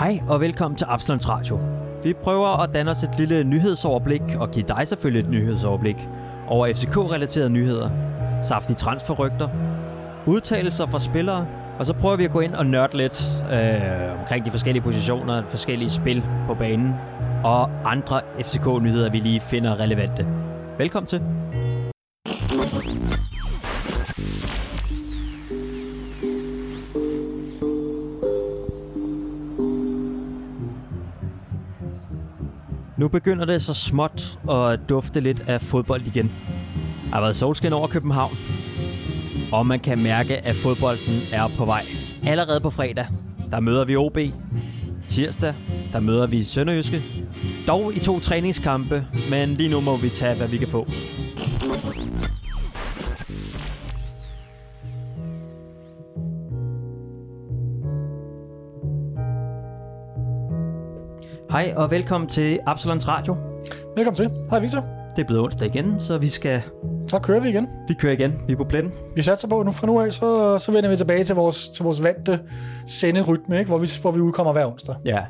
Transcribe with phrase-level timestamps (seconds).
[0.00, 1.60] Hej og velkommen til Absalons Radio.
[2.02, 6.08] Vi prøver at danne os et lille nyhedsoverblik og give dig selvfølgelig et nyhedsoverblik
[6.48, 7.90] over FCK-relaterede nyheder,
[8.42, 9.48] saftige transferrygter,
[10.26, 11.46] udtalelser fra spillere,
[11.78, 15.42] og så prøver vi at gå ind og nørde lidt øh, omkring de forskellige positioner,
[15.48, 16.94] forskellige spil på banen
[17.44, 20.26] og andre FCK-nyheder, vi lige finder relevante.
[20.78, 21.22] Velkommen til.
[33.00, 36.32] Nu begynder det så småt at dufte lidt af fodbold igen.
[37.04, 38.36] Der har været solskin over København,
[39.52, 41.82] og man kan mærke, at fodbolden er på vej.
[42.26, 43.06] Allerede på fredag,
[43.50, 44.18] der møder vi OB.
[45.08, 45.54] Tirsdag,
[45.92, 47.02] der møder vi Sønderjyske.
[47.66, 50.86] Dog i to træningskampe, men lige nu må vi tage, hvad vi kan få.
[61.50, 63.36] Hej og velkommen til Absalons Radio.
[63.96, 64.30] Velkommen til.
[64.50, 64.80] Hej Victor.
[65.16, 66.62] Det er blevet onsdag igen, så vi skal...
[67.08, 67.68] Så kører vi igen.
[67.88, 68.32] Vi kører igen.
[68.46, 68.92] Vi er på pletten.
[69.16, 71.82] Vi satser på, nu fra nu af, så, så vender vi tilbage til vores, til
[71.84, 72.40] vores vante
[72.86, 73.68] senderytme, ikke?
[73.68, 74.94] Hvor, vi, hvor vi udkommer hver onsdag.
[75.04, 75.24] Ja.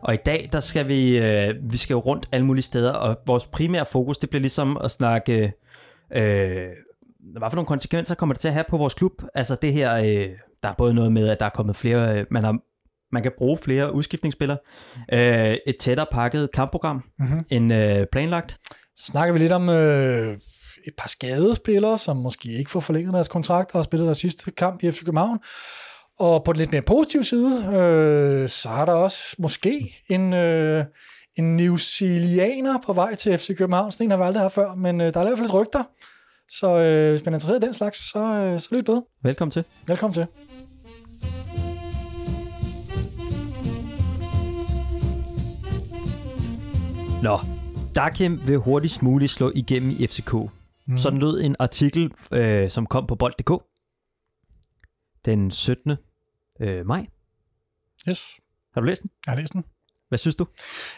[0.00, 3.18] Og i dag, der skal vi, øh, vi skal jo rundt alle mulige steder, og
[3.26, 5.52] vores primære fokus, det bliver ligesom at snakke,
[6.14, 6.68] øh,
[7.20, 9.12] hvad for nogle konsekvenser kommer det til at have på vores klub?
[9.34, 10.28] Altså det her, øh,
[10.62, 12.58] der er både noget med, at der er kommet flere, øh, man har
[13.12, 14.58] man kan bruge flere udskiftningsspillere,
[15.12, 17.40] øh, et tættere pakket kampprogram mm-hmm.
[17.50, 18.58] end øh, planlagt.
[18.96, 20.38] Så snakker vi lidt om øh,
[20.86, 24.18] et par skadede spillere, som måske ikke får forlænget deres kontrakter og har spillet deres
[24.18, 25.38] sidste kamp i FC København.
[26.18, 30.84] Og på den lidt mere positive side, øh, så har der også måske en, øh,
[31.38, 33.92] en New Zealander på vej til FC København.
[33.92, 35.54] Sådan en har vi aldrig haft før, men øh, der er i hvert fald lidt
[35.54, 35.82] rygter.
[36.48, 39.00] Så øh, hvis man er interesseret i den slags, så, øh, så lyt med.
[39.22, 39.64] Velkommen til.
[39.88, 40.26] Velkommen til.
[47.22, 47.40] Nå,
[47.96, 50.34] Dakim vil hurtigst muligt slå igennem i FCK.
[50.34, 50.96] Mm.
[50.96, 53.62] Sådan lød en artikel, øh, som kom på bold.dk
[55.24, 55.96] den 17.
[56.60, 57.06] Øh, maj.
[58.08, 58.40] Yes.
[58.74, 59.10] Har du læst den?
[59.26, 59.64] Jeg har læst den.
[60.08, 60.46] Hvad synes du?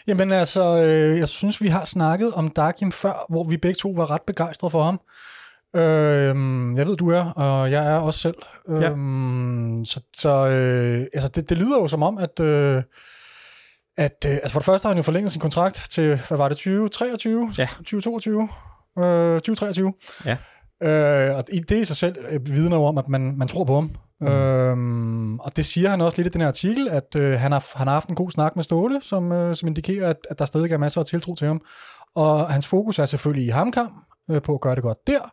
[0.07, 3.89] Jamen altså, øh, jeg synes, vi har snakket om Dakim før, hvor vi begge to
[3.89, 4.99] var ret begejstrede for ham.
[5.75, 8.37] Øh, jeg ved, du er, og jeg er også selv.
[8.69, 8.91] Ja.
[8.91, 12.39] Øh, så så øh, altså, det, det lyder jo som om, at...
[12.39, 12.83] Øh,
[13.97, 16.47] at øh, altså for det første har han jo forlænget sin kontrakt til, hvad var
[16.47, 17.53] det, 2023?
[17.57, 17.67] Ja.
[17.77, 18.49] 2022?
[18.99, 19.93] Øh, 2023.
[20.25, 20.37] Ja.
[20.83, 23.75] Øh, og det i sig selv øh, vidner jo om, at man, man tror på
[23.75, 23.91] ham.
[24.21, 24.27] Mm.
[24.27, 27.77] Øhm, og det siger han også lidt i den her artikel, at øh, han, har,
[27.77, 30.45] han har haft en god snak med Ståle, som, øh, som indikerer, at, at der
[30.45, 31.61] stadig er masser af tiltro til ham.
[32.15, 33.93] Og hans fokus er selvfølgelig i hamkamp,
[34.31, 35.31] øh, på at gøre det godt der,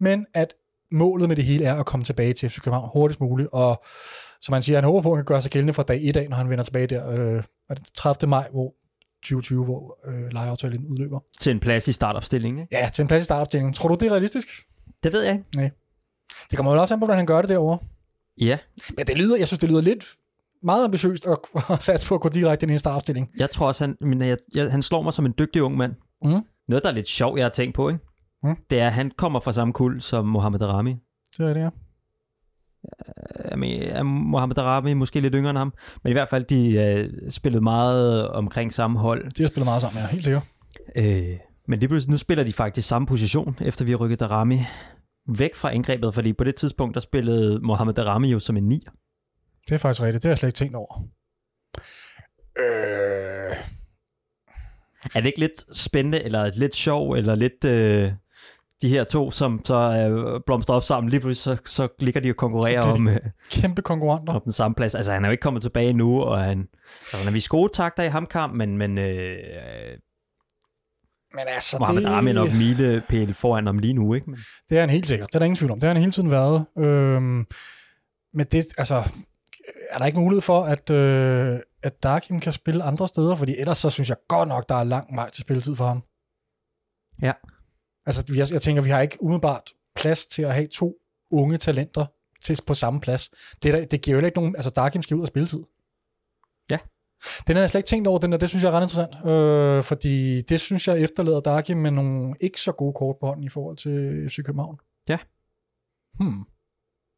[0.00, 0.54] men at
[0.92, 3.84] målet med det hele er at komme tilbage til FC København hurtigst muligt, og
[4.40, 6.16] som man siger, han håber på, at han kan gøre sig gældende fra dag 1
[6.16, 8.30] af, når han vender tilbage der, øh, er det 30.
[8.30, 8.74] maj, hvor
[9.22, 11.20] 2020, hvor øh, lejeaftalen udløber.
[11.40, 12.76] Til en plads i startopstillingen, ikke?
[12.76, 13.74] Ja, til en plads i startopstillingen.
[13.74, 14.48] Tror du, det er realistisk?
[15.02, 15.44] Det ved jeg ikke.
[15.56, 15.70] Nej.
[16.50, 17.78] Det kommer jo også an på, hvordan han gør det derovre.
[18.40, 18.58] Ja.
[18.96, 20.04] Men det lyder, jeg synes, det lyder lidt
[20.62, 21.38] meget ambitiøst at,
[21.70, 23.30] at satse på at gå direkte ind i en startopstilling.
[23.36, 25.94] Jeg tror også, han, men jeg, jeg, han slår mig som en dygtig ung mand.
[26.24, 26.44] Mm.
[26.68, 28.00] Noget, der er lidt sjovt, jeg har tænkt på, ikke?
[28.42, 28.56] Mm.
[28.70, 30.96] Det er, at han kommer fra samme kul som Mohamed Rami.
[31.38, 31.68] Det er det, ja.
[33.50, 37.30] Jeg mener, Mohamed Arabi måske lidt yngre end ham, men i hvert fald, de øh,
[37.30, 39.30] spillede meget omkring samme hold.
[39.30, 40.42] De har spillet meget sammen, ja, helt sikkert.
[40.96, 44.60] Øh, men lige pludselig, nu spiller de faktisk samme position, efter vi har rykket Darami
[45.28, 48.84] væk fra angrebet, fordi på det tidspunkt, der spillede Mohamed Darami jo som en ni.
[49.66, 51.02] Det er faktisk rigtigt, det har jeg slet ikke tænkt over.
[52.58, 53.56] Øh...
[55.14, 57.64] Er det ikke lidt spændende, eller lidt sjov, eller lidt...
[57.64, 58.12] Øh,
[58.82, 62.30] de her to, som så øh, blomstrer op sammen, lige pludselig så, så ligger de
[62.30, 63.16] og konkurrerer om, øh,
[63.50, 64.32] Kæmpe konkurrenter.
[64.32, 64.94] om den samme plads.
[64.94, 66.68] Altså, han er jo ikke kommet tilbage nu, og han,
[67.00, 69.36] altså, han er vist gode takter i hamkamp, men, men øh,
[71.34, 74.30] Men altså, Mohamed det, er nok milepæl foran ham lige nu, ikke?
[74.30, 75.28] Men, det er han helt sikkert.
[75.28, 75.80] Det er der ingen tvivl om.
[75.80, 76.64] Det har han hele tiden været.
[76.78, 77.46] Øhm,
[78.34, 78.94] men det, altså,
[79.90, 83.36] er der ikke mulighed for, at, øh, at Darkim kan spille andre steder?
[83.36, 86.02] Fordi ellers så synes jeg godt nok, der er lang vej til spilletid for ham.
[87.22, 87.32] Ja.
[88.06, 90.94] Altså, jeg, jeg tænker, vi har ikke umiddelbart plads til at have to
[91.30, 92.06] unge talenter
[92.42, 93.30] til, på samme plads.
[93.62, 94.56] Det, der, det giver jo ikke nogen...
[94.56, 95.62] Altså, Darkim skal ud af spilletid.
[96.70, 96.78] Ja.
[97.46, 98.38] Den har jeg slet ikke tænkt over, den der.
[98.38, 99.26] Det synes jeg er ret interessant.
[99.26, 103.44] Øh, fordi det synes jeg efterlader Darkim med nogle ikke så gode kort på hånden
[103.44, 104.78] i forhold til FC København.
[105.08, 105.18] Ja.
[106.14, 106.44] Hmm.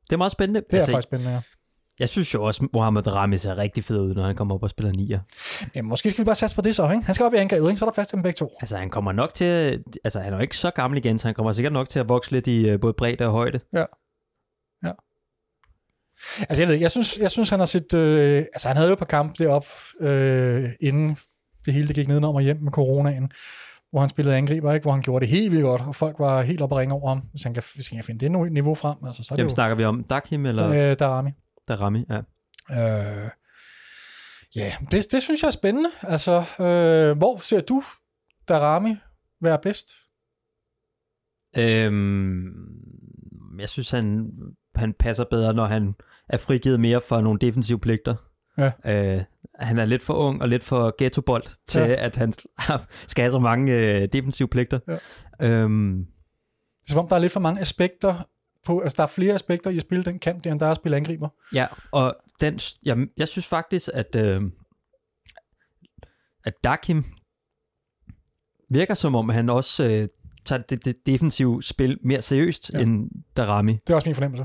[0.05, 0.61] det er meget spændende.
[0.61, 1.41] Det er altså, faktisk spændende, ja.
[2.01, 4.71] Jeg synes jo også, Mohamed Rami ser rigtig fed ud, når han kommer op og
[4.71, 5.21] spiller nier.
[5.77, 7.05] Jamen, måske skal vi bare satse på det så, ikke?
[7.05, 7.79] Han skal op i angrebet, ikke?
[7.79, 8.53] Så er der plads til dem begge to.
[8.61, 9.83] Altså, han kommer nok til...
[10.05, 12.09] Altså, han er jo ikke så gammel igen, så han kommer sikkert nok til at
[12.09, 13.61] vokse lidt i uh, både bredde og højde.
[13.73, 13.85] Ja.
[14.85, 14.93] Ja.
[16.49, 18.93] Altså jeg ved jeg synes, jeg synes han har set, øh, altså han havde jo
[18.93, 19.69] et par kampe deroppe,
[20.01, 21.17] øh, inden
[21.67, 23.33] det hele det gik nedenom og hjem med coronaen,
[23.91, 24.85] hvor han spillede angriber, ikke?
[24.85, 27.09] hvor han gjorde det helt vildt godt, og folk var helt oppe og ringe over
[27.09, 28.97] ham, hvis han kan, hvis han kan finde det niveau frem.
[29.07, 30.05] Altså, så er Hvem det snakker vi om?
[30.05, 31.31] Dakim eller jo øh, Darami.
[31.69, 32.05] Darami?
[32.11, 32.19] Ja.
[32.71, 33.31] Øh,
[34.57, 35.91] ja, det, det synes jeg er spændende.
[36.03, 37.83] Altså, øh, hvor ser du
[38.49, 38.97] Darami
[39.41, 39.89] være bedst?
[41.57, 42.53] Øhm,
[43.59, 44.31] jeg synes, han,
[44.75, 45.95] han passer bedre, når han
[46.29, 48.15] er frigivet mere for nogle defensive pligter.
[48.59, 48.71] Ja.
[48.85, 49.23] Øh,
[49.59, 52.05] han er lidt for ung og lidt for ghettobold til, Ja.
[52.07, 52.33] at han
[53.09, 54.79] skal have så mange øh, defensive pligter.
[54.89, 54.99] Ja.
[55.63, 55.97] Øhm,
[56.83, 58.29] Det er som om, der er lidt for mange aspekter
[58.65, 60.77] på, altså der er flere aspekter i at spille den kant, end der er at
[60.77, 61.29] spille angriber.
[61.55, 64.43] ja, og den, jeg, jeg synes faktisk, at, øh,
[66.45, 67.05] at Dakim
[68.71, 70.09] virker som om, han også øh,
[70.45, 72.79] tager det, det defensive spil mere seriøst Ja.
[72.79, 72.85] ja.
[72.85, 73.73] end Darami.
[73.73, 74.45] Det er også min fornemmelse.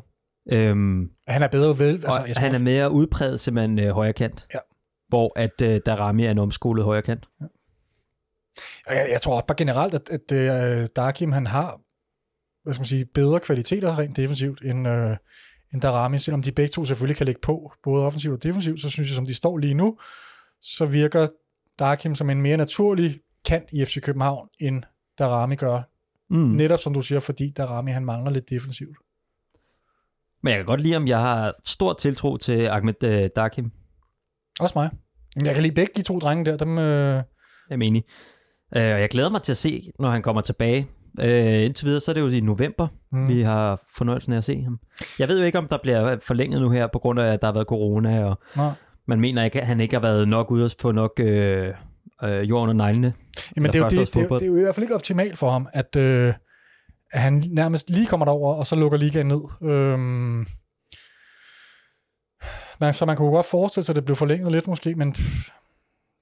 [0.51, 4.13] Øhm, han er bedre ved, altså, og jeg han er mere udpræget simpelthen øh, højre
[4.13, 4.47] kant.
[4.53, 4.59] Ja.
[5.07, 7.25] Hvor at øh, Darami er en omskolet højre kant.
[8.87, 11.79] Og Jeg, jeg tror også bare generelt, at, at uh, Darkim, han har
[12.67, 15.15] hvad skal man sige, bedre kvaliteter rent defensivt end, uh,
[15.73, 16.19] end Darami.
[16.19, 19.15] Selvom de begge to selvfølgelig kan lægge på, både offensivt og defensivt, så synes jeg,
[19.15, 19.97] som de står lige nu,
[20.61, 21.27] så virker
[21.79, 24.83] Darkim som en mere naturlig kant i FC København, end
[25.19, 25.81] Darami gør.
[26.29, 26.37] Mm.
[26.37, 28.97] Netop som du siger, fordi Darami han mangler lidt defensivt.
[30.43, 33.71] Men jeg kan godt lide, om jeg har stor tiltro til Ahmed øh, Dakim.
[34.59, 34.89] Også mig.
[35.35, 36.57] Jamen, jeg kan lide begge de to drenge der.
[36.57, 37.23] Dem, øh, Jeg
[37.69, 38.03] er enig.
[38.75, 40.87] Øh, og jeg glæder mig til at se, når han kommer tilbage.
[41.21, 43.27] Øh, indtil videre, så er det jo i november, mm.
[43.27, 44.79] vi har fornøjelsen af at se ham.
[45.19, 47.47] Jeg ved jo ikke, om der bliver forlænget nu her, på grund af, at der
[47.47, 48.71] har været corona, og Nå.
[49.07, 51.73] man mener ikke, at han ikke har været nok ude at få nok øh,
[52.23, 53.13] øh, jorden og neglene.
[53.55, 55.37] Jamen, det er, jo det, det, er, det er jo i hvert fald ikke optimalt
[55.37, 56.33] for ham, at, øh,
[57.11, 59.69] at han nærmest lige kommer derover og så lukker ligaen ned.
[59.69, 60.45] Øhm,
[62.79, 65.49] man, så man kunne godt forestille sig, at det blev forlænget lidt måske, men pff,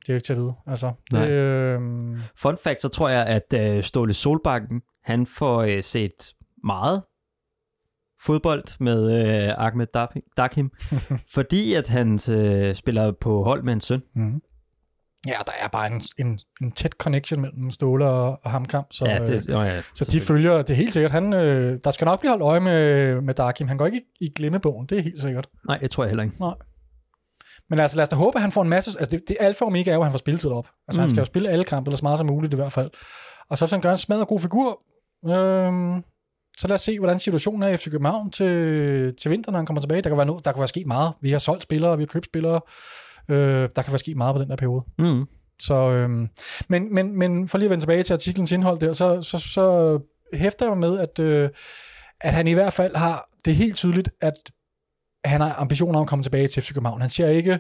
[0.08, 0.54] det er jo ikke til at vide.
[0.68, 1.30] Altså, Nej.
[1.30, 7.04] øhm, Fun fact, så tror jeg, at øh, Ståle Solbakken, han får øh, set meget
[8.22, 9.12] fodbold med
[9.48, 10.72] øh, Ahmed Dak- Dakim,
[11.36, 14.02] fordi at han øh, spiller på hold med en søn.
[14.16, 14.42] mm.
[15.28, 19.06] Ja, der er bare en, en, en tæt connection mellem Ståle og, og Hamkamp, så,
[19.06, 21.92] ja, øh, det, oh, ja, så de følger, det er helt sikkert, han, øh, der
[21.92, 23.68] skal nok blive holdt øje med, med Darkim.
[23.68, 25.48] Han går ikke i, i glemmebogen, det er helt sikkert.
[25.68, 26.36] Nej, det tror jeg heller ikke.
[27.70, 29.00] Men altså lad os da håbe, at han får en masse...
[29.00, 30.68] Altså det, det alfa og omega er jo, at han får spilletid op.
[30.88, 31.02] Altså mm.
[31.02, 31.10] han Mm.
[31.10, 32.90] skal jo spille alle kampe, eller så meget som muligt i hvert fald.
[33.50, 34.82] Og så hvis han gør en smadret god figur,
[35.26, 36.04] øhm,
[36.58, 39.66] så lad os se, hvordan situationen er i FC København til, til vinter, når han
[39.66, 40.02] kommer tilbage.
[40.02, 41.14] Der kan, være no, der kan være sket meget.
[41.22, 42.62] Vi har solgt spillere, vi har købt spillere.
[43.30, 44.84] Øh, der kan være sket meget på den der periode.
[45.00, 45.26] Mm.
[45.60, 46.28] Så, øhm,
[46.70, 50.00] men, men, men for lige at vende tilbage til artiklens indhold der, så, så, så
[50.34, 51.50] hæfter jeg mig med, at, øh,
[52.22, 54.34] at han i hvert fald har, det er helt tydeligt, at
[55.26, 57.02] han har ambitioner om at komme tilbage til FC København.
[57.02, 57.60] Han ser ikke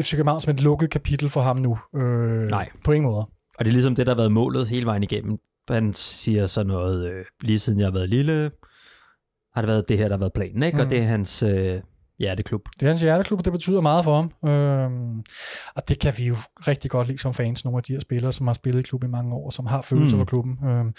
[0.00, 1.78] FC København som et lukket kapitel for ham nu.
[1.96, 2.68] Øh, Nej.
[2.84, 3.26] På ingen måde.
[3.58, 5.38] Og det er ligesom det, der har været målet hele vejen igennem.
[5.70, 8.50] Han siger så noget, øh, lige siden jeg har været lille,
[9.54, 10.76] har det været det her, der har været planen, ikke?
[10.78, 10.84] Mm.
[10.84, 11.80] Og det er hans øh,
[12.18, 12.68] hjerteklub.
[12.80, 14.50] Det er hans hjerteklub, og det betyder meget for ham.
[14.50, 15.18] Øhm,
[15.76, 16.36] og det kan vi jo
[16.68, 19.10] rigtig godt lide som fans, nogle af de her spillere, som har spillet i klubben
[19.10, 20.20] i mange år, som har følelser Mm.
[20.20, 20.58] for klubben.
[20.68, 20.94] Øhm,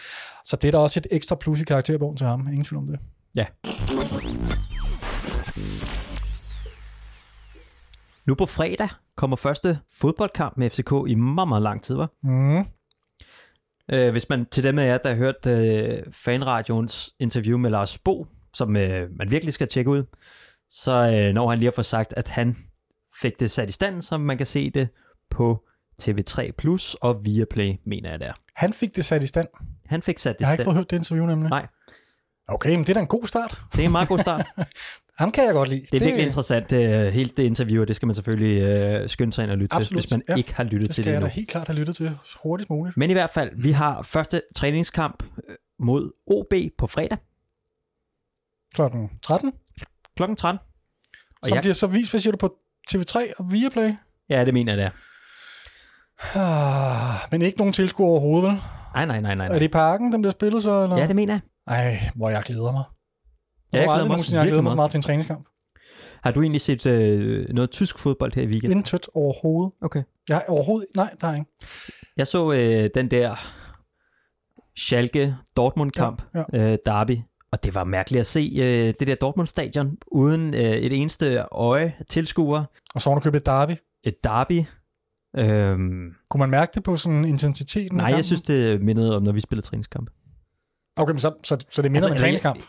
[0.46, 2.48] så det er da også et ekstra plus i karakterbogen til ham.
[2.48, 3.00] Ingen tvivl om det.
[8.26, 12.10] Nu på fredag kommer første fodboldkamp med FCK i meget, meget lang tid, var.
[12.24, 12.66] Mm.
[13.94, 17.98] Øh, hvis man til dem af jer, der har hørt øh, fanradions interview med Lars
[17.98, 20.04] Bo, som øh, man virkelig skal tjekke ud,
[20.70, 22.58] så øh, når han lige har fået sagt, at han
[23.22, 24.90] fik det sat i stand, så man kan se det
[25.30, 25.64] på
[26.02, 28.34] TV3 Plus og Viaplay, mener jeg der.
[28.56, 29.48] Han fik det sat i stand.
[29.86, 30.66] Han fik sat det Jeg har i ikke stand.
[30.74, 31.50] fået hørt det interview nemlig.
[31.50, 31.68] Nej,
[32.48, 33.62] Okay, men det er da en god start.
[33.76, 34.46] det er en meget god start.
[35.18, 35.82] Ham kan jeg godt lide.
[35.92, 36.80] Det er virkelig interessant, uh,
[37.14, 40.02] helt det interview, og det skal man selvfølgelig uh, skynde sig ind og lytte Absolut,
[40.04, 40.36] til, hvis man ja.
[40.36, 42.70] ikke har lyttet Det til skal det jeg da helt klart have lyttet til hurtigst
[42.70, 42.98] muligt.
[42.98, 47.18] Men i hvert fald, vi har første træningskamp øh, mod OB på fredag
[48.76, 49.52] Klokken 13.
[50.18, 50.24] kl.
[50.38, 50.60] 13.
[51.42, 52.56] Og Som jeg, bliver så vist, hvad siger du, på
[52.92, 53.94] TV3 og Viaplay?
[54.30, 54.92] ja, det mener jeg, det er.
[56.36, 58.62] Ah, men ikke nogen tilskuer overhovedet, vel?
[58.96, 59.46] Nej, nej, nej, nej.
[59.46, 59.60] Er nej.
[59.60, 60.84] det i parken, den bliver spillet så?
[60.84, 60.98] Eller?
[60.98, 61.42] Ja, det mener jeg.
[61.68, 62.84] Ej, hvor jeg glæder mig.
[63.76, 64.92] Jeg, jeg tror aldrig nogensinde, jeg har glædet mig så meget.
[64.92, 65.48] til en træningskamp.
[66.24, 68.78] Har du egentlig set øh, noget tysk fodbold her i weekenden?
[68.78, 69.74] Intet overhovedet.
[69.82, 70.04] Okay.
[70.30, 70.88] Jeg har overhovedet...
[70.96, 71.46] Nej, der er ikke.
[72.18, 73.36] Jeg så øh, den der
[74.78, 77.18] Schalke Dortmund-kamp, Ja, ja, Øh, derby,
[77.52, 81.94] og det var mærkeligt at se øh, det der Dortmund-stadion uden øh, et eneste øje
[82.10, 82.64] tilskuer.
[82.96, 83.72] Og så har du købt et derby.
[84.04, 84.62] Et derby.
[85.38, 87.98] Øhm, Kunne man mærke det på sådan intensiteten?
[87.98, 90.10] nej, jeg synes, det mindede om, når vi spillede træningskamp.
[90.98, 92.60] Okay, men så, så, så det minder altså, om en træningskamp.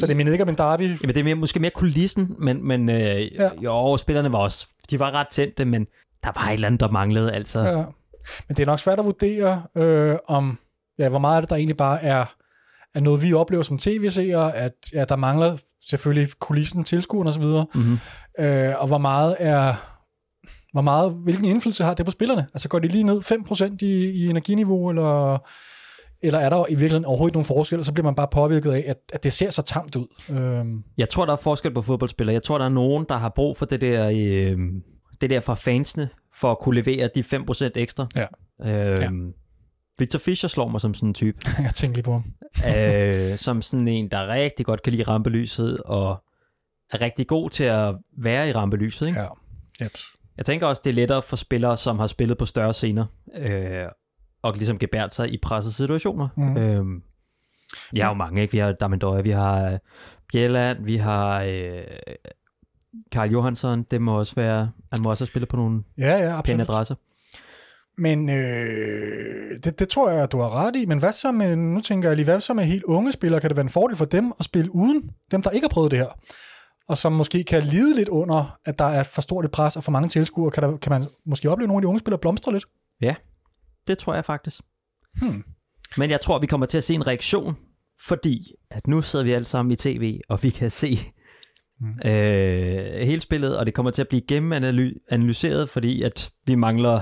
[0.00, 0.82] så det minder ikke om en derby.
[0.82, 3.50] Jamen, det er mere, måske mere kulissen, men, men øh, ja.
[3.62, 5.86] jo, spillerne var også, de var ret tændte, men
[6.24, 7.60] der var et eller andet, der manglede, altså.
[7.60, 7.84] Ja.
[8.48, 10.58] Men det er nok svært at vurdere, øh, om,
[10.98, 12.24] ja, hvor meget af det, der egentlig bare er,
[12.94, 15.56] er noget, vi oplever som tv-seere, at ja, der mangler
[15.88, 17.98] selvfølgelig kulissen, tilskueren osv., mm-hmm.
[18.38, 19.74] øh, og hvor meget er,
[20.72, 22.46] hvor meget, hvilken indflydelse har det på spillerne?
[22.54, 25.38] Altså går de lige ned 5% i, i energiniveau, eller
[26.22, 28.96] eller er der i virkeligheden overhovedet nogen forskel, så bliver man bare påvirket af, at,
[29.12, 30.06] at det ser så tamt ud?
[30.30, 30.84] Øhm.
[30.98, 32.34] Jeg tror, der er forskel på fodboldspillere.
[32.34, 34.58] Jeg tror, der er nogen, der har brug for det der, øh,
[35.20, 38.06] det der fra fansene, for at kunne levere de 5% ekstra.
[38.16, 38.26] Ja.
[38.64, 39.32] Øhm, ja.
[39.98, 41.38] Victor Fischer slår mig som sådan en type.
[41.62, 42.24] jeg tænker lige på ham.
[42.76, 46.24] øh, som sådan en, der rigtig godt kan lide rampelyset, og
[46.90, 49.06] er rigtig god til at være i rampelyset.
[49.06, 49.20] Ikke?
[49.20, 49.26] Ja.
[49.82, 49.92] Yep.
[50.36, 53.86] Jeg tænker også, det er lettere for spillere, som har spillet på større scener, øh,
[54.42, 56.28] og ligesom gebært sig i pressede situationer.
[56.36, 56.56] Mm.
[56.56, 57.02] Øhm,
[57.92, 58.52] vi har jo mange, ikke?
[58.52, 59.78] Vi har Damendøje, vi har øh,
[60.32, 61.84] Bjelland, vi har øh,
[63.12, 66.42] Karl Johansson, det må også være, han må også have spillet på nogle ja, ja,
[66.42, 66.94] pæne adresser.
[67.98, 71.80] Men øh, det, det tror jeg, du har ret i, men hvad så med, nu
[71.80, 73.40] tænker jeg lige, hvad så med helt unge spillere?
[73.40, 75.90] Kan det være en fordel for dem at spille uden dem, der ikke har prøvet
[75.90, 76.18] det her?
[76.88, 79.84] Og som måske kan lide lidt under, at der er for stort et pres og
[79.84, 80.50] for mange tilskuere.
[80.50, 82.64] Kan, der, kan man måske opleve, nogle af de unge spillere blomstre lidt?
[83.00, 83.14] Ja,
[83.86, 84.60] det tror jeg faktisk.
[85.20, 85.44] Hmm.
[85.96, 87.56] Men jeg tror, vi kommer til at se en reaktion,
[88.06, 90.98] fordi at nu sidder vi alle sammen i tv, og vi kan se
[91.80, 92.10] hmm.
[92.10, 97.00] øh, hele spillet, og det kommer til at blive gennemanalyseret, fordi at vi mangler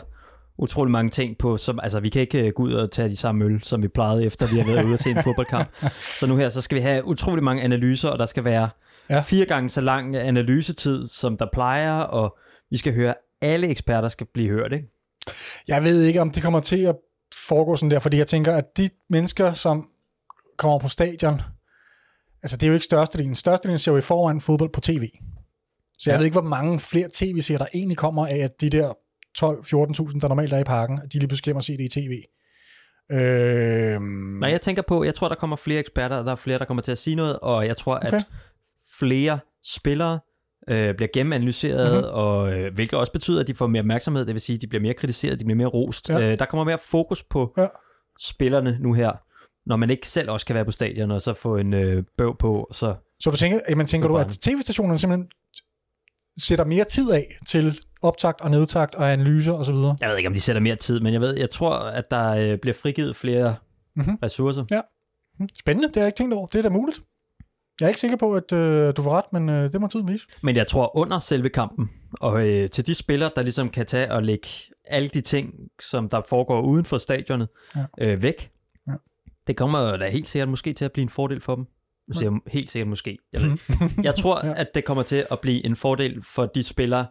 [0.58, 3.16] utrolig mange ting på, som, altså vi kan ikke øh, gå ud og tage de
[3.16, 5.68] samme øl, som vi plejede efter, vi har været ude og se en fodboldkamp.
[6.20, 8.68] Så nu her, så skal vi have utrolig mange analyser, og der skal være
[9.10, 9.20] ja.
[9.20, 12.38] fire gange så lang analysetid, som der plejer, og
[12.70, 14.86] vi skal høre, alle eksperter skal blive hørt, ikke?
[15.68, 16.96] Jeg ved ikke, om det kommer til at
[17.34, 19.88] foregå sådan der, fordi jeg tænker, at de mennesker, som
[20.58, 21.42] kommer på stadion,
[22.42, 23.34] altså det er jo ikke størstedelen.
[23.34, 25.08] Størstedelen ser jo i forvejen fodbold på tv.
[25.98, 26.16] Så jeg ja.
[26.16, 28.92] ved ikke, hvor mange flere tv-serier, der egentlig kommer af, at de der
[29.38, 32.22] 12-14.000, der normalt er i parken, de lige pludselig at se det i tv.
[33.12, 34.00] Øh...
[34.40, 36.82] Nej, jeg tænker på, jeg tror, der kommer flere eksperter, der er flere, der kommer
[36.82, 38.12] til at sige noget, og jeg tror, okay.
[38.12, 38.26] at
[38.98, 40.18] flere spillere
[40.68, 42.10] øh, bliver gennemanalyseret, mm-hmm.
[42.12, 44.66] og, øh, hvilket også betyder, at de får mere opmærksomhed, det vil sige, at de
[44.66, 46.10] bliver mere kritiseret, de bliver mere rost.
[46.10, 46.32] Ja.
[46.32, 47.66] Øh, der kommer mere fokus på ja.
[48.20, 49.12] spillerne nu her,
[49.66, 52.36] når man ikke selv også kan være på stadion, og så få en øh, bøv
[52.38, 52.68] på.
[52.72, 55.28] Så, så du tænker, jamen, tænker du, at tv-stationerne simpelthen
[56.38, 59.74] sætter mere tid af til optakt og nedtakt og analyser osv.?
[59.74, 62.30] Jeg ved ikke, om de sætter mere tid, men jeg ved, jeg tror, at der
[62.30, 63.54] øh, bliver frigivet flere
[63.96, 64.18] mm-hmm.
[64.22, 64.64] ressourcer.
[64.70, 64.80] Ja.
[65.38, 65.48] Mhm.
[65.58, 66.46] Spændende, det har jeg ikke tænkt over.
[66.46, 67.00] Det er da muligt.
[67.80, 70.08] Jeg er ikke sikker på, at øh, du får ret, men øh, det må tiden
[70.08, 70.26] vise.
[70.42, 74.12] Men jeg tror under selve kampen, og øh, til de spillere, der ligesom kan tage
[74.12, 74.48] og lægge
[74.84, 77.84] alle de ting, som der foregår uden for stadionet, ja.
[77.98, 78.50] øh, væk,
[78.86, 78.92] ja.
[79.46, 81.66] det kommer da helt sikkert måske til at blive en fordel for dem.
[82.08, 83.18] Nu siger jeg helt sikkert måske.
[83.32, 83.58] Jeg, ved.
[84.08, 84.52] jeg tror, ja.
[84.56, 87.06] at det kommer til at blive en fordel for de spillere,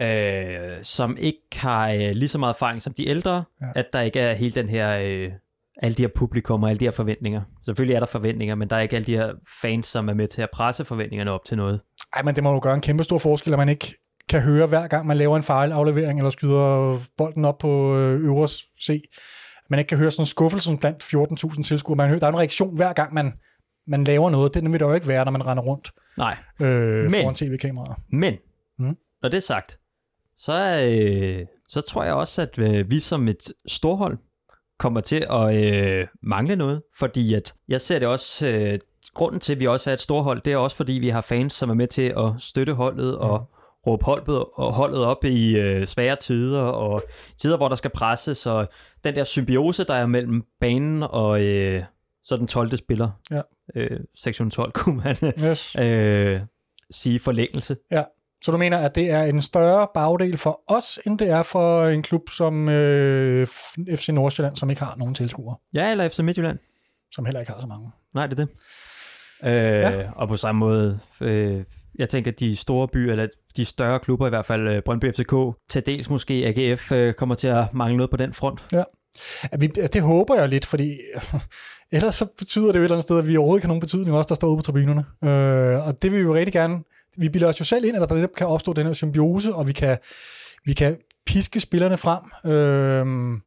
[0.00, 3.66] øh, som ikke har øh, lige så meget erfaring som de ældre, ja.
[3.74, 4.98] at der ikke er hele den her...
[4.98, 5.32] Øh,
[5.82, 7.42] alle de her publikum og alle de her forventninger.
[7.64, 10.28] Selvfølgelig er der forventninger, men der er ikke alle de her fans, som er med
[10.28, 11.80] til at presse forventningerne op til noget.
[12.16, 13.94] Ej, men det må jo gøre en kæmpe stor forskel, at man ikke
[14.28, 18.48] kan høre hver gang, man laver en fejlaflevering eller skyder bolden op på øh, øvre
[18.82, 19.02] C.
[19.70, 21.04] Man ikke kan høre sådan en skuffelse blandt
[21.54, 21.96] 14.000 tilskuere.
[21.96, 23.32] Man hører, der er en reaktion hver gang, man,
[23.86, 24.54] man laver noget.
[24.54, 26.36] Det vil der jo ikke være, når man render rundt Nej.
[26.60, 27.94] Øh, men, foran tv-kameraer.
[28.12, 28.34] Men,
[28.78, 28.96] mm.
[29.22, 29.78] når det er sagt,
[30.36, 30.52] så,
[30.84, 34.18] øh, så tror jeg også, at øh, vi som et storhold,
[34.84, 38.78] kommer til at øh, mangle noget, fordi at jeg ser det også, øh,
[39.14, 41.52] grunden til, at vi også er et storhold, det er også fordi, vi har fans,
[41.54, 43.46] som er med til at støtte holdet og mm.
[43.86, 47.02] råbe holdet, og holdet op i øh, svære tider, og
[47.38, 48.68] tider, hvor der skal presses, og
[49.04, 51.82] den der symbiose, der er mellem banen og øh,
[52.24, 52.76] så den 12.
[52.76, 53.40] spiller, ja.
[53.76, 55.76] øh, sektion 12, kunne man yes.
[55.78, 56.40] øh,
[56.90, 57.76] sige forlængelse.
[57.90, 58.02] Ja.
[58.44, 61.86] Så du mener, at det er en større bagdel for os, end det er for
[61.86, 63.46] en klub som øh,
[63.96, 65.56] FC Nordsjælland, som ikke har nogen tilskuere?
[65.74, 66.58] Ja, eller FC Midtjylland.
[67.12, 67.90] Som heller ikke har så mange.
[68.14, 68.54] Nej, det er det.
[69.44, 70.10] Øh, ja.
[70.16, 74.26] Og på samme måde, øh, jeg tænker, at de store byer, eller de større klubber
[74.26, 75.34] i hvert fald, øh, Brøndby FCK,
[75.68, 78.64] til dels måske AGF, øh, kommer til at mangle noget på den front.
[78.72, 78.84] Ja.
[79.52, 80.98] Ja, vi, altså, det håber jeg lidt, fordi
[81.92, 83.80] ellers så betyder det jo et eller andet sted, at vi overhovedet ikke har nogen
[83.80, 85.04] betydning, også der står ude på tribunerne.
[85.24, 86.82] Øh, og det vil vi jo rigtig gerne
[87.18, 89.66] vi bilder os jo selv ind, at der netop kan opstå den her symbiose, og
[89.66, 89.98] vi kan,
[90.64, 92.52] vi kan piske spillerne frem.
[92.52, 93.40] Øh,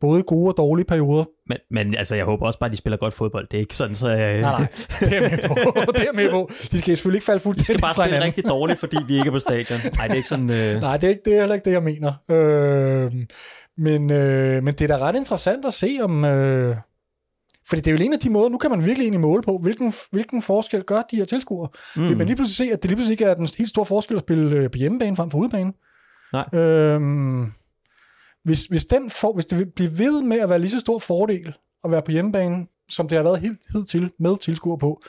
[0.00, 1.24] både gode og dårlige perioder.
[1.46, 3.48] Men, men altså, jeg håber også bare, at de spiller godt fodbold.
[3.50, 4.10] Det er ikke sådan, så...
[4.10, 4.16] Øh...
[4.16, 4.66] Nej, nej,
[5.00, 5.92] det er med på.
[5.92, 6.50] det er med på.
[6.72, 9.26] De skal selvfølgelig ikke falde fuldstændig De skal bare spille rigtig dårligt, fordi vi ikke
[9.26, 9.78] er på stadion.
[9.96, 10.50] Nej, det er ikke sådan...
[10.50, 10.80] Øh...
[10.86, 12.12] Nej, det er, ikke, det er heller ikke det, jeg mener.
[12.30, 13.12] Øh,
[13.78, 16.24] men, øh, men det er da ret interessant at se, om...
[16.24, 16.76] Øh,
[17.70, 19.58] Fordi det er jo en af de måder, nu kan man virkelig egentlig måle på,
[19.58, 21.68] hvilken, hvilken forskel gør de her tilskuere.
[21.96, 22.08] Mm.
[22.08, 24.16] Vil man lige pludselig se, at det lige pludselig ikke er den helt store forskel
[24.16, 25.72] at spille øh, på hjemmebane frem for udebane.
[26.32, 26.60] Nej.
[26.60, 27.52] Øhm,
[28.44, 30.98] hvis, hvis, den for, hvis det vil blive ved med at være lige så stor
[30.98, 35.02] fordel at være på hjemmebane, som det har været helt hidtil med tilskuer på,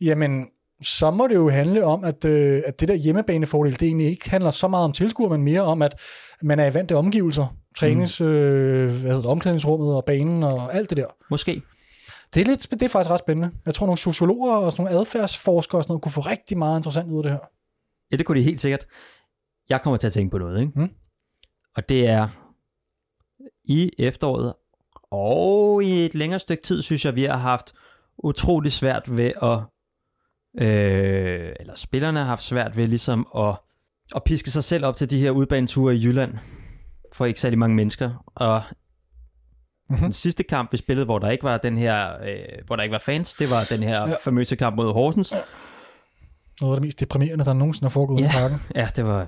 [0.00, 0.46] jamen,
[0.82, 4.30] så må det jo handle om, at, øh, at det der hjemmebanefordel, det egentlig ikke
[4.30, 6.00] handler så meget om tilskuer, men mere om, at
[6.42, 7.56] man er i vante omgivelser.
[7.76, 8.26] Trænings, mm.
[8.26, 11.06] øh, hvad hedder det, omklædningsrummet og banen og alt det der.
[11.30, 11.62] Måske.
[12.34, 13.50] Det er, lidt, det er faktisk ret spændende.
[13.66, 16.78] Jeg tror, nogle sociologer og sådan nogle adfærdsforskere og sådan noget, kunne få rigtig meget
[16.78, 17.38] interessant ud af det her.
[18.12, 18.86] Ja, det kunne de helt sikkert.
[19.68, 20.80] Jeg kommer til at tænke på noget, ikke?
[20.80, 20.90] Mm.
[21.76, 22.28] Og det er
[23.64, 24.54] i efteråret
[25.10, 27.72] og i et længere stykke tid, synes jeg, vi har haft
[28.18, 29.60] utrolig svært ved at
[30.66, 33.56] øh, eller spillerne har haft svært ved ligesom at,
[34.16, 36.34] at piske sig selv op til de her udbaneture i Jylland
[37.12, 38.24] for ikke særlig mange mennesker.
[38.34, 38.62] Og
[39.88, 40.02] Mm-hmm.
[40.04, 42.92] den sidste kamp, vi spillede, hvor der ikke var den her, øh, hvor der ikke
[42.92, 44.08] var fans, det var den her Ja.
[44.08, 44.14] ja.
[44.24, 45.32] famøse kamp mod Horsens.
[46.60, 48.28] Noget af det mest deprimerende, der nogensinde har foregået Ja.
[48.28, 48.58] i parken.
[48.74, 49.18] Ja, det var...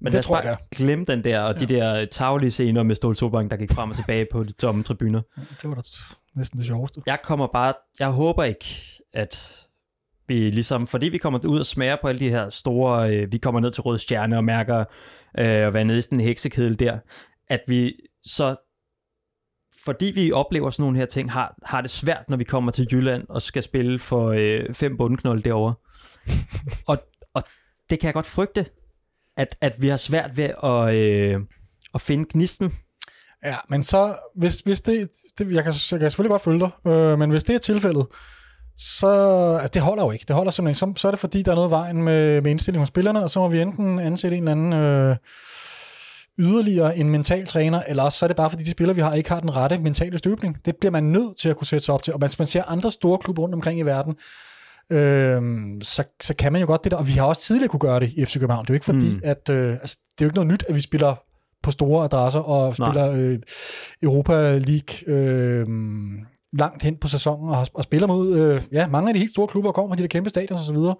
[0.00, 2.82] Men Det lad os tror jeg, bare glemme den der, og de der taglige scener
[2.82, 5.20] med Ståle Solbakken, der gik frem og tilbage på de tomme tribuner.
[5.62, 5.82] Det var da
[6.36, 7.02] næsten det sjoveste.
[7.06, 8.64] Jeg kommer bare, jeg håber ikke,
[9.14, 9.66] at
[10.28, 13.38] vi ligesom, fordi vi kommer ud og smager på alle de her store, øh, vi
[13.38, 14.78] kommer ned til Røde Stjerne og mærker
[15.38, 16.98] øh, at være nede i sådan en heksekedel der,
[17.48, 17.94] at vi
[18.24, 18.56] så,
[19.84, 22.88] fordi vi oplever sådan nogle her ting, har, har det svært, når vi kommer til
[22.92, 25.74] Jylland og skal spille for øh, fem bundknolde derovre.
[26.90, 26.98] og,
[27.34, 27.42] og
[27.90, 28.66] det kan jeg godt frygte,
[29.36, 31.40] at, at vi har svært ved at, øh,
[31.94, 32.72] at finde gnisten.
[33.44, 36.70] Ja, men så, hvis, hvis det, det jeg, kan, jeg kan selvfølgelig godt følge dig,
[36.92, 38.06] øh, men hvis det er tilfældet,
[38.76, 39.08] så,
[39.60, 40.24] altså det holder jo ikke.
[40.28, 40.98] Det holder simpelthen ikke.
[40.98, 43.30] Så, så er det fordi, der er noget vejen med, med indstilling hos spillerne, og
[43.30, 45.16] så må vi enten ansætte en eller anden øh,
[46.38, 49.14] yderligere en mental træner, eller også så er det bare fordi, de spillere, vi har,
[49.14, 50.56] ikke har den rette mentale støbning.
[50.64, 52.12] Det bliver man nødt til at kunne sætte sig op til.
[52.12, 54.14] Og hvis man ser andre store klubber rundt omkring i verden,
[54.90, 55.42] øh,
[55.82, 56.98] så, så kan man jo godt det der.
[56.98, 58.64] Og vi har også tidligere kunne gøre det i FC København.
[58.64, 59.20] Det er jo ikke fordi, mm.
[59.24, 59.50] At...
[59.50, 61.14] Øh, altså, det er jo ikke noget nyt, at vi spiller
[61.62, 62.88] på store adresser og Nej.
[62.88, 63.38] spiller øh,
[64.02, 65.66] Europa League øh,
[66.52, 69.48] langt hen på sæsonen og, og spiller mod øh, ja, mange af de helt store
[69.48, 70.96] klubber og kommer fra de der kæmpe stadions og så videre.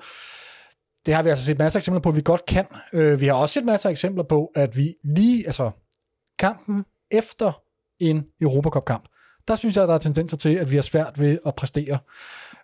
[1.07, 2.64] Det har vi altså set masser af eksempler på, at vi godt kan.
[2.93, 5.71] Øh, vi har også set masser af eksempler på, at vi lige, altså
[6.38, 7.62] kampen efter
[7.99, 9.05] en Europacup-kamp,
[9.49, 11.99] der synes jeg, at der er tendenser til, at vi har svært ved at præstere.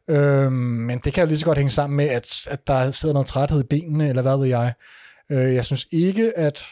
[0.09, 3.13] Øh, men det kan jo lige så godt hænge sammen med, at, at der sidder
[3.13, 4.73] noget træthed i benene, eller hvad ved jeg.
[5.31, 6.65] Øh, jeg synes ikke, at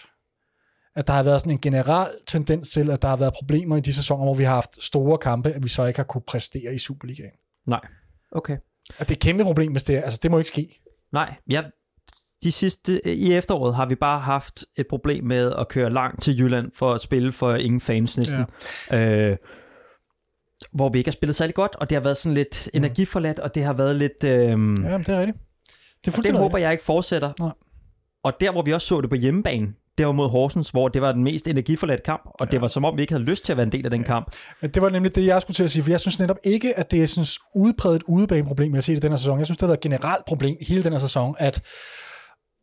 [0.99, 3.81] at der har været sådan en generel tendens til, at der har været problemer i
[3.81, 6.75] de sæsoner, hvor vi har haft store kampe, at vi så ikke har kunne præstere
[6.75, 7.31] i Superligaen.
[7.67, 7.81] Nej.
[8.33, 8.57] Okay.
[8.99, 10.03] Og det er et kæmpe problem, hvis det er.
[10.03, 10.81] Altså, det må ikke ske.
[11.13, 11.71] Nej, jeg,
[12.43, 16.41] de sidste, i efteråret har vi bare haft et problem med at køre langt til
[16.41, 18.45] Jylland for at spille for ingen fans næsten.
[18.91, 18.99] Ja.
[18.99, 19.37] Øh,
[20.73, 23.55] hvor vi ikke har spillet særlig godt, og det har været sådan lidt energiforladt, og
[23.55, 24.25] det har været lidt...
[24.25, 24.55] Øh, Ja,
[24.99, 25.39] det er rigtigt.
[26.05, 27.33] Det er det håber jeg ikke fortsætter.
[27.41, 27.53] Nej.
[28.25, 31.03] Og der, hvor vi også så det på hjemmebane, det var mod Horsens, hvor det
[31.03, 32.51] var den mest energiforladt kamp, og ja.
[32.51, 34.05] det var som om, vi ikke havde lyst til at være en del af den
[34.05, 34.33] kamp.
[34.63, 36.79] Men det var nemlig det, jeg skulle til at sige, for jeg synes netop ikke,
[36.79, 39.39] at det er sådan udbredt udebaneproblem, jeg ser det i den her sæson.
[39.39, 41.63] Jeg synes, det har været et generelt problem hele den her sæson, at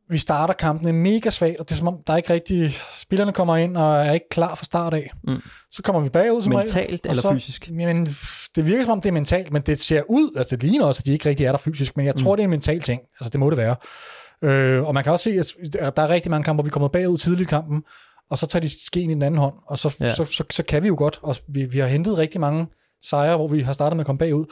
[0.10, 2.71] vi starter kampene mega svagt, og det er som om, der er ikke rigtig...
[3.02, 5.12] Spillerne kommer ind og er ikke klar fra start af.
[5.28, 5.41] Mm.
[5.71, 7.69] Så kommer vi bagud som regel, Mentalt og eller så, fysisk?
[7.71, 8.06] Men
[8.56, 11.02] det virker som om, det er mentalt, men det ser ud, altså det ligner også,
[11.02, 12.38] at de ikke rigtig er der fysisk, men jeg tror, Mm.
[12.38, 13.02] det er en mental ting.
[13.19, 13.76] Altså det må det være.
[14.41, 16.88] Øh, og man kan også se, at der er rigtig mange kampe, hvor vi kommer
[16.88, 17.84] bagud tidligt i kampen,
[18.30, 20.06] og så tager de skeen i den anden hånd, og så, ja.
[20.06, 20.13] Ja.
[20.13, 22.67] så, så, så kan vi jo godt, og vi, vi har hentet rigtig mange
[23.04, 24.45] sejre, hvor vi har startet med at komme bagud,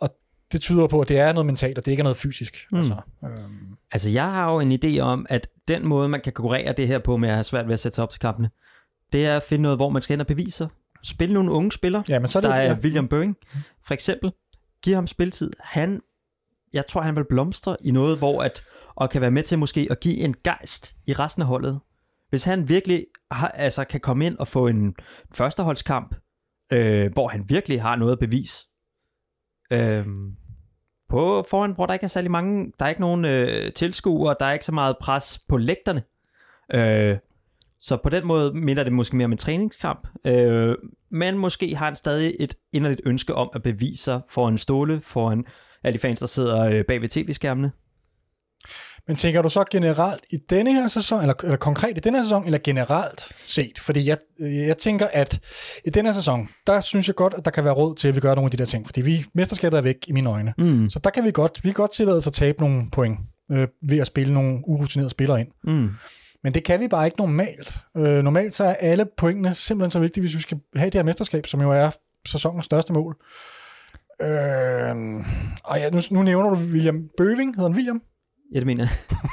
[0.00, 0.10] og
[0.52, 2.66] det tyder på, at det er noget mentalt, og det ikke er noget fysisk.
[2.72, 2.78] Mm.
[2.78, 6.72] Altså, øhm, Altså, jeg har jo en idé om, at den måde, man kan konkurrere
[6.72, 8.50] det her på med at have svært ved at sætte sig op til kampene,
[9.12, 10.68] det er at finde noget, hvor man skal hen og bevise sig.
[11.02, 12.04] Spille nogle unge spillere.
[12.08, 13.36] ja, men så er det Der jo er det, William Bøing,
[13.86, 14.32] for eksempel.
[14.82, 15.50] Giv ham spiltid.
[15.60, 16.00] Han,
[16.72, 18.62] jeg tror, han vil blomstre i noget, hvor at,
[18.96, 21.80] og kan være med til måske at give en gejst i resten af holdet.
[22.30, 24.94] Hvis han virkelig har, altså, kan komme ind og få en
[25.34, 26.14] førsteholdskamp,
[26.72, 28.66] øh, hvor han virkelig har noget at bevise.
[29.72, 30.06] Øh,
[31.08, 34.46] på foran, hvor der ikke er særlig mange, der er ikke nogen øh, tilskuere, der
[34.46, 36.02] er ikke så meget pres på lægterne.
[36.74, 37.18] Øh,
[37.80, 40.08] så på den måde minder det måske mere om en træningskamp.
[40.24, 40.74] Øh,
[41.10, 45.00] men måske har han stadig et inderligt ønske om at bevise sig for en ståle,
[45.00, 45.44] foran
[45.82, 47.72] alle de fans, der sidder øh, bag ved tv-skærmene.
[49.08, 52.24] Men tænker du så generelt i denne her sæson, eller, eller konkret i denne her
[52.24, 53.78] sæson, eller generelt set?
[53.78, 55.40] Fordi jeg, jeg tænker, at
[55.84, 58.14] i denne her sæson, der synes jeg godt, at der kan være råd til, at
[58.14, 58.86] vi gør nogle af de der ting.
[58.86, 60.54] Fordi vi, mesterskabet er væk i mine øjne.
[60.58, 60.90] Mm.
[60.90, 63.18] Så der kan vi godt, vi kan godt tillade os at tabe nogle point
[63.52, 65.48] øh, ved at spille nogle urutinerede spillere ind.
[65.64, 65.90] Mm.
[66.44, 67.78] Men det kan vi bare ikke normalt.
[67.96, 71.02] Øh, normalt så er alle pointene simpelthen så vigtige, hvis vi skal have det her
[71.02, 71.90] mesterskab, som jo er
[72.28, 73.16] sæsonens største mål.
[74.22, 74.96] Øh,
[75.64, 78.02] og ja, nu, nu nævner du William Bøving, hedder han William?
[78.54, 79.18] Ja, det mener jeg.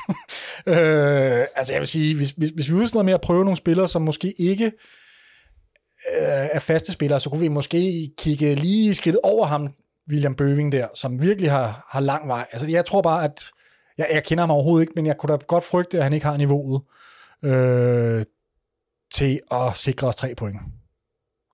[0.67, 3.57] Øh, altså jeg vil sige, hvis, hvis, hvis vi er noget med at prøve nogle
[3.57, 9.21] spillere, som måske ikke øh, er faste spillere, så kunne vi måske kigge lige skridtet
[9.23, 9.73] over ham,
[10.11, 12.47] William Bøving der, som virkelig har, har lang vej.
[12.51, 13.43] Altså jeg tror bare, at
[13.97, 16.25] jeg, jeg kender ham overhovedet ikke, men jeg kunne da godt frygte, at han ikke
[16.25, 16.81] har niveauet
[17.43, 18.25] øh,
[19.13, 20.59] til at sikre os tre point.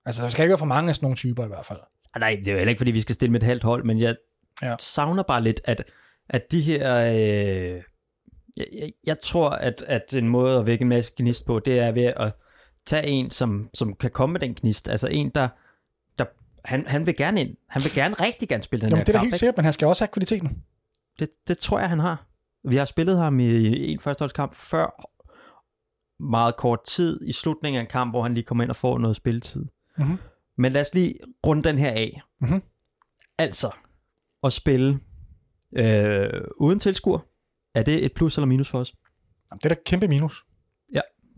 [0.06, 1.78] Altså der skal ikke være for mange af sådan nogle typer i hvert fald.
[2.14, 3.84] Ah, Nej, det er jo heller ikke, fordi vi skal stille med et halvt hold,
[3.84, 4.16] men jeg
[4.62, 4.76] ja.
[4.78, 5.82] savner bare lidt, at,
[6.30, 6.96] at de her...
[6.96, 7.82] Øh,
[8.56, 11.92] jeg, jeg, tror, at, at en måde at vække en masse gnist på, det er
[11.92, 12.32] ved at
[12.86, 14.88] tage en, som, som kan komme med den gnist.
[14.88, 15.48] Altså en, der...
[16.18, 16.24] der
[16.64, 17.56] han, han vil gerne ind.
[17.68, 19.24] Han vil gerne rigtig gerne spille den Jamen, her det er da kamp.
[19.24, 19.38] helt ikke?
[19.38, 20.62] sikkert, men han skal også have kvaliteten.
[21.18, 22.26] Det, det tror jeg, han har.
[22.64, 25.10] Vi har spillet ham i en førsteholdskamp før
[26.22, 28.98] meget kort tid i slutningen af en kamp, hvor han lige kommer ind og får
[28.98, 29.66] noget spilletid.
[29.98, 30.16] Mhm.
[30.58, 31.14] Men lad os lige
[31.46, 32.20] runde den her af.
[32.40, 32.62] Mhm.
[33.38, 33.70] Altså,
[34.44, 35.00] at spille
[35.76, 37.18] øh, uden tilskuer,
[37.74, 38.94] er det et plus eller minus for os?
[39.52, 40.44] Jamen, det er da kæmpe minus.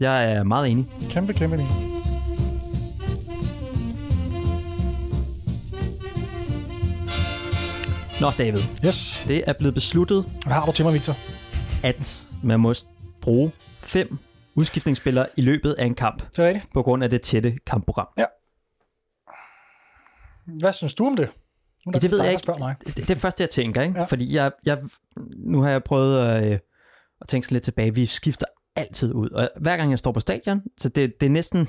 [0.00, 0.86] Jeg er meget enig.
[1.10, 1.72] Kæmpe, kæmpe minus.
[8.20, 9.24] Nå, David, Yes.
[9.28, 11.16] det er blevet besluttet, Hvad har du til mig, Victor?
[11.84, 12.74] at man må
[13.20, 14.18] bruge fem
[14.54, 16.72] udskiftningsspillere i løbet af en kamp, Det er rigtigt.
[16.72, 18.08] på grund af det tætte kampprogram.
[20.46, 21.30] Hvad synes du om det?
[21.86, 22.52] Nu Ja, det ved jeg ikke.
[22.58, 22.76] mig.
[22.86, 23.98] Det, det er det første, jeg tænker, ikke?
[23.98, 24.04] Ja.
[24.04, 24.78] Fordi jeg, jeg,
[25.36, 26.58] nu har jeg prøvet øh,
[27.20, 27.94] at tænke sådan lidt tilbage.
[27.94, 29.30] Vi skifter altid ud.
[29.30, 31.68] Og hver gang jeg står på stadion, så det, det er næsten...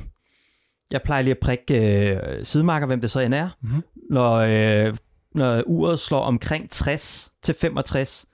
[0.91, 3.49] Jeg plejer lige at prikke øh, sidemarker, hvem det så end er.
[3.61, 3.83] Mhm.
[4.09, 4.97] Når, øh,
[5.35, 8.25] når uret slår omkring 60 til 65,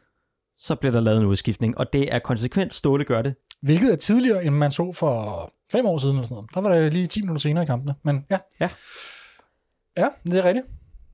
[0.56, 1.78] så bliver der lavet en udskiftning.
[1.78, 2.74] Og det er konsekvent.
[2.74, 3.36] Ståle gør det.
[3.62, 6.50] Hvilket er tidligere, end man så for fem år siden eller sådan noget.
[6.54, 7.96] Der var det lige 10 minutter senere i kampene.
[8.04, 8.38] Men ja.
[8.62, 8.70] Ja.
[9.98, 10.66] Ja, det er rigtigt.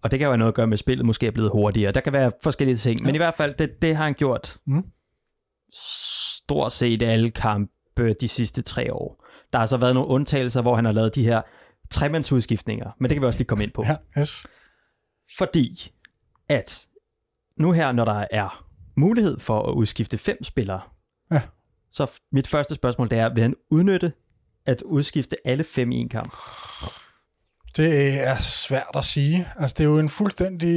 [0.05, 1.91] Og det kan jo have noget at gøre med, at spillet måske er blevet hurtigere.
[1.91, 3.01] Der kan være forskellige ting.
[3.01, 3.05] Ja.
[3.05, 4.83] Men i hvert fald, det, det har han gjort Mm.
[5.73, 9.25] stort set alle kampe de sidste tre år.
[9.53, 11.41] Der har så været nogle undtagelser, hvor han har lavet de her
[11.91, 12.91] tremandsudskiftninger.
[12.99, 13.83] Men det kan vi også lige komme ind på.
[13.87, 14.45] Ja, yes.
[15.37, 15.91] Fordi
[16.49, 16.87] at
[17.57, 18.65] nu her, når der er
[18.95, 20.81] mulighed for at udskifte fem spillere,
[21.31, 21.41] Ja.
[21.91, 24.13] så mit første spørgsmål det er, vil han udnytte
[24.65, 26.33] at udskifte alle fem i en kamp?
[27.77, 29.47] Det er svært at sige.
[29.59, 30.75] Altså, det er jo en fuldstændig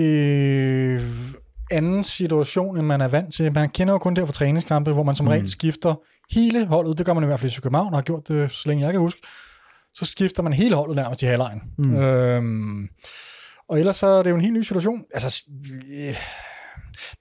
[1.70, 3.52] anden situation, end man er vant til.
[3.52, 5.30] Man kender jo kun det fra træningskampe, hvor man som Mm.
[5.30, 5.94] regel skifter
[6.34, 6.98] hele holdet.
[6.98, 8.92] Det gør man i hvert fald i København, og har gjort det, så længe jeg
[8.92, 9.20] kan huske.
[9.94, 11.62] Så skifter man hele holdet nærmest i halvlejen.
[11.78, 11.96] Mm.
[11.96, 12.88] Øhm,
[13.68, 15.04] og ellers så er det jo en helt ny situation.
[15.14, 15.44] Altså,
[15.98, 16.14] øh,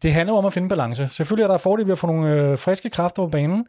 [0.01, 1.07] det handler jo om at finde balance.
[1.07, 3.65] Selvfølgelig er der fordel ved at få nogle øh, friske kræfter på banen,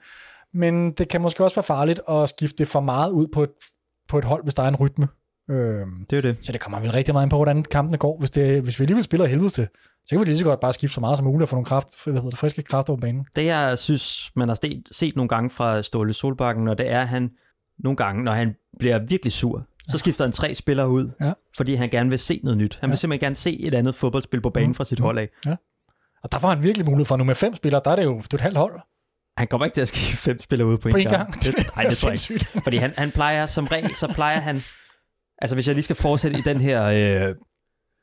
[0.55, 3.51] men det kan måske også være farligt at skifte for meget ud på et,
[4.09, 5.09] på et hold, hvis der er en rytme.
[5.50, 6.37] Øhm, Det er det.
[6.42, 8.18] så det kommer vel rigtig meget ind på, hvordan kampene går.
[8.18, 9.68] Hvis, det, hvis vi alligevel spiller helvede til,
[10.06, 11.66] så kan vi lige så godt bare skifte så meget som muligt og få nogle
[11.66, 13.26] kraft, hvad hedder det, friske kræfter på banen.
[13.37, 17.00] Det jeg synes, man har set, set nogle gange fra Ståle Solbakken, når det er,
[17.00, 17.30] at han
[17.78, 21.32] nogle gange, når han bliver virkelig sur, så skifter han tre spillere ud, Ja.
[21.56, 22.78] fordi han gerne vil se noget nyt.
[22.80, 22.96] Han vil Ja.
[22.96, 24.74] simpelthen gerne se et andet fodboldspil på banen Mm.
[24.74, 25.28] fra sit hold af.
[26.22, 28.18] Og der får han virkelig mulighed for nu med fem spillere, der er det jo
[28.18, 28.80] det er et halvt hold
[29.37, 31.34] Han kommer ikke til at skifte fem spillere ud på på en gang.
[31.34, 32.20] Det, nej, det tror jeg ikke.
[32.20, 32.46] sindssygt.
[32.64, 34.62] Fordi han, han plejer, som regel, så plejer han...
[35.38, 36.85] Altså, hvis jeg lige skal fortsætte i den her,
[37.29, 37.35] øh,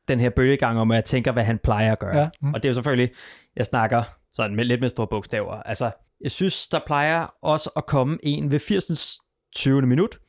[0.07, 2.17] den her bølgegang om, at jeg tænker, hvad han plejer at gøre.
[2.17, 2.53] Ja, mm.
[2.53, 3.09] Og det er jo selvfølgelig,
[3.55, 5.53] jeg snakker sådan med lidt med store bogstaver.
[5.53, 9.17] Altså, jeg synes, der plejer også at komme en ved 80.
[9.55, 9.81] 20.
[9.81, 10.19] minut,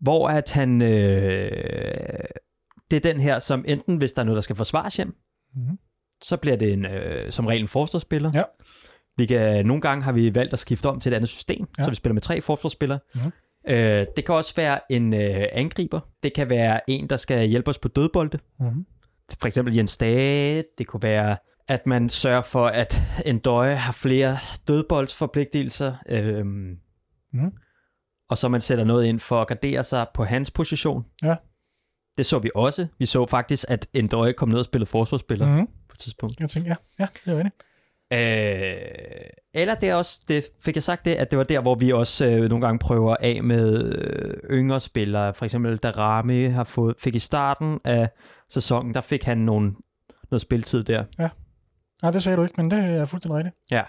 [0.00, 0.82] hvor at han...
[0.82, 1.50] Øh,
[2.90, 5.14] det er den her, som enten, hvis der er noget, der skal forsvares hjem,
[5.54, 5.78] Mhm.
[6.22, 8.30] så bliver det en, øh, som regel en forsvarsspiller.
[8.34, 8.42] Ja.
[9.16, 11.84] Vi kan, nogle gange har vi valgt at skifte om til et andet system, Ja.
[11.84, 12.98] så vi spiller med tre forsvarsspillere.
[13.14, 13.32] Mhm.
[13.68, 16.00] Øh, det kan også være en øh, angriber.
[16.22, 18.38] Det kan være en, der skal hjælpe os på dødbolde.
[18.60, 18.86] Mm-hmm.
[19.40, 20.64] For eksempel Jens Dage.
[20.78, 21.36] Det kunne være,
[21.68, 24.36] at man sørger for, at en døje har flere
[24.68, 25.94] dødboldsforpligtelser.
[26.08, 26.78] Øhm,
[27.32, 27.52] Mhm.
[28.30, 31.04] Og så man sætter noget ind for at gardere sig på hans position.
[31.22, 31.36] Ja.
[32.18, 32.86] Det så vi også.
[32.98, 35.52] Vi så faktisk, at en døje kom ned og spillede forsvarsspiller mm.
[35.52, 35.66] Mm-hmm.
[35.66, 36.40] på et tidspunkt.
[36.40, 37.54] Jeg tænker, ja, ja, det er rigtigt.
[38.12, 38.76] Øh,
[39.54, 41.92] eller det er også, det, fik jeg sagt det, at det var der, hvor vi
[41.92, 45.34] også øh, nogle gange prøver af med øh, yngre spillere.
[45.34, 48.08] For eksempel, da Rami har fået, fik i starten af
[48.48, 49.72] sæsonen, der fik han nogle,
[50.30, 51.04] noget spiltid der.
[52.02, 53.56] Nej, det sagde du ikke, men det er fuldstændig rigtigt.
[53.70, 53.82] Ja.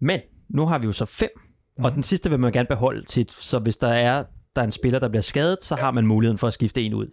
[0.00, 1.84] Men nu har vi jo så fem, mm.
[1.84, 1.94] og Mhm.
[1.94, 4.24] den sidste vil man gerne beholde tit, så hvis der er,
[4.56, 5.82] der er en spiller, der bliver skadet, så ja.
[5.82, 7.06] har man muligheden for at skifte en ud,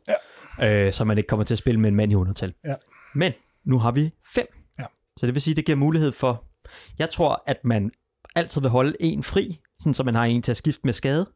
[0.59, 0.85] ja.
[0.87, 2.53] øh, så man ikke kommer til at spille med en mand i undertal.
[2.65, 2.75] Ja.
[3.15, 3.33] Men
[3.65, 4.56] nu har vi fem, Ja.
[5.17, 6.43] Så det vil sige, det giver mulighed for,
[6.99, 7.91] jeg tror, at man
[8.35, 11.29] altid vil holde en fri, sådan så man har en til at skifte med skade,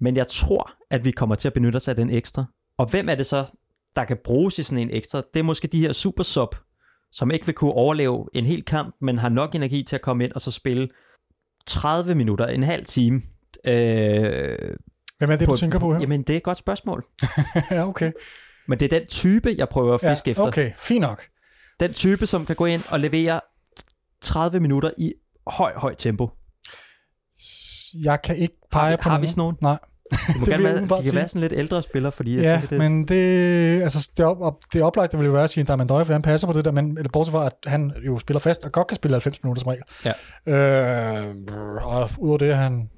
[0.00, 2.44] men jeg tror, at vi kommer til at benytte os af den ekstra.
[2.78, 3.44] Og hvem er det så,
[3.96, 6.54] der kan bruges i sådan en ekstra, det er måske de her super sub,
[7.12, 10.24] som ikke vil kunne overleve en hel kamp, men har nok energi til at komme
[10.24, 10.88] ind og så spille
[11.66, 13.22] 30 minutter, en halv time.
[13.66, 14.58] Øh,
[15.18, 16.00] Hvem er det, på- du tænker på her?
[16.00, 17.04] jamen, det er et godt spørgsmål.
[17.70, 18.12] ja, okay.
[18.68, 20.42] Men det er den type, jeg prøver at fiske ja, efter.
[20.46, 21.28] Okay, fint nok.
[21.82, 23.40] Den type, som kan gå ind og levere
[24.20, 25.12] 30 minutter i
[25.46, 26.30] høj, høj tempo.
[28.04, 29.28] Jeg kan ikke pege Har, vi- på har vi nogen.
[29.28, 29.56] sådan nogen?
[29.60, 29.78] Nej.
[30.12, 31.16] Det, må Det gerne være, de kan sige.
[31.16, 34.54] være sådan lidt ældre spillere, fordi jeg Ja, tænker, det, men det, altså, det, op,
[34.72, 36.70] det oplagte vil jo være at sige, at Damandøj, for han passer på det der,
[36.72, 39.60] men eller bortset fra, at han jo spiller fast, og godt kan spille 90 minutter
[39.60, 39.82] som regel.
[40.04, 41.28] Ja.
[41.28, 41.34] Øh,
[41.82, 42.90] og udover det, han,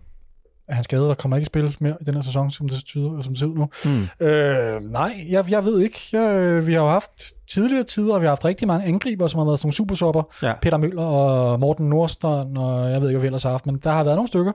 [0.68, 2.84] er han skadet og kommer ikke i spil mere i den her sæson, som det,
[2.84, 3.68] tyder, som det ser ud nu.
[3.84, 4.26] hmm.
[4.26, 6.00] Øh, nej, jeg, jeg ved ikke.
[6.12, 9.26] Jeg, øh, vi har jo haft tidligere tider, og vi har haft rigtig mange angriber,
[9.26, 10.22] som har været sådan nogle supersopper.
[10.42, 10.54] Ja.
[10.62, 13.78] Peter Møller og Morten Nordstrand, og jeg ved ikke, hvad vi ellers har haft, men
[13.78, 14.52] der har været nogle stykker.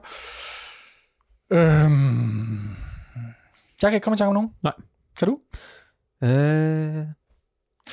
[1.52, 2.70] Øhm,
[3.82, 4.50] jeg kan ikke komme i tanke om nogen.
[4.62, 4.72] Nej.
[5.18, 5.38] Kan du?
[6.24, 7.06] Øh,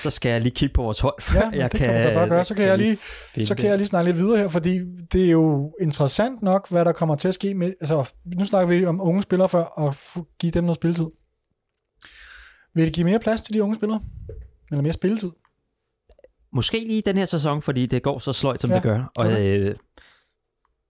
[0.04, 1.34] så skal jeg lige kigge på vores hold.
[1.36, 2.46] Ja, men det kan du da gøre.
[2.46, 4.80] Så kan jeg lige- finde Så kan jeg lige snakke lidt videre her, fordi
[5.14, 8.76] det er jo interessant nok, hvad der kommer til at ske med, altså nu snakker
[8.78, 9.96] vi om unge spillere før, og
[10.40, 11.08] give dem noget spilletid.
[12.76, 14.02] Vil det give mere plads til de unge spillere?
[14.72, 15.32] Eller mere spilletid?
[16.54, 19.12] Måske lige den her sæson, fordi det går så sløjt, som Ja, det gør.
[19.18, 19.60] Og okay.
[19.60, 19.76] øh,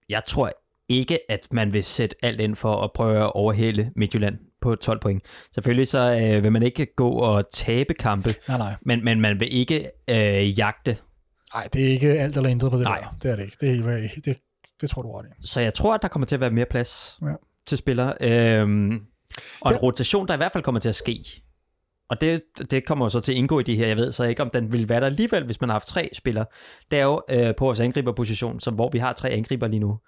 [0.08, 0.52] jeg tror
[0.88, 5.00] ikke, at man vil sætte alt ind for at prøve at overhale Midtjylland på 12
[5.00, 5.22] point.
[5.54, 8.74] Selvfølgelig så øh, vil man ikke gå og tabe kampe, Nej, nej.
[8.82, 10.96] men, men man vil ikke øh, jagte.
[11.54, 13.00] Nej, det er ikke alt eller intet på det Nej.
[13.00, 13.16] der.
[13.22, 13.56] Det er det ikke.
[13.60, 14.38] Det, er, det,
[14.80, 15.46] det, tror du ret i.
[15.46, 17.26] Så jeg tror, at der kommer til at være mere plads Ja.
[17.66, 18.14] til spillere.
[18.20, 18.90] Øhm,
[19.60, 19.82] og en Ja.
[19.82, 21.24] rotation, der i hvert fald kommer til at ske.
[22.10, 23.86] Og det, det kommer jo så til at indgå i det her.
[23.86, 26.10] Jeg ved så ikke, om den vil være der alligevel, hvis man har haft tre
[26.12, 26.44] spillere.
[26.90, 29.98] Det er jo øh, på vores angriberposition, som, hvor vi har tre angriber lige nu.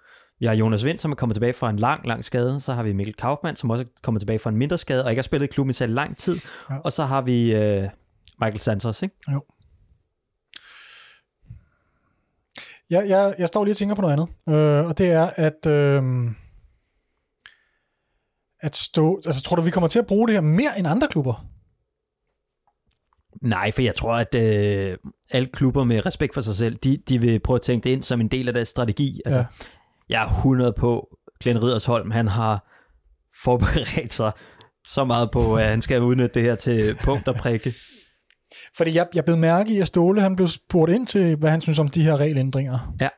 [0.41, 2.59] Vi har Jonas Vind, som er kommet tilbage fra en lang, lang skade.
[2.59, 5.11] Så har vi Mikkel Kaufmann, som også er kommet tilbage fra en mindre skade, og
[5.11, 6.35] ikke har spillet i klubben i særlig lang tid.
[6.69, 6.77] Ja.
[6.77, 7.89] Og så har vi øh,
[8.39, 9.15] Michael Santos, ikke?
[12.89, 15.67] Jeg, jeg, jeg står lige og tænker på noget andet, øh, og det er, at,
[15.67, 16.31] øh,
[18.59, 21.07] at stå, altså tror du, vi kommer til at bruge det her mere end andre
[21.07, 21.45] klubber?
[23.41, 24.97] Nej, for jeg tror, at øh,
[25.31, 28.03] alle klubber med respekt for sig selv, de, de vil prøve at tænke det ind
[28.03, 29.21] som en del af deres strategi.
[29.25, 29.45] Altså, Ja.
[30.11, 31.07] Jeg er 100 på,
[31.39, 32.67] Glenn Riddersholm, han har
[33.43, 34.31] forberedt sig
[34.85, 37.73] så meget på, at han skal udnytte det her til punkt og prikke.
[38.77, 41.61] Fordi jeg, jeg blev mærke i, at Ståle han blev spurgt ind til, hvad han
[41.61, 42.95] synes om de her regelændringer.
[43.01, 43.09] Ja.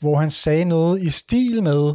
[0.00, 1.94] Hvor han sagde noget i stil med,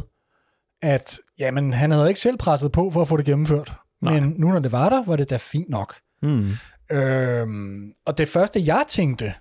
[0.82, 3.72] at jamen, han havde ikke selv presset på for at få det gennemført.
[4.02, 4.20] Nej.
[4.20, 5.94] Men nu når det var der, var det da fint nok.
[6.22, 6.50] Mm.
[6.90, 9.34] Øhm, og det første, jeg tænkte,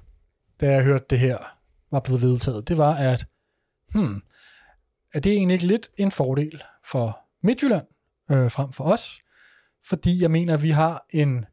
[0.62, 1.38] da jeg hørte det her
[1.92, 3.26] var blevet vedtaget, det var, at
[3.94, 4.22] hmm,
[5.18, 7.86] er det egentlig ikke lidt en fordel for Midtjylland
[8.32, 9.20] øh, frem for os?
[9.86, 11.46] Fordi jeg mener, at vi har en...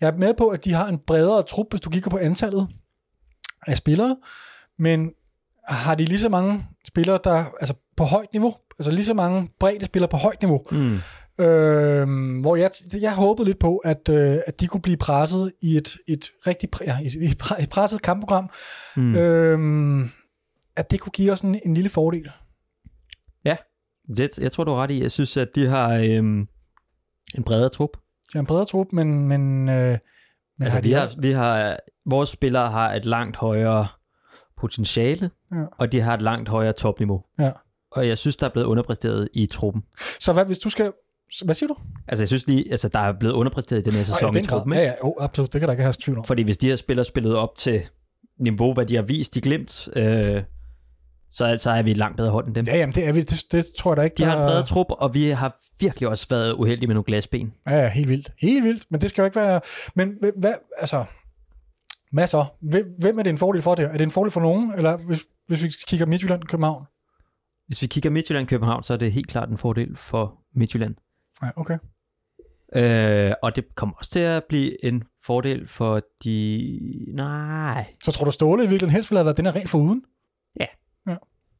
[0.00, 2.68] Jeg er med på, at de har en bredere trup, hvis du kigger på antallet
[3.66, 4.16] af spillere,
[4.78, 5.10] men
[5.68, 9.50] har de lige så mange spillere, der altså på højt niveau, altså lige så mange
[9.60, 10.98] bredde spillere på højt niveau, Mm.
[11.44, 15.76] Øh, hvor jeg, jeg håbede lidt på, at, øh, at de kunne blive presset i
[15.76, 18.50] et, et rigtig ja, et, et, pre- et presset kampprogram.
[18.96, 19.16] Mm.
[19.16, 20.08] Øh,
[20.76, 22.30] at det kunne give os en, en lille fordel.
[24.16, 25.02] Det, jeg tror, du har ret i.
[25.02, 26.48] Jeg synes, at de har øhm,
[27.34, 27.90] en bredere trup.
[28.34, 29.28] Er en bredere trup, men...
[29.28, 29.98] men, øh, men
[30.62, 33.86] Altså, har vi de har, vi har, vores spillere har et langt højere
[34.56, 35.64] potentiale, Ja.
[35.78, 37.24] og de har et langt højere topniveau.
[37.38, 37.50] Ja.
[37.90, 39.82] Og jeg synes, der er blevet underpræsteret i truppen.
[40.20, 40.92] Så hvad, hvis du skal...
[41.44, 41.76] Hvad siger du?
[42.08, 44.72] Altså, jeg synes lige, altså, der er blevet underpræsteret i den her sæson i truppen.
[44.72, 44.90] Ja, ikke?
[44.90, 45.52] ja, oh, absolut.
[45.52, 46.24] Det kan der ikke have tvivl om.
[46.24, 47.82] Fordi hvis de her spillere spillet op til
[48.40, 50.42] niveau, hvad de har vist i glimt, øh,
[51.30, 52.64] så, så er vi langt bedre hold end dem.
[52.68, 54.14] Ja, jamen, det, er vi, det, det tror jeg da ikke.
[54.18, 57.04] De har en der- bredere trup, og vi har virkelig også været uheldige med nogle
[57.04, 57.54] glasben.
[57.66, 58.32] Ja, ja, helt vildt.
[58.38, 59.60] Helt vildt, men det skal jo ikke være...
[59.94, 61.04] Men hvad, hvad altså...
[62.12, 62.44] Hvad så?
[62.98, 63.84] Hvem, er det en fordel for det?
[63.84, 64.72] Er det en fordel for nogen?
[64.74, 66.84] Eller hvis, hvis vi kigger Midtjylland, København?
[67.66, 70.94] Hvis vi kigger Midtjylland-København, så er det helt klart en fordel for Midtjylland.
[71.42, 71.78] Ja, okay.
[72.76, 76.78] Øh, og det kommer også til at blive en fordel for de...
[77.14, 79.78] Nej, Så tror du, Ståle i virkeligheden helst ville have været den her rent for
[79.78, 80.02] uden?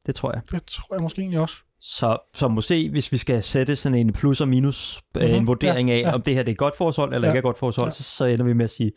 [0.08, 0.42] Det tror jeg.
[0.52, 1.54] Det tror jeg måske egentlig også.
[1.80, 5.28] Så, så måske, hvis vi skal sætte sådan en plus og minus, mm-hmm.
[5.30, 6.14] Mhm, en vurdering ja, af, ja.
[6.14, 7.32] om det her det er godt forhold eller Ja.
[7.32, 7.90] ikke er godt forhold, Ja.
[7.90, 8.92] så, så ender vi med at sige,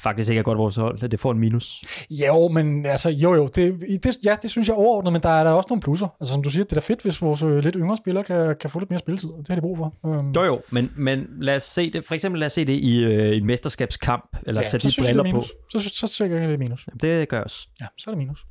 [0.00, 1.82] faktisk ikke er godt forhold, at det får en minus.
[2.10, 5.28] Jo, men altså, jo jo, det, det, ja, det synes jeg er overordnet, men der
[5.28, 6.08] er der også nogle plusser.
[6.20, 8.56] Altså som du siger, det er da fedt, hvis vores øh, lidt yngre spillere kan,
[8.60, 9.28] kan få lidt mere spilletid.
[9.28, 9.94] Det har de brug for.
[10.06, 12.72] Øhm, Jo jo, men, men lad os se det, for eksempel lad os se det
[12.72, 15.46] i øh, en mesterskabskamp, eller ja, tage så de synes jeg, det briller er på.
[15.72, 15.82] minus.
[15.84, 16.86] Så, så, så tænker jeg, det er minus.
[17.02, 17.68] Det gør jeg også.
[17.80, 18.44] Ja, så er det minus.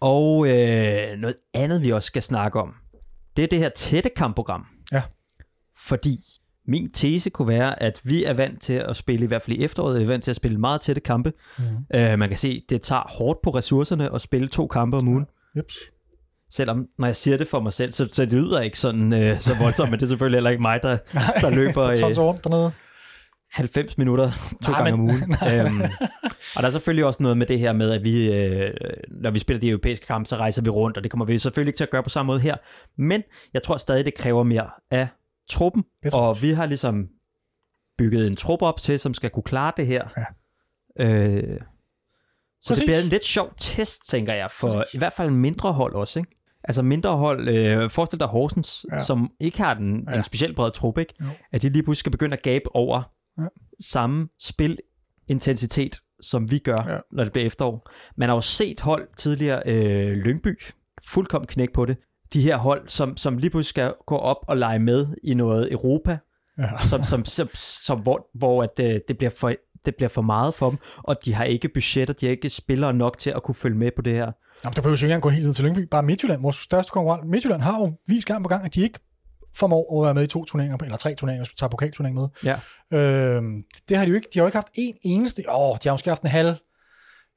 [0.00, 2.74] Og øh, noget andet, vi også skal snakke om,
[3.36, 4.66] det er det her tætte kampprogram.
[4.92, 5.02] Ja.
[5.78, 6.18] Fordi
[6.66, 9.64] min tese kunne være, at vi er vant til at spille, i hvert fald i
[9.64, 11.32] efteråret, vi er vant til at spille meget tætte kampe.
[11.58, 11.64] Mm.
[11.64, 15.26] Uh, man kan se, det tager hårdt på ressourcerne at spille to kampe om ugen.
[15.56, 15.74] Jeps.
[16.50, 19.40] Selvom, når jeg siger det for mig selv, så, så det lyder ikke sådan uh,
[19.40, 20.98] så voldsomt, men det er selvfølgelig heller ikke mig, der,
[21.42, 22.72] der løber der tager øh, så rundt dernede.
[23.52, 24.30] 90 minutter
[24.64, 25.34] to Nej, gange men- om ugen.
[25.66, 25.80] øhm,
[26.56, 28.74] og der er selvfølgelig også noget med det her med, at vi, øh,
[29.08, 31.68] når vi spiller de europæiske kampe, så rejser vi rundt, og det kommer vi selvfølgelig
[31.70, 32.56] ikke til at gøre på samme måde her.
[32.98, 33.22] Men
[33.54, 35.08] jeg tror stadig, det kræver mere af
[35.50, 37.08] truppen, og vi har ligesom
[37.98, 40.08] bygget en trup op til, som skal kunne klare det her.
[40.98, 41.06] Ja.
[41.06, 41.60] Øh,
[42.62, 42.78] så Præcis.
[42.82, 44.94] det bliver en lidt sjov test, tænker jeg, for Præcis.
[44.94, 46.36] i hvert fald mindre hold også, ikke?
[46.64, 48.98] Altså mindre hold, øh, forestil dig Horsens, ja.
[48.98, 50.06] Som ikke har den.
[50.10, 50.16] Ja.
[50.16, 51.14] en specielt bred trup, ikke?
[51.20, 51.26] Jo.
[51.52, 53.02] At de lige pludselig skal begynde at gabe over
[53.38, 53.44] Ja.
[53.80, 56.98] samme spilintensitet, som vi gør, ja.
[57.12, 57.90] Når det bliver efterår.
[58.16, 60.62] Man har jo set hold tidligere, øh, Lyngby,
[61.06, 61.96] fuldkommen knæk på det.
[62.32, 65.72] De her hold, som, som lige pludselig skal gå op og lege med i noget
[65.72, 66.18] Europa,
[66.58, 66.68] Ja.
[66.88, 69.52] som, som, som, som hvor, hvor at, øh, det, bliver for,
[69.86, 72.94] det bliver for meget for dem, og de har ikke budgetter, de har ikke spillere
[72.94, 74.32] nok til at kunne følge med på det her.
[74.64, 75.78] Jamen, der behøver jo ikke engang gå helt ned til Lyngby.
[75.90, 77.28] Bare Midtjylland, vores største konkurrent.
[77.28, 78.98] Midtjylland har jo vist gang på gang, at de ikke
[79.56, 82.28] formår at være med i to turneringer, eller tre turneringer, hvis vi tager pokalturnering med.
[82.44, 82.56] Ja.
[82.98, 84.28] Øhm, det har de jo ikke.
[84.34, 85.44] De har jo ikke haft en eneste...
[85.48, 86.54] Åh, de har måske haft en halv,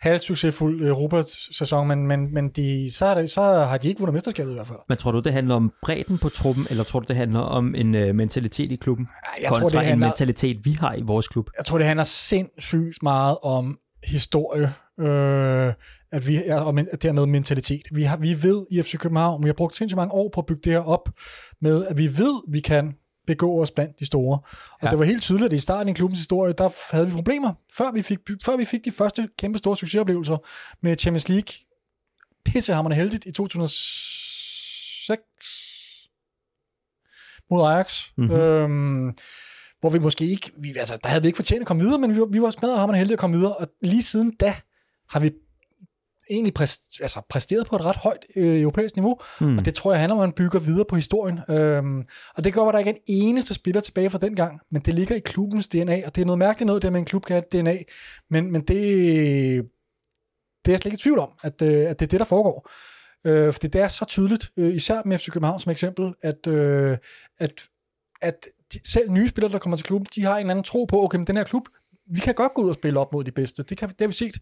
[0.02, 4.14] halv succesfuld Europa-sæson, men, men, men de, så, er det, så har de ikke vundet
[4.14, 4.80] mesterskabet i hvert fald.
[4.90, 7.76] Men tror du, det handler om bredden på truppen, eller tror du, det handler om
[7.76, 9.08] en øh, mentalitet i klubben?
[9.42, 11.50] Jeg tror, det en handler, mentalitet, vi har i vores klub.
[11.58, 15.74] jeg tror, det handler sindssygt meget om historie, øh,
[16.14, 17.82] at vi er, og men, dermed mentalitet.
[17.92, 20.46] Vi, har, vi ved i FC København, vi har brugt sindssygt mange år på at
[20.46, 21.10] bygge det her op,
[21.62, 22.94] med at vi ved, vi kan
[23.28, 24.40] begå os blandt de store.
[24.72, 24.90] Og Ja.
[24.90, 27.92] det var helt tydeligt, at i starten i klubbens historie, der havde vi problemer, før
[27.92, 30.38] vi fik, før vi fik de første kæmpe store succesoplevelser
[30.82, 31.54] med Champions League.
[32.46, 35.22] Pissehammerende heldigt i 2006
[37.50, 38.04] mod Ajax.
[38.18, 38.28] Mhm.
[38.28, 38.42] Mm-hmm.
[38.42, 39.14] Øhm,
[39.80, 42.16] hvor vi måske ikke, vi, altså, der havde vi ikke fortjent at komme videre, men
[42.16, 44.54] vi var, vi var smadret hammerende heldige at komme videre, og lige siden da
[45.10, 45.32] har vi
[46.30, 49.58] egentlig præst, altså præsteret på et ret højt øh, europæisk niveau, mm.
[49.58, 51.40] og det tror jeg handler om, at man bygger videre på historien.
[51.50, 52.04] Øhm,
[52.36, 54.82] og det gør, at der ikke er en eneste spiller tilbage fra den gang, men
[54.82, 57.26] det ligger i klubbens DNA, og det er noget mærkeligt noget, det med en klub
[57.26, 57.78] kan have DNA,
[58.30, 58.68] men, men det,
[60.66, 62.26] det er jeg slet ikke i tvivl om, at, øh, at det er det, der
[62.26, 62.70] foregår.
[63.26, 66.98] Øh, fordi det er så tydeligt, øh, især med FC København som eksempel, at, øh,
[67.40, 67.68] at,
[68.22, 70.86] at de, selv nye spillere, der kommer til klubben, de har en eller anden tro
[70.86, 71.68] på, okay, men den her klub,
[72.12, 73.64] vi kan godt gå ud og spille op mod de bedste.
[73.64, 74.34] Det, kan, det har vi set.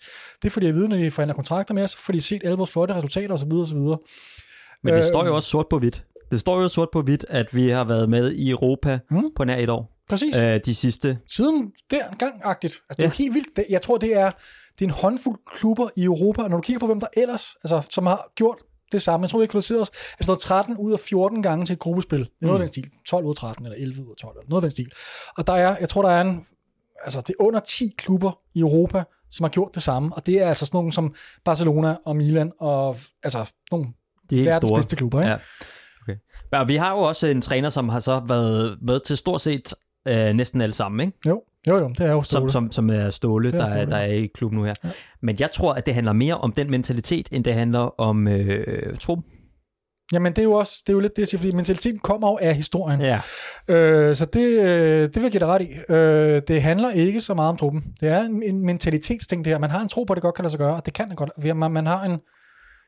[0.42, 2.42] Det er fordi, jeg ved, når de forhandler kontrakter med os, fordi de har set
[2.44, 3.52] alle vores flotte resultater osv.
[3.54, 3.78] osv.
[3.78, 6.04] Men det Øh, står jo også sort på hvidt.
[6.32, 9.24] Det står jo sort på hvidt, at vi har været med i Europa Mm.
[9.36, 9.98] på nær et år.
[10.10, 10.36] Præcis.
[10.36, 11.20] Øh, de sidste.
[11.28, 12.74] Siden dergang-agtigt.
[12.90, 13.08] Altså, det er Ja.
[13.08, 13.48] jo helt vildt.
[13.56, 14.32] Det- Jeg tror, det er,
[14.80, 17.56] det er en håndfuld klubber i Europa, og når du kigger på, hvem der ellers,
[17.64, 18.58] altså, som har gjort
[18.92, 19.24] det samme.
[19.24, 21.80] Jeg tror, vi har kvalificeret os altså, noget 13 ud af 14 gange til et
[21.80, 22.22] gruppespil.
[22.22, 22.54] Er noget Mm.
[22.54, 22.86] af den stil.
[23.08, 24.92] 12 ud af 13, eller 11 ud af 12, eller noget af den stil.
[25.38, 26.46] Og der er, jeg tror, der er en,
[27.04, 30.16] altså, det er under 10 klubber i Europa, som har gjort det samme.
[30.16, 33.88] Og det er altså sådan nogle som Barcelona og Milan, og altså nogle
[34.30, 34.78] De helt verdens store.
[34.78, 35.22] bedste klubber.
[35.22, 35.32] Ikke?
[35.32, 35.38] Ja.
[36.04, 36.16] Okay.
[36.52, 39.74] Og vi har jo også en træner, som har så været med til stort set
[40.08, 41.18] øh, næsten alle sammen, ikke?
[41.28, 42.52] Jo, jo, jo, det er jo Som, Ståle.
[42.52, 44.74] som, som er Ståle, Det er der, er, Ståle, der er i klubben nu her.
[44.84, 44.90] Ja.
[45.22, 48.98] Men jeg tror, at det handler mere om den mentalitet, end det handler om øh,
[48.98, 49.26] truppen.
[50.14, 52.30] Jamen, det er jo også det er jo lidt det, jeg siger, fordi mentaliteten kommer
[52.32, 53.02] jo af historien.
[53.02, 53.22] Ja.
[53.68, 55.94] Øh, så det, øh, det vil jeg give dig ret i.
[55.94, 57.84] Øh, det handler ikke så meget om truppen.
[58.02, 59.60] Det er en, en mentalitetsting det her.
[59.60, 61.10] Man har en tro på, at det godt kan lade sig gøre, og det kan
[61.10, 61.56] det godt.
[61.58, 62.18] Man, man har en,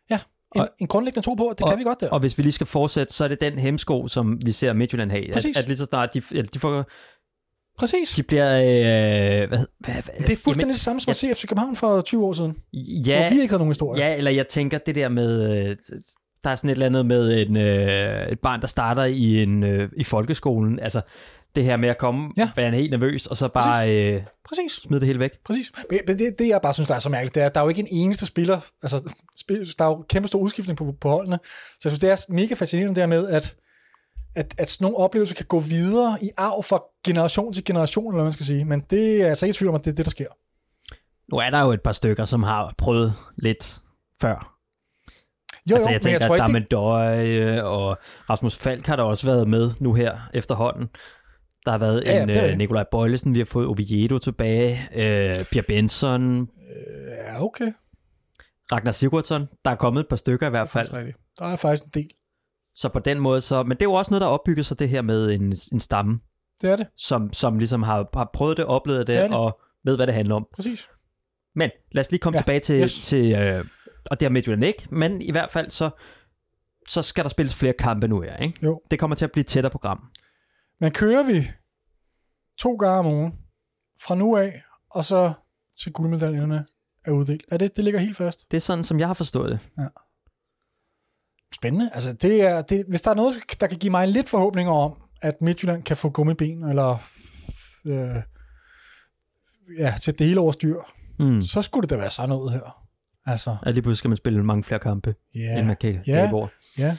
[0.09, 0.19] ja,
[0.55, 2.09] en, Og- en grundlæggende tro på, at det og- kan vi godt der.
[2.09, 5.12] Og hvis vi lige skal fortsætte, så er det den hemsko, som vi ser Midtjylland
[5.12, 5.27] have.
[5.27, 5.57] At, Præcis.
[5.57, 6.21] at lige så snart de,
[6.53, 6.86] de, får,
[7.77, 8.09] Præcis.
[8.15, 8.55] de bliver...
[8.59, 12.01] Øh, hvad, hvad, hvad, Det er fuldstændig det samme som at se FC København for
[12.01, 14.01] 20 år siden, Jamen, hvor ja, vi ikke havde nogen historie.
[14.05, 15.75] ja, eller jeg tænker det der med...
[16.43, 19.63] Der er sådan et eller andet med en, øh, et barn, der starter i en
[19.63, 20.79] øh, i folkeskolen.
[20.79, 21.01] Altså
[21.56, 22.49] det her med at komme, Ja.
[22.56, 24.71] være helt nervøs, og så bare øh, Præcis.
[24.71, 25.32] smide det hele væk.
[25.45, 25.71] Præcis.
[26.08, 27.65] Men det, det, jeg bare synes, der er så mærkeligt, det er, at der er
[27.65, 31.10] jo ikke en eneste spiller, altså spil, der er jo kæmpe stor udskiftning på, på
[31.10, 31.39] holdene,
[31.79, 33.56] så jeg synes, det er mega fascinerende der med, at,
[34.36, 38.15] at, at sådan nogle oplevelser kan gå videre i arv fra generation til generation, eller
[38.15, 38.65] hvad man skal sige.
[38.65, 40.28] Men det er altså ikke tvivl om, at det er det, der sker.
[41.32, 43.80] Nu er der jo et par stykker, som har prøvet lidt
[44.22, 44.53] før.
[45.72, 47.97] Jo, altså jo, jeg tænker, men jeg tror at det, Damendøje og
[48.30, 50.88] Rasmus Falk har der også været med nu her efterhånden.
[51.66, 52.57] Der har været Ja, ja, ja, en det er øh, det.
[52.57, 56.49] Nikolaj Bøjlesen, vi har fået Oviedo tilbage, øh, Pierre Benson,
[57.28, 57.72] Ja, okay.
[58.72, 59.47] Ragnar Sigurdsson.
[59.66, 60.86] Der er kommet et par stykker i hvert fald.
[60.86, 61.18] Faktisk rigtigt.
[61.39, 62.09] Der er faktisk en del.
[62.76, 64.89] Så på den måde, så, men det er jo også noget, der opbygger sig det
[64.89, 66.20] her med en, en stamme,
[66.61, 66.88] Det er det.
[66.97, 69.38] som, som ligesom har, har prøvet det, oplevet det, Det er det.
[69.38, 70.47] og ved, hvad det handler om.
[70.55, 70.89] Præcis.
[71.55, 72.93] Men lad os lige komme Ja, ja, tilbage til, yes.
[73.01, 73.66] til øh,
[74.12, 75.89] og det har Midtjylland ikke, men i hvert fald så,
[76.88, 78.60] så skal der spilles flere kampe nu her, ikke?
[78.64, 78.82] Jo.
[78.91, 80.10] Det kommer til at blive et tættere program.
[80.80, 81.51] Men kører vi
[82.58, 83.34] to gange om ugen
[84.01, 85.34] fra nu af, og så
[85.84, 86.66] til guldmedaljerne
[87.06, 87.43] er uddelt.
[87.51, 88.51] Er det, det ligger helt fast?
[88.51, 89.60] Det er sådan, som jeg har forstået det.
[91.56, 91.89] Spændende.
[91.93, 95.01] Altså, det er, det, hvis der er noget, der kan give mig lidt forhåbninger om,
[95.22, 96.97] at Midtjylland kan få gummiben, eller
[97.86, 98.16] øh,
[99.78, 100.82] ja, sætte det hele over styr,
[101.20, 101.41] Mm.
[101.41, 102.82] så skulle det da være sådan noget her.
[103.26, 106.24] Altså, Ja, lige pludselig skal man spille mange flere kampe, ja, end man kan Ja.
[106.24, 106.34] ja.
[106.34, 106.47] over.
[106.78, 106.97] ja,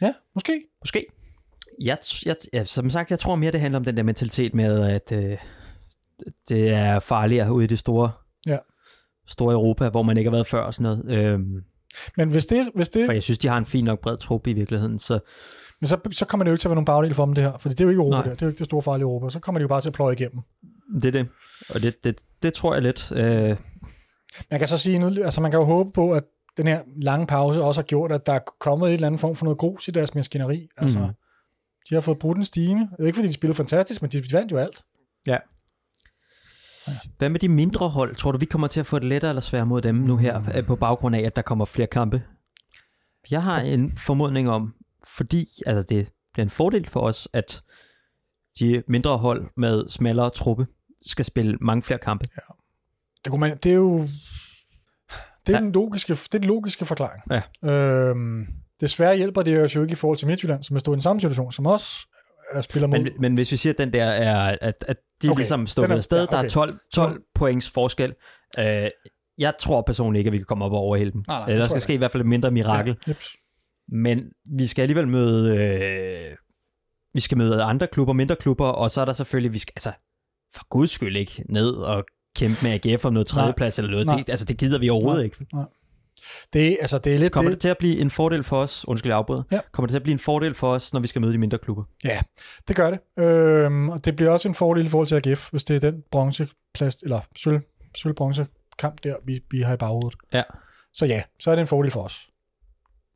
[0.00, 0.62] ja, måske.
[0.82, 1.06] Måske.
[1.82, 4.84] Jeg, jeg, ja, som sagt, jeg tror mere, det handler om den der mentalitet med,
[4.90, 5.38] at øh,
[6.48, 8.12] det er farligere ude i det store,
[8.46, 8.58] Ja.
[9.26, 11.18] store Europa, hvor man ikke har været før og sådan noget.
[11.18, 11.64] Øhm,
[12.16, 14.46] Men hvis det, hvis det for jeg synes, de har en fin nok bred trup
[14.46, 14.98] i virkeligheden.
[14.98, 15.18] Så
[15.80, 17.44] men så, så kommer det jo ikke til at være nogen bagdel for dem, det
[17.44, 17.52] her.
[17.58, 18.22] For det er jo ikke Europa, Nej.
[18.24, 18.30] der.
[18.30, 19.28] det er jo ikke det store farlige Europa.
[19.28, 20.40] Så kommer de jo bare til at pløje igennem.
[20.94, 21.28] det er det.
[21.74, 23.12] Og det, det, det tror jeg lidt.
[23.16, 23.56] Øh,
[24.50, 26.24] Man kan så sige, nu, altså man kan jo håbe på, at
[26.56, 29.36] den her lange pause også har gjort, at der er kommet et eller andet form
[29.36, 30.68] for noget grus i deres maskineri.
[30.76, 31.08] Altså, Mhm.
[31.90, 32.88] de har fået brudt en stime.
[33.00, 34.82] Ikke fordi de spillede fantastisk, men de vandt jo alt.
[37.18, 38.14] hvad med de mindre hold?
[38.16, 40.42] Tror du, vi kommer til at få det lettere eller sværere mod dem nu her,
[40.56, 42.22] øh, på baggrund af, at der kommer flere kampe?
[43.30, 44.74] Jeg har en formodning om,
[45.16, 47.62] fordi altså det bliver en fordel for os, at
[48.58, 50.66] de mindre hold med smallere truppe
[51.02, 52.26] skal spille mange flere kampe.
[53.24, 53.98] Det, kunne man, det er jo
[55.46, 55.60] det er, Ja.
[55.60, 57.22] den logiske, det er den logiske forklaring.
[57.62, 57.70] Ja.
[57.72, 58.46] Øhm,
[58.80, 61.02] desværre hjælper det os jo ikke i forhold til Midtjylland, som er stået i den
[61.02, 62.98] samme situation, som er spiller mod.
[62.98, 65.66] Men, men hvis vi siger, at den der er, at, at de Okay, ligesom den
[65.66, 66.36] stået er- afsted, ja, okay.
[66.36, 68.14] der er 12, 12 points forskel.
[68.58, 68.88] Øh,
[69.38, 71.22] jeg tror personligt ikke, at vi kan komme op og overhælde dem.
[71.28, 72.96] Nej, nej, Øh, der skal ske i hvert fald et mindre mirakel.
[73.06, 73.36] Ja, jeps.
[73.88, 74.24] Men
[74.56, 76.36] vi skal alligevel møde, øh,
[77.14, 79.92] vi skal møde andre klubber, mindre klubber, og så er der selvfølgelig, vi skal, altså,
[80.54, 82.04] for guds skyld ikke ned og
[82.34, 84.06] kæmpe med AGF om noget tredjeplads eller noget.
[84.06, 84.16] Nej.
[84.16, 85.24] Det, altså, det gider vi overhovedet Nej.
[85.24, 85.70] ikke.
[86.52, 88.84] det, altså, det er lidt Kommer det, det til at blive en fordel for os,
[88.88, 89.60] undskyld jeg afbryder, Ja.
[89.72, 91.58] kommer det til at blive en fordel for os, når vi skal møde de mindre
[91.58, 91.84] klubber?
[92.68, 93.24] Det gør det.
[93.24, 96.02] Øhm, og det bliver også en fordel i forhold til AGF, hvis det er den
[96.10, 97.60] bronzeplads, eller sølv,
[97.96, 98.14] sølv
[98.78, 100.14] kamp der, vi, vi har i baghovedet.
[100.32, 100.42] Ja.
[100.92, 102.28] Så ja, så er det en fordel for os.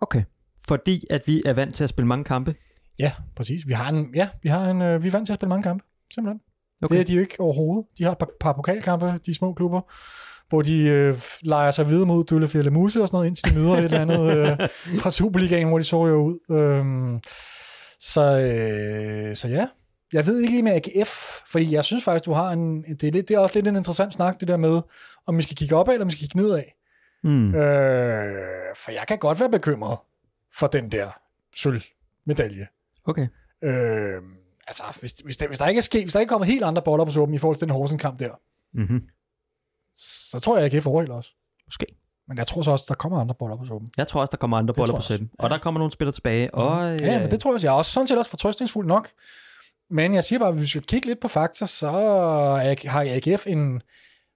[0.00, 0.22] Okay.
[0.68, 2.54] Fordi at vi er vant til at spille mange kampe.
[2.98, 3.68] Ja, præcis.
[3.68, 5.62] Vi har en, ja, vi har en, øh, vi er vant til at spille mange
[5.62, 5.84] kampe.
[6.14, 6.40] Simpelthen.
[6.82, 6.94] Okay.
[6.94, 7.86] Det er de jo ikke overhovedet.
[7.98, 9.80] De har et par, par pokalkampe, de små klubber,
[10.48, 13.72] hvor de øh, leger sig videre mod Døllefjælde Muse og sådan noget, indtil de møder
[13.72, 14.68] et eller andet øh,
[15.02, 16.56] fra Superligaen, hvor de så jo ud.
[16.56, 17.20] Øhm,
[18.00, 19.66] så, øh, så ja,
[20.12, 23.12] jeg ved ikke lige med AGF, fordi jeg synes faktisk, du har en, det er,
[23.12, 24.80] lidt, det er også lidt en interessant snak, det der med,
[25.26, 26.64] om vi skal kigge opad, eller om vi skal kigge nedad.
[27.24, 27.54] Mm.
[27.54, 29.98] Øh, for jeg kan godt være bekymret
[30.58, 31.08] for den der
[31.56, 32.66] sølvmedalje.
[33.04, 33.26] Okay.
[33.64, 34.22] Øh,
[34.68, 36.64] altså, hvis, hvis, der, hvis, der ikke er sket, hvis der ikke er kommet helt
[36.64, 38.30] andre boller på suppen i forhold til den Horsen-kamp der,
[38.74, 39.00] Mm-hmm.
[40.30, 41.30] så tror jeg, at AGF overhælder også.
[41.66, 41.86] Måske.
[42.28, 43.90] Men jeg tror så også, der kommer andre boller på suppen.
[43.96, 45.30] Jeg tror også, der kommer andre boller tror på sætten.
[45.38, 45.54] Og Ja.
[45.54, 46.54] der kommer nogle spillere tilbage.
[46.54, 47.66] Og, øh, Ja, men det tror jeg også.
[47.66, 49.08] Jeg er også sådan set også fortrøstningsfuld nok.
[49.90, 51.88] Men jeg siger bare, at hvis vi skal kigge lidt på fakta, så
[52.86, 53.82] har AGF en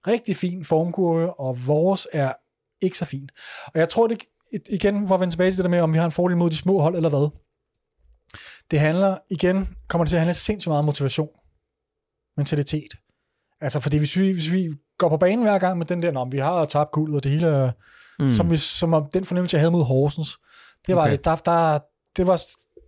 [0.07, 2.33] rigtig fin formkurve, og vores er
[2.81, 3.29] ikke så fin.
[3.65, 4.23] Og jeg tror det,
[4.69, 6.49] igen, for at vende tilbage til det der med, om vi har en fordel mod
[6.49, 7.29] de små hold eller hvad.
[8.71, 11.29] Det handler, igen, kommer det til at handle sindssygt meget om motivation.
[12.37, 12.93] Mentalitet.
[13.61, 16.25] Altså, fordi hvis vi, hvis vi går på banen hver gang med den der, når
[16.25, 17.73] vi har tabt guld, og det hele
[18.19, 18.25] mm.
[18.25, 18.31] mm.
[18.31, 20.37] som, vi, som om den fornemmelse, jeg havde mod Horsens.
[20.87, 21.11] Det var Okay.
[21.11, 21.25] det.
[21.25, 21.79] Der, der,
[22.17, 22.41] det var,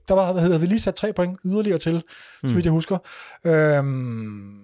[0.08, 2.04] der var, hvad hedder, vi lige sat tre point yderligere til,
[2.44, 2.50] mm.
[2.50, 2.98] så vidt jeg husker.
[3.44, 4.62] Øhm,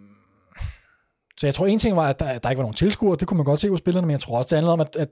[1.38, 3.38] så jeg tror, en ting var, at der, der ikke var nogen tilskuere, det kunne
[3.38, 5.10] man godt se hos spillerne, men jeg tror også, det handlede om, at, at,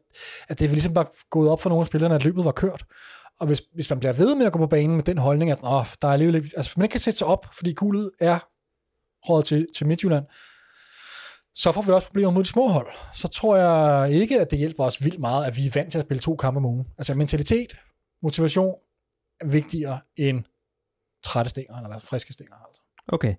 [0.49, 2.85] at det var ligesom bare gået op for nogle af spillerne, at løbet var kørt.
[3.39, 5.59] Og hvis, hvis man bliver ved med at gå på banen med den holdning, at
[5.63, 8.39] Åh, der er alligevel ikke, altså, man ikke kan sætte sig op, fordi guldet er
[9.29, 10.25] rådet til, til Midtjylland,
[11.55, 12.87] så får vi også problemer mod de små hold.
[13.13, 15.99] Så tror jeg ikke, at det hjælper os vildt meget, at vi er vant til
[15.99, 16.87] at spille to kampe om ugen.
[16.97, 17.77] Altså mentalitet,
[18.23, 18.75] motivation
[19.41, 20.43] er vigtigere end
[21.23, 22.55] trætte stænger, eller friske stænger.
[22.55, 22.81] Altså.
[23.07, 23.35] Okay.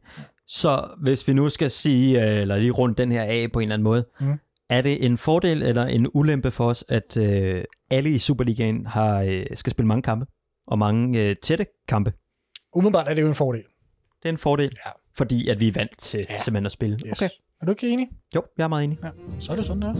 [0.47, 3.63] Så hvis vi nu skal sige, øh, eller lige rundt den her af på en
[3.63, 4.39] eller anden måde, Mm.
[4.71, 9.21] Er det en fordel eller en ulempe for os, at øh, alle i Superligaen har,
[9.23, 10.27] øh, skal spille mange kampe,
[10.67, 12.13] og mange øh, tætte kampe?
[12.75, 13.63] Umiddelbart er det jo en fordel.
[14.23, 14.91] Det er en fordel, Ja.
[15.17, 16.43] fordi at vi er vant til Ja.
[16.43, 16.99] simpelthen at spille.
[17.07, 17.23] Yes.
[17.23, 17.29] Okay.
[17.61, 18.09] Er du ikke enig?
[18.35, 18.99] Jo, jeg er meget enig.
[19.05, 19.11] Ja.
[19.39, 19.95] Så er det sådan, der.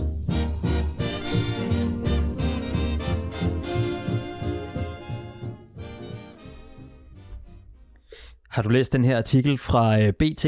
[8.49, 10.45] Har du læst den her artikel fra øh, BT,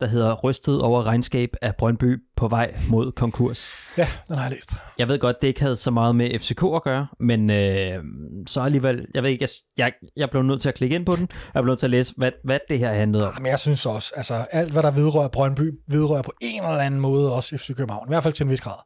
[0.00, 3.70] der hedder Rystet over regnskab af Brøndby på vej mod konkurs?
[3.98, 4.70] Ja, den har jeg læst.
[4.98, 8.02] Jeg ved godt, det ikke havde så meget med FCK at gøre, men øh,
[8.46, 11.16] så alligevel, jeg ved ikke, jeg, jeg, jeg blev nødt til at klikke ind på
[11.16, 13.34] den, jeg blev nødt til at læse, hvad, hvad det her handlede om.
[13.38, 17.00] Men jeg synes også, altså alt hvad der vedrører Brøndby, vedrører på en eller anden
[17.00, 18.08] måde også FC København.
[18.08, 18.78] I hvert fald til en vis grad.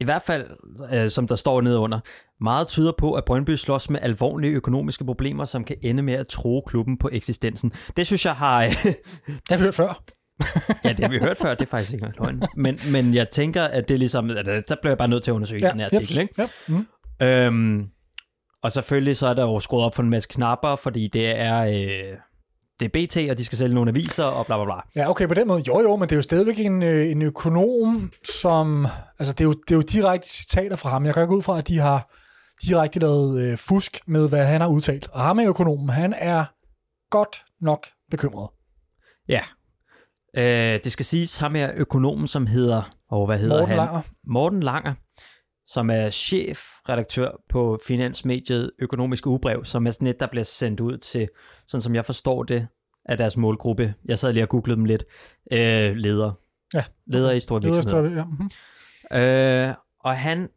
[0.00, 0.46] i hvert fald,
[0.92, 2.00] øh, som der står nede under,
[2.40, 6.28] meget tyder på, at Brøndby slås med alvorlige økonomiske problemer, som kan ende med at
[6.28, 7.72] tro klubben på eksistensen.
[7.96, 8.64] Det synes jeg har...
[8.64, 8.72] Øh,
[9.26, 10.02] Det har vi hørt før.
[10.84, 12.42] ja, det har vi hørt før, det er faktisk ikke løgn.
[12.56, 14.30] Men, men jeg tænker, at det er ligesom...
[14.30, 16.22] At, øh, der bliver jeg bare nødt til at undersøge ja, den her artikel, yep,
[16.22, 16.34] ikke?
[16.38, 16.48] Ja.
[16.68, 16.86] Mm.
[17.26, 17.86] Øhm,
[18.62, 21.58] og selvfølgelig så er der jo skruet op for en masse knapper, fordi det er...
[21.60, 22.18] Øh,
[22.80, 25.02] det er BT, og de skal sælge nogle aviser, og bla bla bla.
[25.02, 27.22] Ja, okay, på den måde, jo jo, men det er jo stadigvæk en, øh, en
[27.22, 28.86] økonom, som,
[29.18, 31.06] altså det er, jo, det er jo direkte citater fra ham.
[31.06, 32.14] Jeg kan ikke ud fra, at de har
[32.62, 35.08] direkte lavet øh, fusk med, hvad han har udtalt.
[35.12, 36.44] Og ham er økonomen, han er
[37.10, 38.48] godt nok bekymret.
[39.28, 39.40] Ja.
[40.36, 42.90] Øh, det skal siges, ham er økonomen, som hedder...
[43.10, 43.76] Og hvad hedder Morten han?
[43.76, 44.00] Langer.
[44.26, 44.94] Morten Langer,
[45.66, 50.98] som er chefredaktør på finansmediet Økonomisk Ugebrev, som er sådan et, der bliver sendt ud
[50.98, 51.28] til,
[51.66, 52.66] sådan som jeg forstår det,
[53.04, 53.94] af deres målgruppe.
[54.04, 55.04] Jeg sad lige og googlede dem lidt.
[55.52, 56.32] Øh, leder.
[56.74, 56.84] Ja.
[57.06, 58.08] Leder i store er virksomheder.
[58.10, 58.24] stadig- ja.
[58.24, 59.68] mhm.
[59.68, 60.48] Øh, og han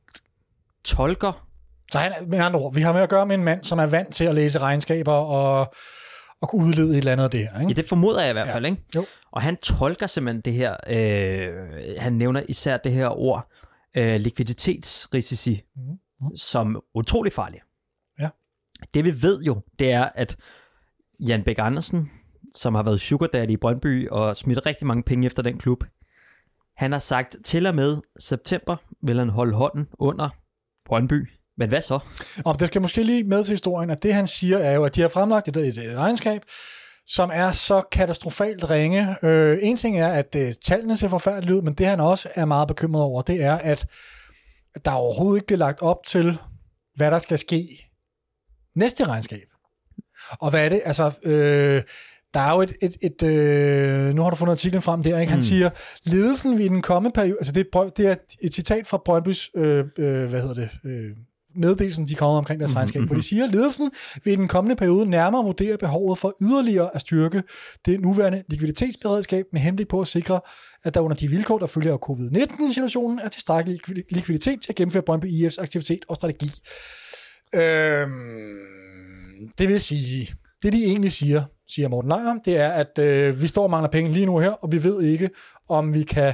[0.86, 1.48] tolker...
[1.92, 3.86] Så han, med andre ord, vi har med at gøre med en mand, som er
[3.86, 5.74] vant til at læse regnskaber og,
[6.42, 7.50] og kunne udlede et eller andet af det her.
[7.56, 7.74] Ja, Ikke?
[7.74, 8.56] det formoder jeg i hvert Ja.
[8.56, 8.84] fald, ikke?
[8.96, 9.06] Jo.
[9.32, 10.76] Og han tolker simpelthen det her...
[10.88, 13.48] Øh, han nævner især det her ord,
[13.98, 16.36] øh, likviditetsrisici, Mhm.
[16.36, 17.64] som utrolig farligt.
[18.20, 18.30] Ja.
[18.94, 20.38] Det vi ved jo, det er, at
[21.20, 22.12] Jan Bæk Andersen,
[22.56, 25.84] som har været sugar daddy i Brøndby og smidt rigtig mange penge efter den klub,
[26.78, 30.30] han har sagt, til og med september vil han holde hånden under
[30.86, 31.30] Brøndby.
[31.62, 32.00] Men hvad så?
[32.46, 34.96] Og det skal måske lige med til historien, at det han siger er jo, at
[34.96, 36.42] de har fremlagt et, et, et regnskab,
[37.08, 39.16] som er så katastrofalt ringe.
[39.24, 42.46] Øh, en ting er, at øh, tallene ser forfærdeligt ud, men det han også er
[42.46, 43.86] meget bekymret over, det er, at
[44.86, 46.38] der overhovedet ikke bliver lagt op til,
[46.96, 47.68] hvad der skal ske
[48.76, 49.48] næste regnskab.
[50.40, 50.82] Og hvad er det?
[50.86, 51.82] Altså, øh,
[52.34, 55.30] der er jo et, et, et øh, nu har du fundet artiklen frem der, ikke?
[55.30, 55.42] Han Mm.
[55.42, 55.70] siger,
[56.04, 59.86] ledelsen ved den kommende periode, altså det er, det er et citat fra Brøndbys, øh,
[60.00, 61.12] øh, hvad hedder det, øh,
[61.56, 63.22] meddelelsen, de kommer omkring deres Mhm, regnskab, hvor mhm.
[63.22, 63.92] de siger, at ledelsen
[64.24, 67.44] vil i den kommende periode nærmere vurdere behovet for yderligere at styrke
[67.86, 70.40] det nuværende likviditetsberedskab med henblik på at sikre,
[70.84, 74.76] at der under de vilkår, der følger af covid-19-situationen, er tilstrækkelig likvid- likviditet til at
[74.76, 76.52] gennemføre Brøndby IF's aktivitet og strategi.
[77.54, 80.34] Øhm, det vil sige,
[80.64, 83.90] det de egentlig siger, siger Morten Langer, det er, at øh, vi står og mangler
[83.90, 85.30] penge lige nu her, og vi ved ikke,
[85.70, 86.34] om vi kan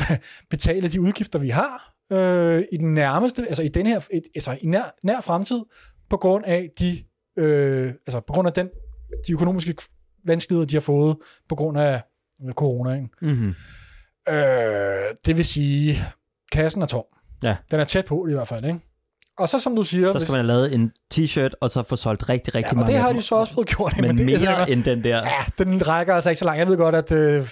[0.50, 4.58] betale de udgifter, vi har øh, i den nærmeste, altså i den her, et, altså
[4.60, 5.60] i nær, nær fremtid,
[6.10, 7.04] på grund af de,
[7.38, 8.68] øh, altså på grund af den,
[9.26, 9.74] de økonomiske
[10.24, 11.16] vanskeligheder, de har fået
[11.48, 12.02] på grund af
[12.50, 13.10] coronaen.
[13.22, 13.54] Mm-hmm.
[14.28, 15.96] Øh, det vil sige,
[16.52, 17.04] kassen er tom.
[17.44, 17.56] Ja.
[17.70, 18.80] Den er tæt på i hvert fald, ikke?
[19.38, 21.96] Og så som du siger, Så skal man have lavet en t-shirt, og så få
[21.96, 23.94] solgt rigtig, rigtig ja, og mange det har de så også fået gjort.
[24.00, 25.16] Men det, mere end den der.
[25.16, 26.58] Ja, den rækker altså ikke så langt.
[26.58, 27.48] Jeg ved godt, at øh,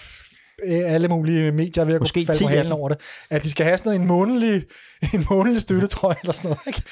[0.66, 3.00] alle mulige medier er ved at Måske falde 10 på halen over det.
[3.30, 4.64] At de skal have sådan en månedlig,
[5.14, 6.66] en månedlig støtte, tror jeg, eller sådan noget.
[6.66, 6.82] Ikke?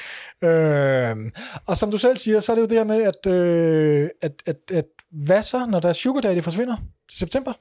[0.42, 1.30] Øh,
[1.66, 4.42] og som du selv siger, så er det jo det her med, at, øh, at,
[4.46, 6.76] at, at hvad så, når der Sugar Daddy forsvinder
[7.08, 7.52] til september?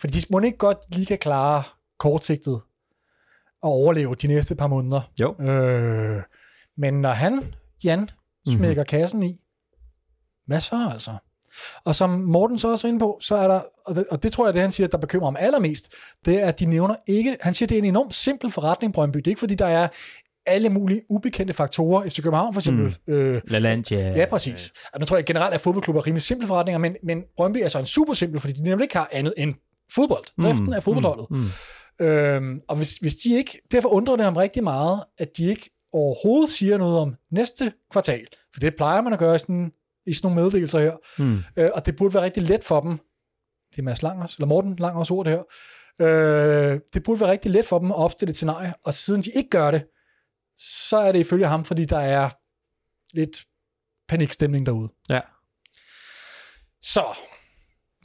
[0.00, 1.62] Fordi de må ikke godt lige kan klare
[1.98, 2.60] kortsigtet
[3.62, 5.00] at overleve de næste par måneder.
[5.20, 5.34] Jo.
[5.40, 6.22] Øh,
[6.76, 7.54] men når han,
[7.84, 8.10] Jan,
[8.48, 8.84] smækker mm-hmm.
[8.84, 9.40] kassen i,
[10.46, 11.16] hvad så altså?
[11.84, 14.32] Og som Morten så også er inde på, så er der, og det, og det
[14.32, 15.94] tror jeg, det han siger, der bekymrer ham allermest,
[16.24, 19.18] det er, at de nævner ikke, han siger, det er en enormt simpel forretning, Brøndby.
[19.18, 19.88] Det er ikke, fordi der er
[20.46, 22.08] alle mulige ubekendte faktorer.
[22.08, 22.96] FC København for eksempel.
[23.06, 23.12] Mm.
[23.12, 24.12] Øh, LaLandia.
[24.16, 24.72] ja, præcis.
[24.94, 27.68] Og nu tror jeg generelt, at fodboldklubber er rimelig simple forretninger, men, men Brøndby er
[27.68, 29.54] så en super simpel, fordi de nemlig ikke har andet end
[29.94, 30.42] fodbold.
[30.42, 30.72] Driften mm.
[30.72, 31.26] af fodboldholdet.
[31.30, 31.36] Mm.
[32.00, 32.06] Mm.
[32.06, 35.70] Øhm, og hvis, hvis de ikke, derfor undrer det ham rigtig meget, at de ikke
[35.92, 38.26] overhovedet siger noget om næste kvartal.
[38.52, 39.72] For det plejer man at gøre i sådan,
[40.06, 40.96] i sådan nogle meddelelser her.
[41.18, 41.42] Mm.
[41.56, 42.98] Øh, og det burde være rigtig let for dem.
[43.70, 45.42] Det er Mads Langers, eller Morten Langers ord det her.
[46.00, 49.30] Øh, det burde være rigtig let for dem at opstille et scenarie, og siden de
[49.30, 49.84] ikke gør det,
[50.56, 52.30] så er det ifølge ham, fordi der er
[53.14, 53.44] lidt
[54.08, 54.88] panikstemning derude.
[55.10, 55.20] Ja.
[56.82, 57.04] Så,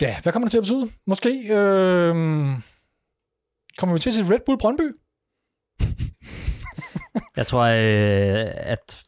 [0.01, 0.87] ja, hvad kommer det til at betyde?
[1.07, 2.15] Måske øh,
[3.77, 4.91] kommer vi til at se Red Bull Brøndby?
[7.35, 9.03] Jeg tror, øh, at,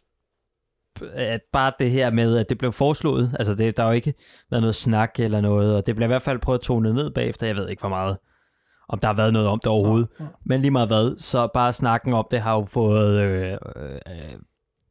[1.14, 4.14] at bare det her med, at det blev foreslået, altså det, der har jo ikke
[4.52, 7.12] været noget snak eller noget, og det blev i hvert fald prøvet at tone ned
[7.12, 8.18] bagefter, jeg ved ikke hvor meget,
[8.90, 10.08] om der har været noget om det overhovedet.
[10.20, 10.30] Ja, ja.
[10.46, 14.40] Men lige meget hvad, så bare snakken om det har jo fået øh, øh,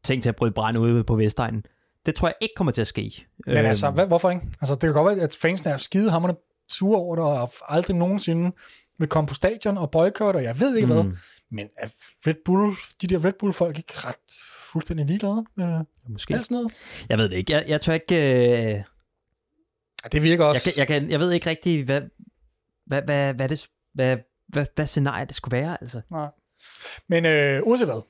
[0.04, 1.64] ting til at bryde brand ude på Vestegnen.
[2.06, 3.26] Det tror jeg ikke kommer til at ske.
[3.46, 4.42] Men Øhm, altså, hvad, hvorfor ikke?
[4.60, 6.34] Altså, det kan godt være, at fansene er skide hammerne
[6.70, 8.52] sure over det, og aldrig nogensinde
[8.98, 10.92] vil komme på stadion og boykotte, og jeg ved ikke mm.
[10.92, 11.04] hvad.
[11.50, 11.86] Men er
[12.26, 14.14] Red Bull, de der Red Bull-folk ikke ret
[14.72, 16.34] fuldstændig ligeglade med Måske.
[16.34, 16.72] alt sådan noget?
[17.08, 17.52] Jeg ved det ikke.
[17.52, 18.14] Jeg, jeg tør ikke...
[18.74, 18.82] Øh,
[20.04, 20.64] Ja, det virker jeg, også...
[20.64, 22.00] kan, jeg, kan, jeg ved ikke rigtig, hvad,
[22.86, 24.16] hvad, hvad, hvad, det, hvad,
[24.48, 26.00] hvad, hvad scenariet det skulle være, altså.
[26.10, 26.28] Nej.
[27.08, 28.02] Men øh, uanset hvad,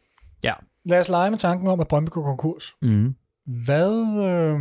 [0.43, 0.53] Ja.
[0.85, 2.75] lad os lege med tanken om, at Brøndby går konkurs.
[2.83, 3.15] Mm.
[3.67, 3.93] Hvad...
[4.29, 4.61] Øh...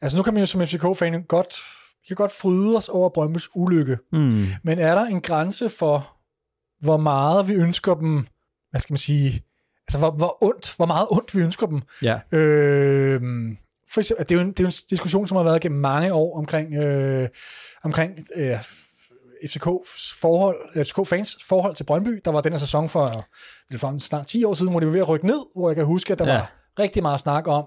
[0.00, 1.54] Altså nu kan man jo som FCK-fan godt,
[2.02, 3.98] vi kan godt fryde os over Brøndbys ulykke.
[4.12, 4.44] Mm.
[4.62, 6.16] Men er der en grænse for,
[6.80, 8.26] hvor meget vi ønsker dem,
[8.70, 9.42] hvad skal man sige,
[9.94, 11.82] altså hvor, hvor ondt, hvor meget ondt vi ønsker dem?
[12.02, 12.20] Ja.
[12.38, 13.20] Øh,
[13.92, 15.80] for eksempel, det, er jo en, det er jo en diskussion, som har været gennem
[15.80, 17.28] mange år omkring, øh,
[17.82, 18.58] omkring øh,
[19.44, 22.20] FCK's forhold, FCK-fans forhold til Brøndby.
[22.24, 23.26] Der var den her sæson for,
[23.70, 25.76] det for snart 10 år siden, hvor de var ved at rykke ned, hvor jeg
[25.76, 26.32] kan huske, at der Ja.
[26.32, 27.64] var rigtig meget snak om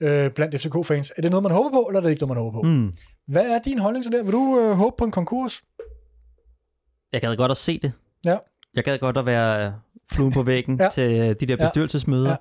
[0.00, 1.12] øh, blandt FCK-fans.
[1.16, 2.62] Er det noget, man håber på, eller er det ikke noget, man håber på?
[2.68, 2.92] Mm.
[3.26, 4.24] Hvad er din holdning til det?
[4.24, 5.62] Vil du øh, håbe på en konkurs?
[7.12, 7.92] Jeg gad godt at se det.
[8.24, 8.36] Ja.
[8.74, 9.74] Jeg gad godt at være
[10.12, 10.88] fluen på væggen Ja.
[10.88, 12.36] til øh, de der bestyrelsesmøder.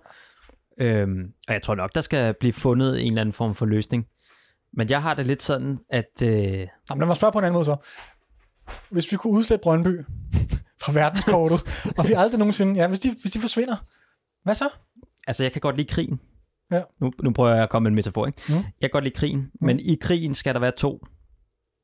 [0.79, 0.85] Ja.
[0.85, 4.05] Øhm, og jeg tror nok, der skal blive fundet en eller anden form for løsning.
[4.73, 6.21] Men jeg har det lidt sådan, at...
[6.23, 6.67] Øh, Jamen,
[6.99, 7.75] lad mig spørge på en anden måde så.
[8.89, 10.01] Hvis vi kunne udslette Brøndby
[10.83, 11.59] fra verdenskortet,
[11.97, 13.75] og vi aldrig nogensinde, ja, hvis de, hvis de forsvinder,
[14.43, 14.69] hvad så?
[15.27, 16.19] altså, jeg kan godt lide krigen.
[16.71, 16.81] Ja.
[17.01, 18.41] Nu, nu prøver jeg at komme med en metafor, ikke?
[18.49, 18.55] Mm.
[18.55, 19.65] Jeg kan godt lide krigen, mm.
[19.65, 21.05] men i krigen skal der være to.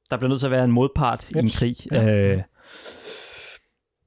[0.09, 1.77] Der bliver nødt til at være en modpart i en krig.
[1.91, 2.13] Ja.
[2.15, 2.41] Øh,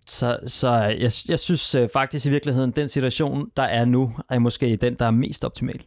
[0.07, 4.39] så så jeg, jeg synes øh, faktisk i virkeligheden, den situation, der er nu, er
[4.39, 5.83] måske den, der er mest optimal.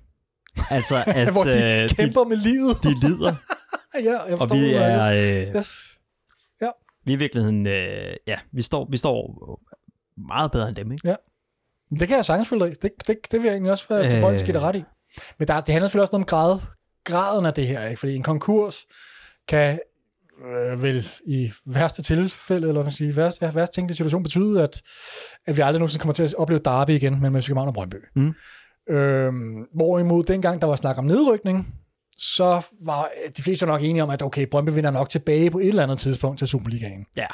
[0.70, 2.84] Altså, at Hvor de øh, kæmper med livet.
[2.84, 3.36] de, de lider,
[4.04, 5.44] ja, jeg og forstår vi udmærket.
[5.44, 5.48] er...
[5.50, 6.00] Øh, Yes.
[7.06, 7.68] vi er i virkeligheden...
[7.68, 9.60] Øh, ja, vi står, vi står
[10.28, 11.16] meget bedre end dem, ikke?
[12.00, 14.38] Det kan jeg sagtens følge dig det, det, det vil jeg egentlig også være Øh.
[14.38, 14.84] til give dig ret i.
[15.38, 16.60] Men der, det handler selvfølgelig også om grad,
[17.04, 18.00] graden af det her, ikke?
[18.00, 18.86] fordi en konkurs
[19.48, 19.80] kan
[20.46, 24.82] øh, vel i værste tilfælde, eller man sige, værste, ja, værste tænkelige situation, betyde, at,
[25.48, 27.96] at vi aldrig nogensinde kommer til at opleve derby igen mellem FC København og Brøndby.
[28.16, 28.34] Mm.
[28.90, 31.76] Øhm, hvorimod dengang der var snak om nedrykning,
[32.18, 35.68] så var de fleste nok enige om, at okay, Brøndby vinder nok tilbage på et
[35.68, 37.06] eller andet tidspunkt til Superligaen.
[37.18, 37.28] Ja.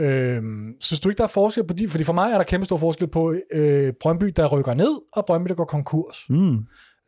[0.00, 1.88] Øhm, synes du ikke, der er forskel på de?
[1.88, 5.26] Fordi for mig er der kæmpe stor forskel på øh, Brøndby, der rykker ned, og
[5.26, 6.24] Brøndby, der går konkurs.
[6.28, 6.58] Mm.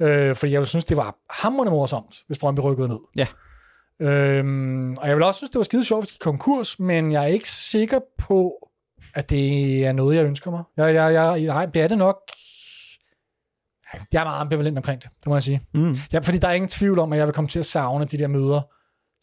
[0.01, 2.99] Øh, fordi jeg vil synes, det var hammerende morsomt, hvis Brøndby rykkede ned.
[3.17, 3.27] Ja.
[4.01, 7.23] Øhm, og jeg vil også synes, det var skide sjovt, hvis de konkurs, men jeg
[7.23, 8.69] er ikke sikker på,
[9.15, 10.63] at det er noget, jeg ønsker mig.
[10.77, 12.17] Jeg, jeg, jeg, nej, det er det nok.
[14.13, 15.61] Jeg er meget ambivalent omkring det, det må jeg sige.
[15.75, 15.95] Mm.
[16.13, 18.19] Ja, fordi der er ingen tvivl om, at jeg vil komme til at savne de
[18.19, 18.61] der møder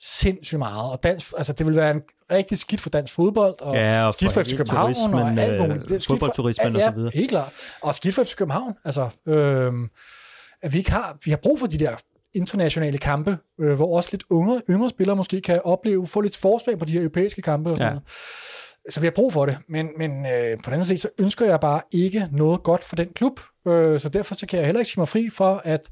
[0.01, 0.91] sindssygt meget.
[0.91, 2.01] Og dansk, altså, det vil være en
[2.31, 5.59] rigtig skidt for dansk fodbold, og Ja, og skidt for FC København, og alt øh,
[5.61, 5.89] muligt.
[5.89, 7.11] Det for- fodboldturismen og ja, så videre.
[7.13, 7.51] helt klart.
[7.81, 8.73] Og skidt for FC København.
[8.85, 9.89] Altså, øhm,
[10.61, 11.95] at vi ikke har, vi har brug for de der
[12.35, 16.79] internationale kampe, øh, hvor også lidt yngre, yngre spillere måske kan opleve, få lidt forsvag
[16.79, 17.93] på de her europæiske kampe og sådan Ja.
[17.93, 18.07] noget.
[18.89, 21.45] Så vi har brug for det, men, men øh, på den anden side, så ønsker
[21.45, 24.79] jeg bare ikke noget godt for den klub, øh, så derfor så kan jeg heller
[24.79, 25.89] ikke sige mig fri for, at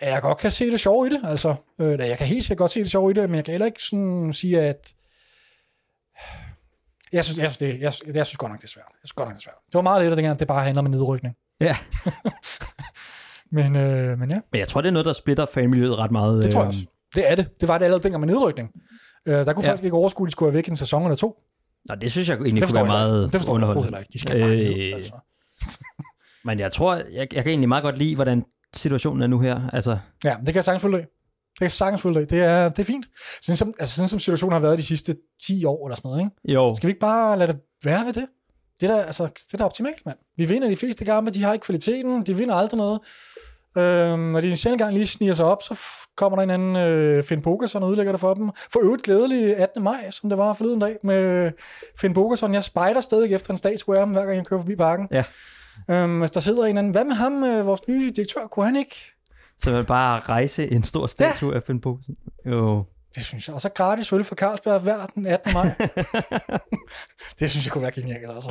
[0.00, 2.58] at jeg godt kan se det sjove i det, altså, øh, jeg kan helt sikkert
[2.58, 4.94] godt se det sjove i det, men jeg kan heller ikke sådan sige, at
[7.12, 8.84] jeg synes, jeg synes, det, jeg, jeg synes godt nok, det er svært.
[8.90, 9.58] Jeg synes godt nok, det er svært.
[9.66, 11.34] Det var meget let, at dengang, det bare handler om en nedrykning.
[11.60, 11.76] Ja.
[13.56, 16.42] Men, øh, men ja, Men jeg tror, det er noget, der splitter fanmiljøet ret meget.
[16.42, 16.86] det tror jeg øhm, også.
[17.14, 17.60] Det er det.
[17.60, 18.70] Det var det allerede dengang med nedrykning.
[19.26, 19.70] Øh, der kunne Ja.
[19.70, 21.36] folk ikke overskue, at de skulle være væk en sæson eller to.
[21.88, 23.32] Nå, det synes jeg egentlig Det kunne være forstår meget.
[23.32, 23.84] Det forstår jeg underholdende.
[23.84, 24.10] heller ikke.
[24.12, 25.12] De skal bare ned, Øh, altså.
[26.46, 28.44] Men jeg tror, jeg, jeg kan egentlig meget godt lide, hvordan
[28.74, 29.60] situationen er nu her.
[29.72, 30.96] Altså, Ja, det kan jeg sagtens følge.
[30.98, 32.24] Det kan jeg sagtens følge.
[32.24, 33.06] Det er, det er fint.
[33.42, 36.20] Sådan som, altså, sådan som situationen har været de sidste 10 år eller sådan noget,
[36.24, 36.54] ikke?
[36.54, 38.26] jo, Skal vi ikke bare lade det være ved det?
[38.80, 40.18] Det er da, altså, det er da optimalt, mand.
[40.36, 43.00] Vi vinder de fleste kampe, de har ikke kvaliteten, de vinder aldrig noget.
[43.76, 45.78] Øhm, når de en sjældent gang lige sniger sig op, så
[46.16, 48.50] kommer der en anden øh, Finn Bogerson og udlægger det for dem.
[48.72, 49.82] For øvrigt glædelig 18.
[49.82, 51.52] maj, som det var forleden dag med
[52.00, 52.54] Finn Bogerson.
[52.54, 55.08] Jeg spejder stadig efter en statsquare, hver gang jeg kører forbi parken.
[55.12, 55.24] Ja.
[55.90, 58.76] Øhm, hvis der sidder en anden, hvad med ham, øh, vores nye direktør, kunne han
[58.76, 58.96] ikke?
[59.58, 62.16] så vil bare rejse en stor statue af Finn Poulsen.
[62.46, 62.84] Jo.
[63.14, 63.54] Det synes jeg.
[63.54, 65.52] Og så gratis øl for Carlsberg hver den 18.
[65.52, 65.74] maj.
[67.38, 68.50] det synes jeg kunne være genialt, altså.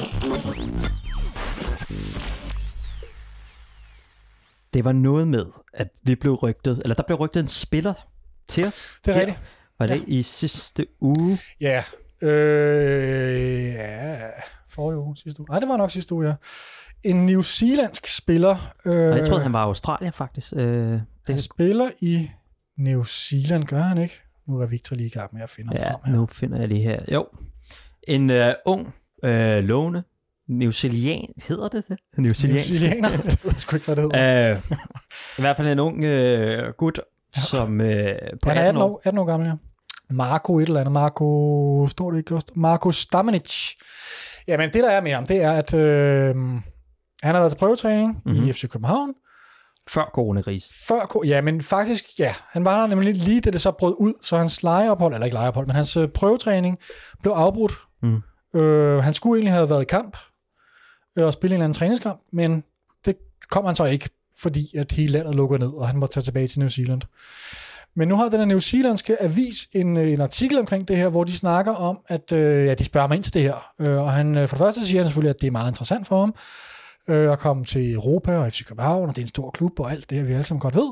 [4.76, 7.94] Det var noget med, at vi blev rygtet, eller der blev rygtet en spiller
[8.48, 9.00] til os.
[9.06, 9.22] Det er her.
[9.22, 9.40] rigtigt.
[9.80, 11.40] Var det i sidste uge?
[11.62, 11.84] Ja.
[12.22, 14.18] Øh, ja,
[14.70, 15.48] forrige uge, sidste uge.
[15.50, 16.34] Nej, det var nok sidste uge, ja.
[17.04, 18.74] En New Zealandsk spiller.
[18.86, 20.54] Øh, jeg troede, han var Australien faktisk.
[20.56, 22.30] Øh, han det, spiller i
[22.78, 24.22] New Zealand, gør han ikke?
[24.48, 26.14] Nu er Victor lige i gang med at finde ham ja, frem her.
[26.14, 27.02] nu finder jeg lige her.
[27.12, 27.28] Jo.
[28.08, 29.30] En uh, ung, uh,
[29.64, 30.04] lovende,
[30.50, 31.98] New Zealand, hedder det det?
[32.18, 32.60] New New Zealand.
[32.64, 33.10] Zealander.
[33.10, 34.52] det ved jeg sgu ikke, hvad det hedder.
[34.52, 34.78] Uh,
[35.38, 37.00] I hvert fald en ung uh, gut,
[37.50, 37.86] som uh,
[38.44, 39.54] på han er 18 18 år, år, 18 år gammel, ja.
[40.10, 40.92] Marco et eller andet.
[40.94, 42.42] Marco, står det ikke?
[42.56, 43.72] Marco Stamenic.
[44.48, 48.10] Jamen, det der er med ham, det er, at øh, han har været til prøvetræning
[48.26, 48.34] Mhm.
[48.34, 48.48] mm-hmm.
[48.50, 49.14] i FC København.
[49.90, 50.66] før coronakris.
[50.88, 54.14] Før, ja, men faktisk, ja, han var der nemlig lige, da det så brød ud,
[54.22, 56.78] så hans lejeophold, eller ikke lejeophold, men hans øh, prøvetræning
[57.22, 57.74] blev afbrudt.
[58.02, 58.22] Mm.
[58.60, 60.20] Øh, han skulle egentlig have været i kamp øh,
[61.18, 62.64] og spille en eller anden træningskamp, men
[63.06, 63.16] det
[63.50, 66.48] kom han så ikke, fordi at hele landet lukkede ned, og han måtte tage tilbage
[66.48, 67.02] til New Zealand.
[67.96, 71.24] Men nu har den her New Zealandske avis en, en artikel omkring det her, hvor
[71.24, 73.72] de snakker om, at øh, ja, de spørger mig ind til det her.
[73.80, 76.08] Øh, og han, øh, for det første siger han selvfølgelig, at det er meget interessant
[76.08, 76.36] for ham
[77.08, 79.92] øh, at komme til Europa og FC København, og det er en stor klub og
[79.92, 80.92] alt det her, vi alle sammen godt ved.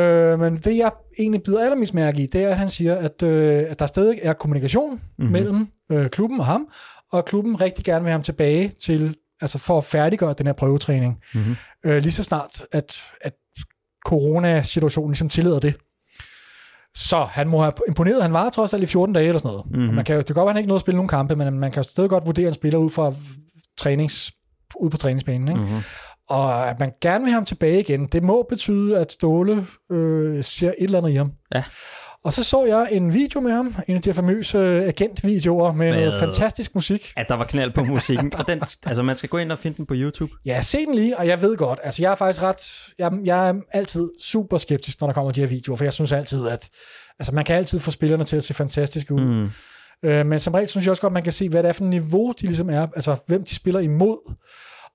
[0.00, 3.22] Øh, men det, jeg egentlig bider allermest mærke i, det er, at han siger, at,
[3.22, 5.32] øh, at der stadig er kommunikation mm-hmm.
[5.32, 6.68] mellem øh, klubben og ham,
[7.12, 10.52] og klubben rigtig gerne vil have ham tilbage til, altså for at færdiggøre den her
[10.52, 11.18] prøvetræning.
[11.34, 11.56] Mm-hmm.
[11.84, 13.32] Øh, lige så snart, at, at
[14.06, 15.74] coronasituationen ligesom tillader det.
[16.94, 18.22] Så han må have imponeret.
[18.22, 19.66] Han var trods alt i 14 dage eller sådan noget.
[19.70, 19.94] Mm-hmm.
[19.94, 21.58] man kan, det kan godt være, at han ikke nåede at spille nogen kampe, men
[21.58, 23.14] man kan jo stadig godt vurdere en spiller ud fra
[23.78, 24.32] trænings,
[24.76, 25.48] ud på træningsbanen.
[25.48, 25.60] Ikke?
[25.60, 25.80] Mm-hmm.
[26.28, 30.44] Og at man gerne vil have ham tilbage igen, det må betyde, at Ståle øh,
[30.44, 31.32] ser et eller andet i ham.
[31.54, 31.64] Ja.
[32.24, 35.90] Og så så jeg en video med ham, en af de her famøse agentvideoer med,
[35.90, 37.12] med noget fantastisk musik.
[37.16, 38.34] At der var knald på musikken.
[38.34, 40.32] og den, altså man skal gå ind og finde den på YouTube.
[40.44, 43.48] Ja, se den lige, og jeg ved godt, altså jeg er faktisk ret, jeg, jeg
[43.48, 46.68] er altid super skeptisk, når der kommer de her videoer, for jeg synes altid, at
[47.18, 49.20] altså man kan altid få spillerne til at se fantastisk ud.
[49.20, 49.50] Mm.
[50.04, 51.84] Øh, men som regel synes jeg også godt, man kan se, hvad det er for
[51.84, 54.34] et niveau, de ligesom er, altså hvem de spiller imod.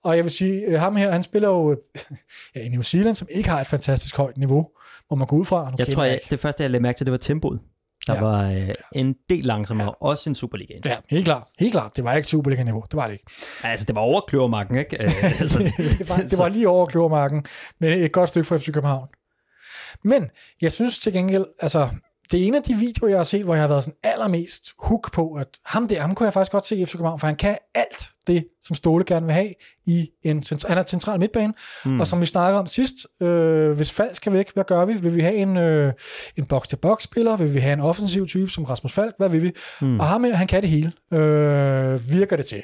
[0.06, 1.78] Og jeg vil sige, øh, ham her, han spiller jo
[2.56, 4.66] ja, i New Zealand, som ikke har et fantastisk højt niveau,
[5.08, 5.74] hvor man går ud fra.
[5.78, 7.60] Jeg tror, jeg, det første, jeg lagde mærke til, det var tempoet.
[8.08, 8.22] Der ja.
[8.22, 10.08] var øh, en del langsommere, ja.
[10.08, 10.74] også en Superliga.
[10.86, 11.44] Ja, helt klart.
[11.60, 11.96] Helt klart.
[11.96, 12.84] Det var ikke Superliga-niveau.
[12.92, 13.26] Det var det ikke.
[13.64, 14.98] Altså, det var over kløvermarken, ikke?
[15.04, 15.60] Øh, altså,
[16.00, 17.46] det, var, det var lige over kløvermarken,
[17.80, 19.08] men et godt stykke fra FC København.
[20.04, 20.30] Men
[20.62, 21.90] jeg synes til gengæld, altså,
[22.32, 24.74] det er en af de videoer, jeg har set, hvor jeg har været sådan allermest
[24.80, 27.28] hook på, at ham der, ham kunne jeg faktisk godt se i FC København, for
[27.28, 29.54] han kan alt det, som Ståle gerne vil have
[29.86, 31.54] i en han er central midtbane.
[31.86, 32.00] Mm.
[32.00, 34.94] Og som vi snakkede om sidst, øh, hvis Falk skal væk, hvad gør vi?
[34.94, 35.94] Vil vi have en, øh,
[36.38, 37.38] en box-til-box spiller?
[37.38, 39.14] Vil vi have en offensiv type som Rasmus Falk?
[39.18, 39.52] Hvad vil vi?
[39.82, 40.00] Mm.
[40.00, 42.64] Og ham, han kan det hele, øh, virker det til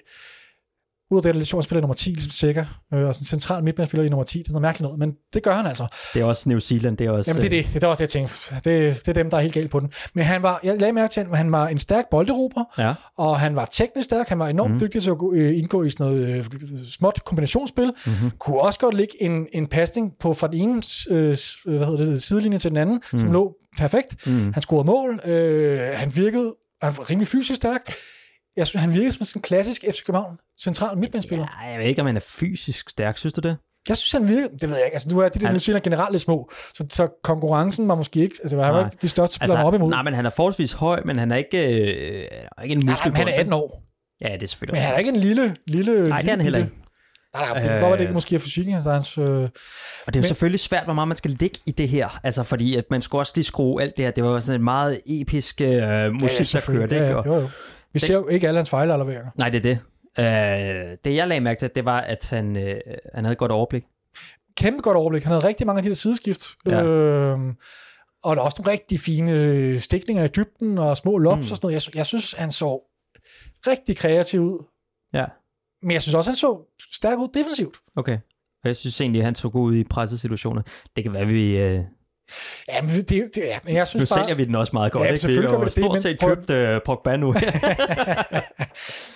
[1.11, 4.05] ud af det, sjovt, spiller nummer 10, ligesom sikker, øh, og sådan en central midtbanespiller
[4.05, 5.87] i nummer 10, det er noget mærkeligt noget, men det gør han altså.
[6.13, 7.31] Det er også New Zealand, det er også...
[7.31, 8.55] Jamen det er det, det er også det, jeg tænkte.
[8.55, 9.91] Det, det er dem, der er helt galt på den.
[10.13, 12.93] Men han var, jeg lagde mærke til, at han var en stærk bolderober, ja.
[13.17, 14.79] og han var teknisk stærk, han var enormt mm.
[14.79, 16.45] dygtig til at øh, indgå i sådan noget øh,
[16.89, 18.31] småt kombinationsspil, mm-hmm.
[18.39, 22.23] kunne også godt ligge en, en passning på fra den ene øh, hvad hedder det,
[22.23, 23.19] sidelinje til den anden, mm.
[23.19, 24.27] som lå perfekt.
[24.27, 24.53] Mm.
[24.53, 27.93] Han scorede mål, øh, han virkede han var rimelig fysisk stærk.
[28.57, 31.47] Jeg synes, han virker som sådan en klassisk FC København central midtbanespiller.
[31.63, 33.17] Ja, jeg ved ikke, om han er fysisk stærk.
[33.17, 33.57] Synes du det?
[33.89, 35.61] Jeg synes, han virker, det ved jeg ikke, altså nu er de der han...
[35.67, 39.09] New generelt lidt små, så, så konkurrencen var måske ikke, altså han var ikke de
[39.09, 39.89] største spillere altså, op imod.
[39.89, 42.27] Nej, men han er forholdsvis høj, men han er ikke, øh,
[42.63, 43.11] ikke en muskel.
[43.11, 43.83] Nej, han er 18 år.
[44.21, 46.09] Ja, det er selvfølgelig Men han er ikke en lille, lille...
[46.09, 46.71] Nej, det er han heller ikke.
[47.35, 48.75] Nej, nej, det kan øh, godt være, det ikke måske er fysikken.
[48.75, 51.59] Altså hans, øh, og det er jo men, selvfølgelig svært, hvor meget man skal ligge
[51.65, 52.19] i det her.
[52.23, 54.11] Altså, fordi at man skulle også lige skrue alt det her.
[54.11, 55.67] Det var sådan en meget episk øh,
[56.13, 56.95] musik, ja, ja, der kørte.
[56.95, 57.49] Ja, ja, jo, jo.
[57.93, 59.31] Vi ser jo ikke alle hans fejlallerværinger.
[59.35, 59.79] Nej, det er det.
[60.19, 62.81] Øh, det jeg lagde mærke til, det var, at han, øh,
[63.13, 63.83] han havde et godt overblik.
[64.57, 65.23] Kæmpe godt overblik.
[65.23, 66.47] Han havde rigtig mange af de der sideskift.
[66.65, 66.83] Ja.
[66.83, 67.39] Øh,
[68.23, 71.51] og der er også nogle rigtig fine stikninger i dybden og små lobs mm.
[71.51, 71.87] og sådan noget.
[71.87, 72.81] Jeg, jeg synes, han så
[73.67, 74.65] rigtig kreativ ud.
[75.13, 75.25] Ja.
[75.81, 77.77] Men jeg synes også, han så stærk ud defensivt.
[77.95, 78.17] Okay.
[78.63, 80.61] Og jeg synes egentlig, han så god ud i pressesituationer.
[80.95, 81.57] Det kan være, vi...
[81.57, 81.83] Øh
[82.69, 84.25] Ja, men, det, det, ja, men jeg synes nu bare...
[84.25, 85.21] sælger vi den også meget godt, ja, ikke?
[85.21, 85.71] Selvfølgelig det.
[85.71, 86.35] stort set prøv...
[86.35, 87.27] købt uh, Pogba nu.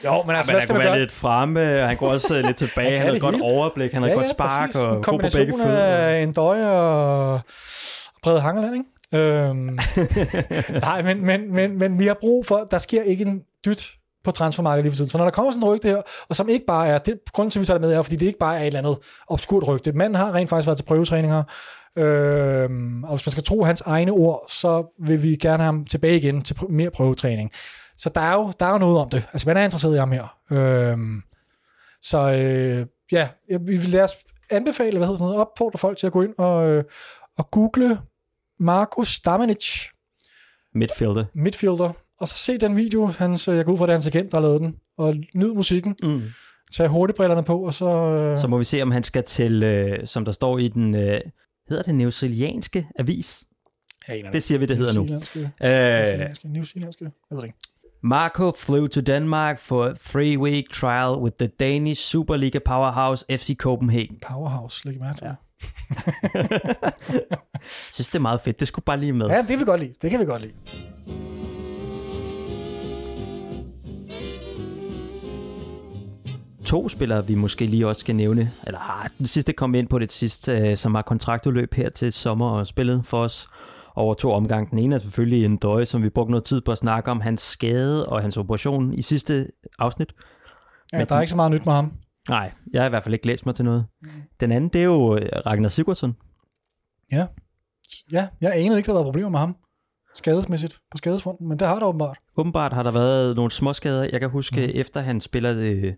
[0.05, 0.99] jo, men altså, ja, men skal man gøre?
[0.99, 3.93] lidt fremme, og han går også uh, lidt tilbage, han, han har et godt overblik,
[3.93, 4.87] han har ja, et godt spark, præcis.
[4.87, 6.09] og går på begge fødder.
[6.09, 7.39] en døje og
[8.23, 8.85] Brede Hangeland, ikke?
[9.13, 9.57] Øhm,
[10.87, 14.31] nej, men, men, men, men vi har brug for, der sker ikke en dyt på
[14.31, 15.09] transfermarkedet lige for tiden.
[15.09, 17.51] Så når der kommer sådan et rygte her, og som ikke bare er, det, grunden
[17.51, 18.97] til, at vi tager det med, er, fordi det ikke bare er et eller andet
[19.27, 19.91] obskurt rygte.
[19.91, 21.43] Manden har rent faktisk været til prøvetræninger,
[21.97, 22.69] Øh,
[23.03, 26.17] og hvis man skal tro hans egne ord, så vil vi gerne have ham tilbage
[26.17, 27.51] igen til mere prøvetræning.
[27.97, 29.23] Så der er jo, der er jo noget om det.
[29.33, 30.37] Altså, man er interesseret i ham her.
[30.51, 30.97] Øh,
[32.01, 33.29] så øh, ja,
[33.59, 34.17] vi vil lade os
[34.51, 36.83] anbefale, hvad hedder sådan noget, opfordre folk til at gå ind og, øh,
[37.37, 37.99] og google
[38.59, 39.87] Markus Stamenic.
[40.73, 41.25] Midfielder.
[41.33, 41.91] Midfielder.
[42.19, 44.37] Og så se den video, hans, jeg går ud fra, det er hans agent, der
[44.37, 45.95] har lavet den, og nyd musikken.
[46.03, 46.21] Mm.
[46.73, 47.89] Tag hurtigbrillerne på, og så...
[47.89, 48.37] Øh...
[48.37, 50.95] Så må vi se, om han skal til, øh, som der står i den...
[50.95, 51.21] Øh
[51.69, 53.43] hedder det neozelanske avis?
[54.07, 55.03] Ja, det siger vi, det hedder nu.
[55.03, 57.57] New Zealandske, jeg ved det ikke.
[58.03, 64.17] Marco flew to Denmark for a three-week trial with the Danish Superliga powerhouse FC Copenhagen.
[64.27, 65.25] Powerhouse, læg mærke til.
[65.25, 65.33] Ja.
[66.83, 67.61] jeg
[67.93, 68.59] synes, det er meget fedt.
[68.59, 69.27] Det skulle bare lige med.
[69.27, 69.93] Ja, det kan vi godt lide.
[70.01, 70.53] Det kan vi godt lide.
[76.65, 79.99] To spillere, vi måske lige også skal nævne, eller har den sidste kom ind på
[79.99, 83.47] det sidste, øh, som har kontraktudløb her til sommer og spillet for os.
[83.97, 84.69] over to omgange.
[84.71, 87.21] Den ene er selvfølgelig en døje, som vi brugte noget tid på at snakke om,
[87.21, 89.47] hans skade og hans operation i sidste
[89.79, 90.13] afsnit.
[90.93, 91.93] Ja, der er ikke så meget nyt med ham.
[92.29, 93.85] Nej, jeg har i hvert fald ikke læst mig til noget.
[94.39, 96.15] Den anden, det er jo øh, Ragnar Sigurdsson.
[97.11, 97.27] Ja.
[98.11, 99.55] Ja, jeg anede ikke, der var problemer med ham
[100.15, 102.17] skadesmæssigt på skadesfronten, men det har der åbenbart.
[102.37, 104.09] Åbenbart har der været nogle små skader.
[104.11, 104.71] Jeg kan huske, mm.
[104.73, 105.93] efter han spillede, øh,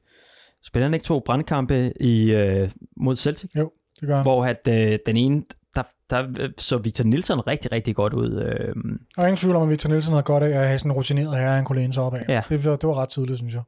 [0.67, 3.49] spiller han ikke to brandkampe i, øh, mod Celtic?
[3.55, 4.23] Jo, det gør han.
[4.25, 5.43] Hvor at, øh, den ene,
[5.75, 8.41] der, der øh, så Victor Nielsen rigtig, rigtig godt ud.
[8.41, 8.75] Øh,
[9.17, 11.37] Og ingen tvivl om, at Victor Nielsen havde godt af at have sådan en rutineret
[11.37, 12.25] herre, han kunne læne sig op af.
[12.29, 12.41] Ja.
[12.49, 13.63] Det, det var ret tydeligt, synes jeg.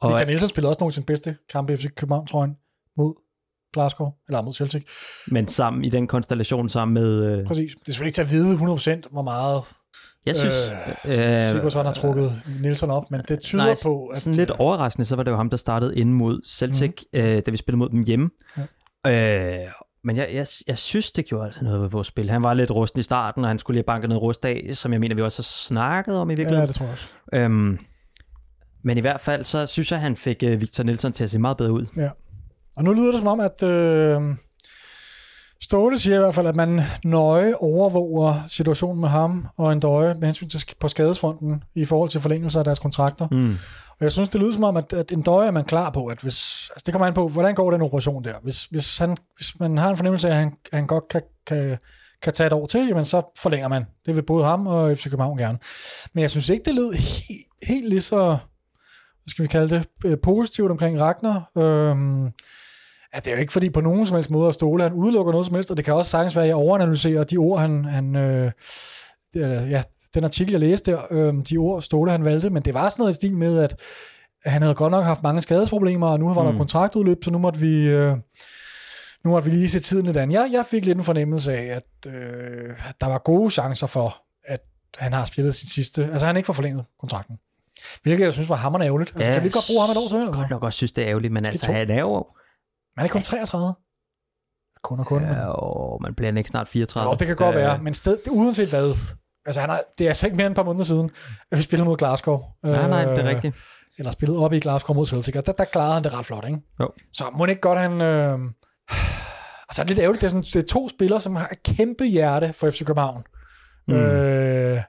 [0.00, 2.54] og, Victor Nielsen spillede også nogle af sine bedste kampe i FC København, tror jeg,
[2.96, 3.14] mod
[3.72, 4.84] Glasgow, eller mod Celtic.
[5.28, 7.24] men sammen i den konstellation sammen med...
[7.24, 7.72] Øh, Præcis.
[7.72, 9.64] Det er selvfølgelig ikke til at vide 100% hvor meget
[10.26, 10.54] jeg synes...
[11.04, 14.18] Øh, Sigurdsson har trukket Nielsen op, men det tyder nej, på, at...
[14.18, 17.18] sådan lidt overraskende, så var det jo ham, der startede ind mod Celtic, mm.
[17.18, 18.30] øh, da vi spillede mod dem hjemme.
[19.06, 19.58] Øh,
[20.04, 22.30] men jeg, jeg, jeg synes, det gjorde altså noget ved vores spil.
[22.30, 24.92] Han var lidt rusten i starten, og han skulle lige banke noget rust af, som
[24.92, 26.68] jeg mener, vi også har snakket om i Ja, virkeligheden.
[26.68, 27.08] det tror jeg også.
[27.34, 27.78] Øhm,
[28.84, 31.38] men i hvert fald, så synes jeg, han fik øh, Victor Nielsen til at se
[31.38, 31.86] meget bedre ud.
[32.76, 34.20] Og nu lyder det som om, at øh,
[35.62, 40.14] Ståle siger i hvert fald, at man nøje overvåger situationen med ham og en døje
[40.14, 43.28] med hensyn til på skadesfronten i forhold til forlængelse af deres kontrakter.
[43.30, 43.56] Mm.
[43.90, 46.06] Og jeg synes, det lyder som om, at, at en døje er man klar på,
[46.06, 48.34] at hvis, altså det kommer an på, hvordan går den operation der.
[48.42, 51.78] Hvis, hvis, han, hvis man har en fornemmelse af, at han, han godt kan, kan,
[52.22, 53.84] kan tage et år til, jamen så forlænger man.
[54.06, 55.58] Det vil både ham og FC København gerne.
[56.12, 59.86] Men jeg synes ikke, det lød helt, helt lige så, hvad skal vi kalde det,
[60.04, 61.50] øh, positivt omkring Ragnar.
[61.58, 62.30] Øhm,
[63.14, 65.32] Ja, det er jo ikke fordi på nogen som helst måde at stole, han udelukker
[65.32, 67.84] noget som helst, og det kan også sagtens være, at jeg overanalyserer de ord, han,
[67.84, 68.52] han øh,
[69.34, 69.82] det, ja,
[70.14, 73.12] den artikel, jeg læste øh, de ord Ståle, han valgte, men det var sådan noget
[73.12, 73.80] i stil med, at
[74.44, 76.56] han havde godt nok haft mange skadesproblemer, og nu var der Mm.
[76.56, 78.16] kontraktudløb, så nu måtte vi, øh,
[79.24, 80.32] nu måtte vi lige se tiden lidt an.
[80.32, 84.22] Jeg, jeg fik lidt en fornemmelse af, at øh, at der var gode chancer for,
[84.44, 84.60] at
[84.98, 87.38] han har spillet sin sidste, altså han ikke får forlænget kontrakten.
[88.02, 89.12] Hvilket jeg synes var hammerende ærgerligt.
[89.16, 90.16] Altså, Ja, kan vi ikke godt bruge ham et år til?
[90.16, 90.32] Altså?
[90.32, 91.72] Godt nok også synes, det er ærgerligt, men altså, to.
[91.72, 92.26] han er jo...
[92.96, 93.74] Man er kun 33.
[94.82, 95.22] Kun og kun.
[95.22, 97.10] Ja, og man bliver ikke snart 34.
[97.10, 98.94] Jo, det kan godt Øh, være, men sted, det, uanset hvad.
[99.46, 101.10] Altså, han har, det er altså ikke mere end et par måneder siden,
[101.50, 102.40] at vi spillede mod Glasgow.
[102.62, 103.56] Nej, nej, det er Øh, rigtigt.
[103.98, 106.44] Eller spillede op i Glasgow mod Celtic, og der, der klarede han det ret flot,
[106.46, 106.58] ikke?
[106.80, 106.90] Jo.
[107.12, 108.00] Så må det ikke godt, han...
[108.00, 108.38] Øh,
[109.68, 111.62] altså, det er lidt ærgerligt, det er, sådan, det er to spillere, som har et
[111.62, 113.22] kæmpe hjerte for FC København.
[113.88, 113.94] Mm.
[113.94, 114.80] Øh,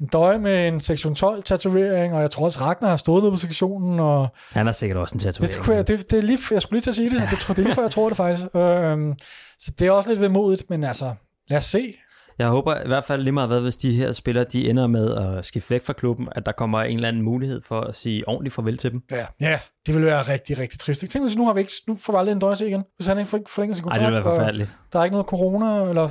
[0.00, 3.32] en døje med en sektion 12 tatovering, og jeg tror også, Ragnar har stået nede
[3.32, 5.66] på sektionen, og Han har sikkert også en tatovering.
[5.66, 7.54] det, jeg, det, det er lige, jeg skulle lige til at sige det, det, tror-
[7.54, 8.46] det er lige før, jeg tror det faktisk.
[8.54, 9.14] Øhm,
[9.58, 11.14] så det er også lidt vemodigt, men altså,
[11.48, 11.94] lad os se.
[12.38, 15.14] Jeg håber i hvert fald lige meget hvad, hvis de her spillere, de ender med
[15.14, 18.28] at skifte væk fra klubben, at der kommer en eller anden mulighed for at sige
[18.28, 19.02] ordentligt farvel til dem.
[19.10, 21.02] Ja, ja det ville være rigtig, rigtig trist.
[21.02, 21.12] Ikke?
[21.12, 23.30] Tænk, hvis nu har vi ikke, nu får aldrig en døje igen, hvis han ikke
[23.30, 24.06] får- forlænger sin Nej, kontrakt.
[24.06, 24.70] det ville være forfærdeligt.
[24.92, 26.08] Der er ikke noget corona, eller...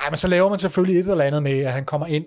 [0.00, 2.24] Ej, men så laver man selvfølgelig et eller andet med, at han kommer ind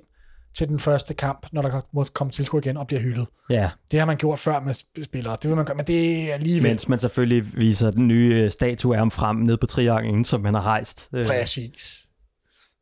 [0.58, 3.28] til den første kamp, når der må komme tilskuer igen, og bliver hyldet.
[3.50, 5.38] Ja, Det har man gjort før med sp- spillere.
[5.42, 6.70] Det vil man gøre, men det er alligevel...
[6.70, 10.46] mens man selvfølgelig viser den nye øh, statue af ham frem ned på trianglen, som
[10.46, 11.10] han har hejst.
[11.14, 12.02] Øh, Præcis.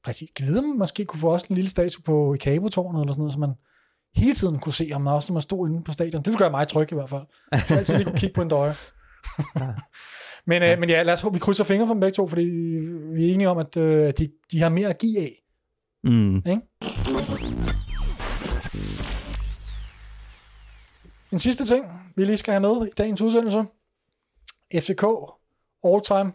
[0.03, 0.30] Præcis.
[0.57, 3.34] Om man måske kunne få også en lille statue på i Cabo-tårnet, eller sådan noget,
[3.34, 3.53] så man
[4.15, 6.19] hele tiden kunne se ham, også når man stod inde på stadion.
[6.21, 7.21] Det ville gøre mig tryg i hvert fald.
[7.53, 8.74] Så jeg altid lige kunne kigge på en døje.
[10.49, 12.43] men, øh, men ja, lad os håbe, vi krydser fingre for dem begge to, fordi
[13.15, 15.43] vi er enige om, at øh, de, de har mere at give af.
[16.04, 16.38] Mm.
[16.38, 16.62] Ikke?
[21.32, 21.86] En sidste ting,
[22.16, 23.64] vi lige skal have med i dagens udsendelse.
[24.76, 25.04] FCK
[25.84, 26.34] all time.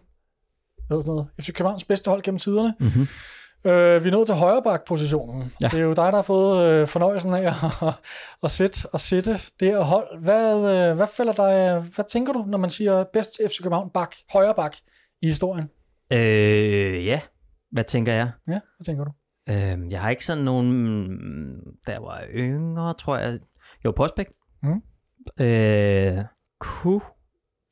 [0.88, 1.28] Hvad sådan noget?
[1.40, 2.74] FC Københavns bedste hold gennem tiderne.
[2.80, 3.06] Mm-hmm.
[3.64, 5.52] Øh, vi er nået til højreback-positionen.
[5.60, 5.68] Ja.
[5.68, 7.54] Det er jo dig, der har fået øh, fornøjelsen af at,
[8.44, 10.18] at, sætte, at sætte det her hold.
[10.22, 14.14] Hvad, øh, hvad, falder dig, hvad tænker du, når man siger bedst FC København bak,
[14.32, 14.76] højreback
[15.22, 15.70] i historien?
[16.12, 17.20] Øh, ja,
[17.72, 18.30] hvad tænker jeg?
[18.48, 19.10] Ja, hvad tænker du?
[19.50, 21.06] Øh, jeg har ikke sådan nogen,
[21.86, 23.38] da jeg var yngre, tror jeg.
[23.84, 24.26] Jo, Postbæk.
[24.62, 24.82] Mm.
[25.44, 26.18] Øh,
[26.60, 27.00] kunne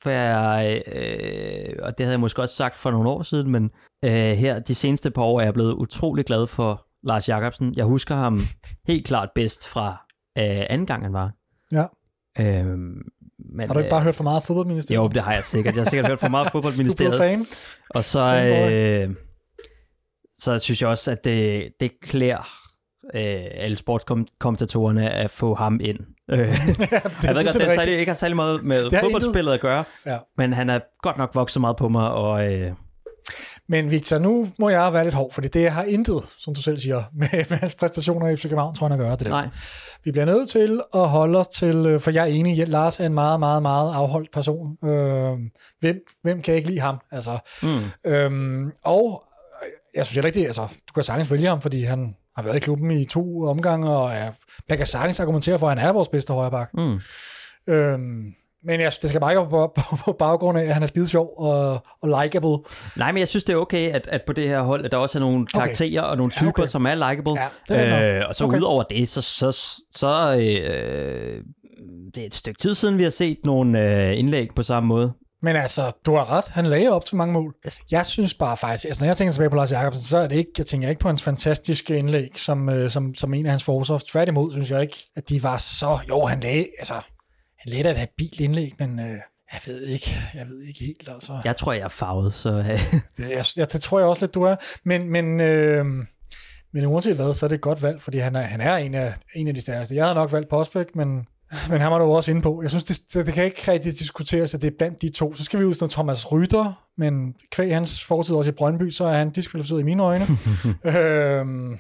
[0.05, 3.71] være, øh, og det havde jeg måske også sagt for nogle år siden, men
[4.05, 7.75] øh, her de seneste par år er jeg blevet utrolig glad for Lars Jakobsen.
[7.77, 8.39] Jeg husker ham
[8.89, 9.89] helt klart bedst fra
[10.39, 11.33] øh, anden gang, han var.
[11.73, 11.85] Ja.
[12.39, 12.67] Øh,
[13.39, 15.03] men, Har du ikke bare hørt for meget fodboldministeriet?
[15.03, 15.75] Jo, det har jeg sikkert.
[15.77, 17.19] Jeg har sikkert hørt for meget Du er fodboldministeriet.
[17.19, 17.47] fan.
[17.91, 19.15] Og så, øh,
[20.39, 22.49] så synes jeg også, at det, det klæder
[23.15, 25.99] øh, alle sportskommentatorerne at få ham ind.
[26.31, 26.45] Øh, ja,
[26.77, 29.85] det jeg ved godt, det er særlig, ikke har særlig meget med fodboldspillet at gøre,
[30.07, 30.19] Ja.
[30.39, 32.73] men han er godt nok vokset meget på mig, og øh,
[33.69, 36.79] Men Victor, nu må jeg være lidt hård, fordi det har intet, som du selv
[36.79, 39.29] siger, med, med hans præstationer i FC København, tror jeg, at gøre det der.
[39.29, 39.49] nej,
[40.05, 43.07] Vi bliver nødt til at holde os til, øh, for jeg er enig, Lars er
[43.07, 44.77] en meget, meget, meget afholdt person.
[44.85, 45.39] Øh,
[45.81, 46.99] hvem, hvem kan ikke lide ham?
[47.11, 49.25] Altså, mm, øhm, og
[49.97, 52.57] jeg synes heller ikke det, altså, du kan sagtens vælge ham, fordi han har været
[52.57, 54.31] i klubben i to omgange, og er,
[54.69, 56.71] man kan sagtens argumentere for, at han er vores bedste højreback.
[56.75, 57.01] Mm.
[57.69, 58.35] Øhm,
[58.65, 61.09] men jeg, det skal bare ikke på, på, på baggrund af, at han er skide
[61.09, 62.59] sjov og, og likable.
[62.97, 64.97] Nej, men jeg synes, det er okay, at, at på det her hold, at der
[64.97, 66.11] også er nogle karakterer okay.
[66.11, 66.67] og nogle typer, ja, okay.
[66.67, 67.41] som er likable.
[67.71, 68.59] Ja, er øh, og så Okay.
[68.59, 69.51] udover det, så, så,
[69.95, 71.43] så øh,
[72.15, 75.13] det er et stykke tid siden, vi har set nogle øh, indlæg på samme måde.
[75.47, 76.45] Men altså, du har ret.
[76.49, 77.55] Han lagde op til mange mål.
[77.67, 77.81] Yes.
[77.91, 80.37] Jeg synes bare faktisk, altså når jeg tænker tilbage på Lars Jacobsen, så er det
[80.37, 83.65] ikke, jeg tænker ikke på hans fantastiske indlæg, som, øh, som, som en af hans
[83.65, 84.03] forsvar.
[84.09, 86.95] Tværtimod synes jeg ikke, at de var så, jo han lagde, altså,
[87.59, 89.17] han lagde et habilt indlæg, men øh,
[89.53, 91.41] jeg ved ikke, jeg ved ikke helt, altså.
[91.45, 92.67] Jeg tror, jeg er farvet, så øh,
[93.17, 94.57] Det, jeg, jeg, det tror jeg også lidt, du er.
[94.85, 95.85] Men, men, øh,
[96.73, 98.95] men uanset hvad, så er det et godt valg, fordi han er, han er en,
[98.95, 99.95] af, en af de stærkeste.
[99.95, 101.27] Jeg havde nok valgt Postbæk, men,
[101.71, 102.63] men han var du også inde på.
[102.63, 105.35] Jeg synes, det, det, det kan ikke rigtig diskuteres, at det er blandt de to.
[105.35, 109.05] Så skal vi ud til Thomas Rytter, men kvæg hans fortid også i Brøndby, så
[109.05, 110.27] er han diskvalificeret i mine øjne.
[110.99, 111.79] øhm,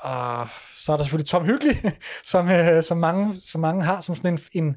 [0.00, 1.92] og så er der selvfølgelig Tom Hyggelig,
[2.32, 4.76] som, øh, som, mange, som mange har som sådan en, en,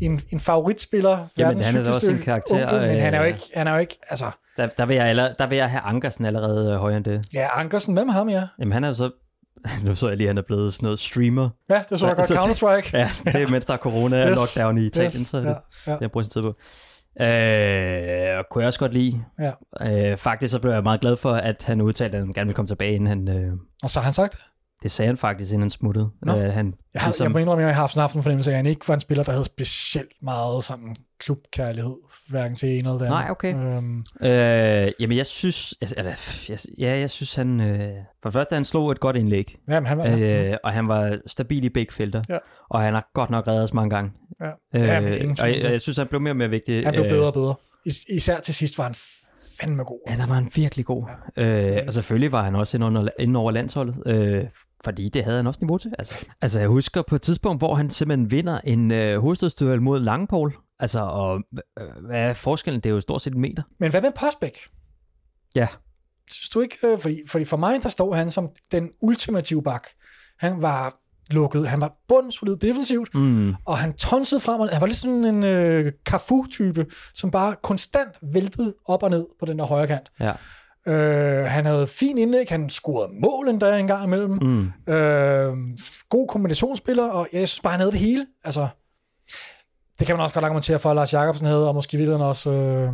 [0.00, 1.26] en, en favoritspiller.
[1.38, 3.72] Jamen, han er også en karakter, onkel, men han er jo øh, ikke, han er
[3.72, 6.78] jo ikke altså, der, der, vil jeg aller, der vil jeg have Ankersen allerede øh,
[6.78, 7.26] højere end det.
[7.34, 8.46] ja, Ankersen, hvem ham, ja?
[8.58, 9.10] Jamen, han er jo så...
[9.84, 11.48] Nu så jeg lige, at han er blevet sådan noget streamer.
[11.70, 12.30] Ja, det så jeg Ja, godt.
[12.38, 12.96] Counter-Strike.
[12.98, 15.48] Ja, det er mens der er corona Yes, lockdown i Italien, yes, så er det,
[15.48, 15.54] ja,
[15.86, 15.92] ja.
[15.94, 16.54] det jeg bruger sin tid på.
[17.20, 19.24] Øh, kunne jeg også godt lide.
[19.40, 19.52] Ja.
[20.10, 22.54] Øh, faktisk så blev jeg meget glad for, at han udtalte, at han gerne ville
[22.54, 23.28] komme tilbage, inden han...
[23.28, 23.52] Øh,
[23.82, 24.40] Og så har han sagt det.
[24.82, 26.10] Det sagde han faktisk, inden han smuttede.
[26.22, 26.32] Nå.
[26.36, 28.50] Øh, han, Jeg, har, ligesom- jeg må indrømme, at jeg har haft, sådan en fornemmelse
[28.50, 31.94] af, at han ikke var en spiller, der havde specielt meget sådan klubkærlighed,
[32.28, 33.10] hverken til en eller det andet.
[33.10, 33.54] Nej, okay.
[33.54, 35.74] Øhm, Øh, jamen, jeg synes...
[35.80, 36.12] Altså, eller,
[36.48, 37.60] jeg, ja, jeg synes, han...
[37.60, 37.78] Øh,
[38.22, 39.56] for det første, han slog et godt indlæg.
[39.68, 40.06] jamen, han var...
[40.06, 42.22] Øh, Øh, og han var stabil i begge felter.
[42.28, 42.38] Ja.
[42.70, 44.10] Og han har godt nok reddet os mange gange.
[44.40, 44.50] ja.
[44.74, 46.84] Øh, Ja, men ingen og jeg, jeg synes, han blev mere og mere vigtig.
[46.84, 47.54] han blev Øh, bedre og bedre.
[47.86, 48.94] Is- især til sidst var han
[49.60, 49.98] fandme god.
[50.10, 51.04] Ja, der var han virkelig god.
[51.36, 51.78] Ja.
[51.78, 54.44] Øh, og selvfølgelig var han også inde, under, inde over landsholdet, øh,
[54.84, 55.92] fordi det havde han også niveau til.
[55.98, 60.00] Altså, altså jeg husker på et tidspunkt, hvor han simpelthen vinder en øh, hovedstødsduel mod
[60.00, 60.56] Langpol.
[60.80, 61.42] Altså, og
[61.80, 62.80] øh, hvad er forskellen?
[62.80, 63.62] Det er jo stort set en meter.
[63.80, 64.56] Men hvad med Postbæk?
[65.54, 65.66] Ja.
[66.30, 66.76] Synes du ikke?
[66.86, 69.86] Øh, fordi, fordi for mig, der står han som den ultimative bak.
[70.38, 70.98] Han var
[71.30, 73.54] lukket, han var bundsolid defensivt, Mm.
[73.64, 78.10] og han tonsede frem, og han var lidt sådan en øh, Cafu-type, som bare konstant
[78.32, 80.08] væltede op og ned på den der højre kant.
[80.20, 80.32] Ja.
[80.86, 84.30] Øh, han havde fin indlæg, han scorede mål endda en gang imellem.
[84.30, 84.92] Mm.
[84.92, 85.56] Øh,
[86.08, 88.26] god kombinationsspiller, og jeg synes bare, han havde det hele.
[88.44, 88.68] Altså,
[89.98, 92.50] det kan man også godt argumentere for, at Lars Jacobsen havde, og måske videre også
[92.50, 92.92] øh,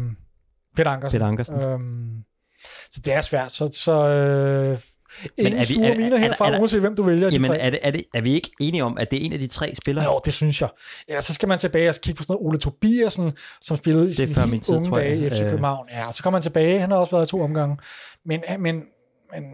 [0.76, 1.18] Peter Ankersen.
[1.18, 1.60] Peter Ankersen.
[1.60, 2.24] Øhm,
[2.90, 3.52] så det er svært.
[3.52, 4.78] Så, så øh,
[5.36, 7.34] ingen er vi- sure er- miner er- herfra, er der- uanset hvem du vælger de
[7.34, 7.58] Jamen, tre.
[7.58, 9.46] er, det, er, det, er vi ikke enige om, at det er en af de
[9.46, 10.04] tre spillere?
[10.04, 10.68] Jo, det synes jeg.
[11.08, 14.08] Ja, så skal man tilbage og kigge på sådan noget Ole Tobiasen, som spillede i
[14.08, 15.50] Det er sin før min helt tid, unge dage i FC Øh.
[15.50, 15.86] København.
[15.92, 16.80] Ja, så kommer man tilbage.
[16.80, 17.76] Han har også været i to omgange.
[18.26, 18.74] Men, men,
[19.34, 19.44] men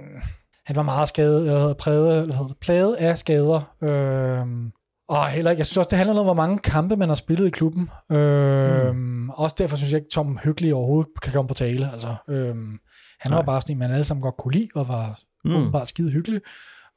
[0.67, 3.75] han var meget skadet, eller præget, eller hedder, det, plaget af skader.
[3.83, 4.71] Øhm,
[5.09, 7.47] og heller ikke, jeg synes også, det handler om, hvor mange kampe man har spillet
[7.47, 7.91] i klubben.
[8.13, 9.31] Øhm, mm.
[9.31, 11.91] Også derfor synes jeg ikke, Tom Hyggelig overhovedet kan komme på tale.
[11.93, 12.79] Altså, øhm,
[13.21, 13.47] han var Nej.
[13.47, 15.57] bare sådan en, man alle sammen godt kunne lide, og var Mm.
[15.57, 16.41] åbenbart skide hyggelig.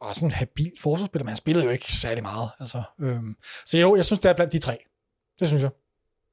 [0.01, 2.49] Og sådan en habil forsvarsspiller, men han spillede jo ikke særlig meget.
[2.59, 4.77] Altså, øhm, så jo, jeg synes, det er blandt de tre.
[5.39, 5.69] Det synes jeg.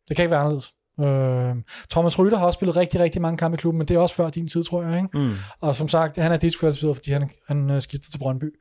[0.09, 0.73] Det kan ikke være anderledes.
[1.01, 3.99] Øhm, Thomas Rytter har også spillet rigtig, rigtig mange kampe i klubben, men det er
[3.99, 4.97] også før din tid, tror jeg.
[4.97, 5.19] Ikke?
[5.19, 5.33] Mm.
[5.61, 8.55] Og som sagt, han er diskvalificeret, fordi han, han øh, skiftede til Brøndby.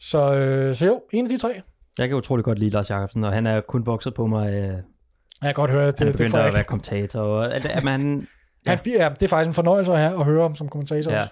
[0.00, 1.62] Så, øh, så jo, en af de tre.
[1.98, 4.52] Jeg kan utrolig godt lide Lars Jacobsen, og han er kun vokset på mig.
[4.52, 4.82] Øh, Jeg
[5.42, 6.68] kan godt høre, at han er det, det, begyndt jeg at være ikke.
[6.68, 7.20] kommentator.
[7.20, 8.26] Og, at, at man,
[8.66, 11.12] Han, bliver- ja, det er faktisk en fornøjelse at, have, at høre om som kommentator
[11.12, 11.18] Ja.
[11.18, 11.30] også.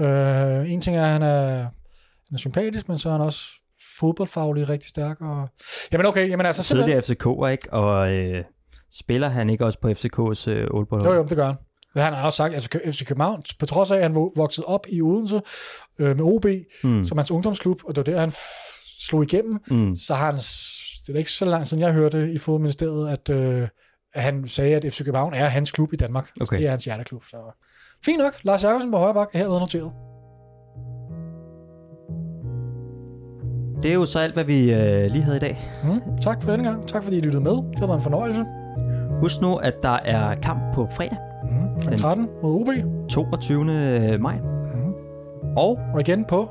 [0.00, 3.40] Øh, en ting er, at han er, han er sympatisk, men så er han også
[4.00, 5.20] fodboldfaglig rigtig stærk.
[5.20, 5.48] Og...
[5.92, 7.72] Jamen okay, jamen altså tidligere FCK'er, ikke?
[7.72, 8.44] Og øh,
[8.92, 11.04] spiller han ikke også på FCK's øh, oldbold?
[11.04, 11.56] Jo, jo, det gør han.
[11.96, 14.86] Han har også sagt, at FC København, på trods af, at han vo- voksede op
[14.88, 15.40] i Odense
[15.98, 16.46] øh, med OB,
[16.84, 17.04] Mm.
[17.04, 18.32] som hans ungdomsklub, og det var der, han
[19.00, 19.94] slog igennem, Mm.
[19.94, 20.34] så har han,
[21.06, 23.68] det er ikke så lang siden, jeg hørte i fodministeriet, at, øh, at
[24.20, 26.24] han sagde, at FC København er hans klub i Danmark.
[26.40, 26.56] Altså, Okay.
[26.60, 27.22] det er hans hjerteklub.
[27.30, 27.36] Så.
[28.04, 28.32] Fint nok.
[28.42, 29.92] Lars Jacobsen på højre bak er herved noteret.
[33.82, 35.58] Det er jo så alt, hvad vi øh, lige havde i dag.
[35.84, 36.00] Mm.
[36.22, 36.88] Tak for denne gang.
[36.88, 37.52] Tak fordi I lyttede med.
[37.52, 38.44] Det har været en fornøjelse.
[39.20, 41.16] Husk nu, at der er kamp på fredag,
[41.50, 41.80] Mm.
[41.80, 41.88] Kl.
[41.88, 42.68] Den- 13 mod OB.
[43.10, 44.18] 22.
[44.18, 44.36] maj.
[44.74, 44.92] Mm.
[45.56, 46.48] Og Og igen på.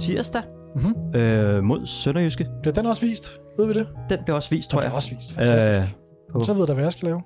[0.00, 0.42] tirsdag
[0.76, 1.18] Mm.
[1.20, 2.46] øh, mod Sønderjyske.
[2.62, 3.40] Bliver den også vist?
[3.58, 3.86] Ved vi det?
[4.10, 4.90] Den bliver også vist, tror Den jeg.
[4.90, 5.32] bliver også vist.
[5.34, 5.80] Fantastisk.
[5.80, 5.86] Øh,
[6.32, 7.22] på- Så ved jeg, hvad jeg skal lave.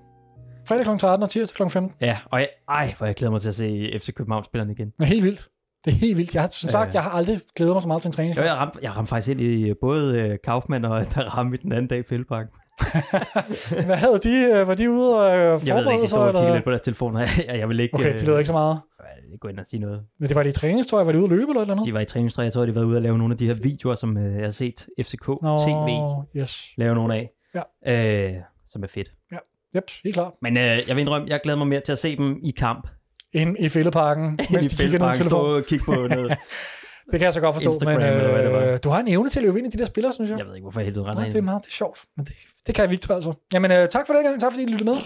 [0.68, 0.96] Fredag kl.
[0.96, 1.72] 13 og tirsdag kl.
[1.72, 1.96] 15.
[2.00, 4.86] ja, og jeg, ej, hvor jeg glæder mig til at se FC København-spillerne igen.
[4.90, 5.48] Det er helt vildt.
[5.84, 6.34] Det er helt vildt.
[6.34, 6.92] Jeg har, som sagt, Ja.
[6.94, 8.36] jeg har aldrig glædet mig så meget til en træning.
[8.36, 11.72] Jo, jeg ramte, jeg ramte faktisk ind i både øh, Kaufmann og der ramte den
[11.72, 12.50] anden dag i Fældeparken.
[13.86, 14.58] Hvad havde de?
[14.60, 16.08] øh, Var de ude og øh, Jeg ved ikke, forberede de sig?
[16.08, 16.54] står og kigger Eller?
[16.54, 17.20] lidt på deres telefoner.
[17.48, 17.94] Jeg, jeg vil ikke...
[17.94, 18.80] Okay, øh, de lavede ikke så meget.
[19.26, 20.02] ikke gå ind og sige noget.
[20.20, 21.86] Men det var det i træningstøj, var det ude at løbe eller eller andet?
[21.86, 23.54] De var i træningstøj, jeg tror, de var ude og lave nogle af de her
[23.62, 26.62] videoer, som øh, jeg har set FCK Nå, TV yes.
[26.76, 27.30] lave nogle af.
[27.86, 28.26] Ja.
[28.26, 28.34] Øh,
[28.66, 29.12] som er fedt.
[29.76, 30.32] Yep, helt klart.
[30.42, 32.88] Men øh, jeg vil indrømme, jeg glæder mig mere til at se dem i kamp.
[33.32, 35.64] Ind i fældeparken, mens de kigger ned i telefonen.
[35.64, 36.36] kigge på noget.
[37.12, 39.38] Det kan jeg så godt forstå, Instagram, men eller øh, du har en evne til
[39.40, 40.38] at løbe ind i de der spillere, synes jeg.
[40.38, 41.98] Jeg ved ikke, hvorfor jeg hele tiden render Nej, det er meget det er sjovt,
[42.16, 42.34] men det,
[42.66, 43.34] det kan Victor altså.
[43.52, 44.40] Jamen, øh, tak for den gang.
[44.40, 44.96] Tak fordi I lyttede med.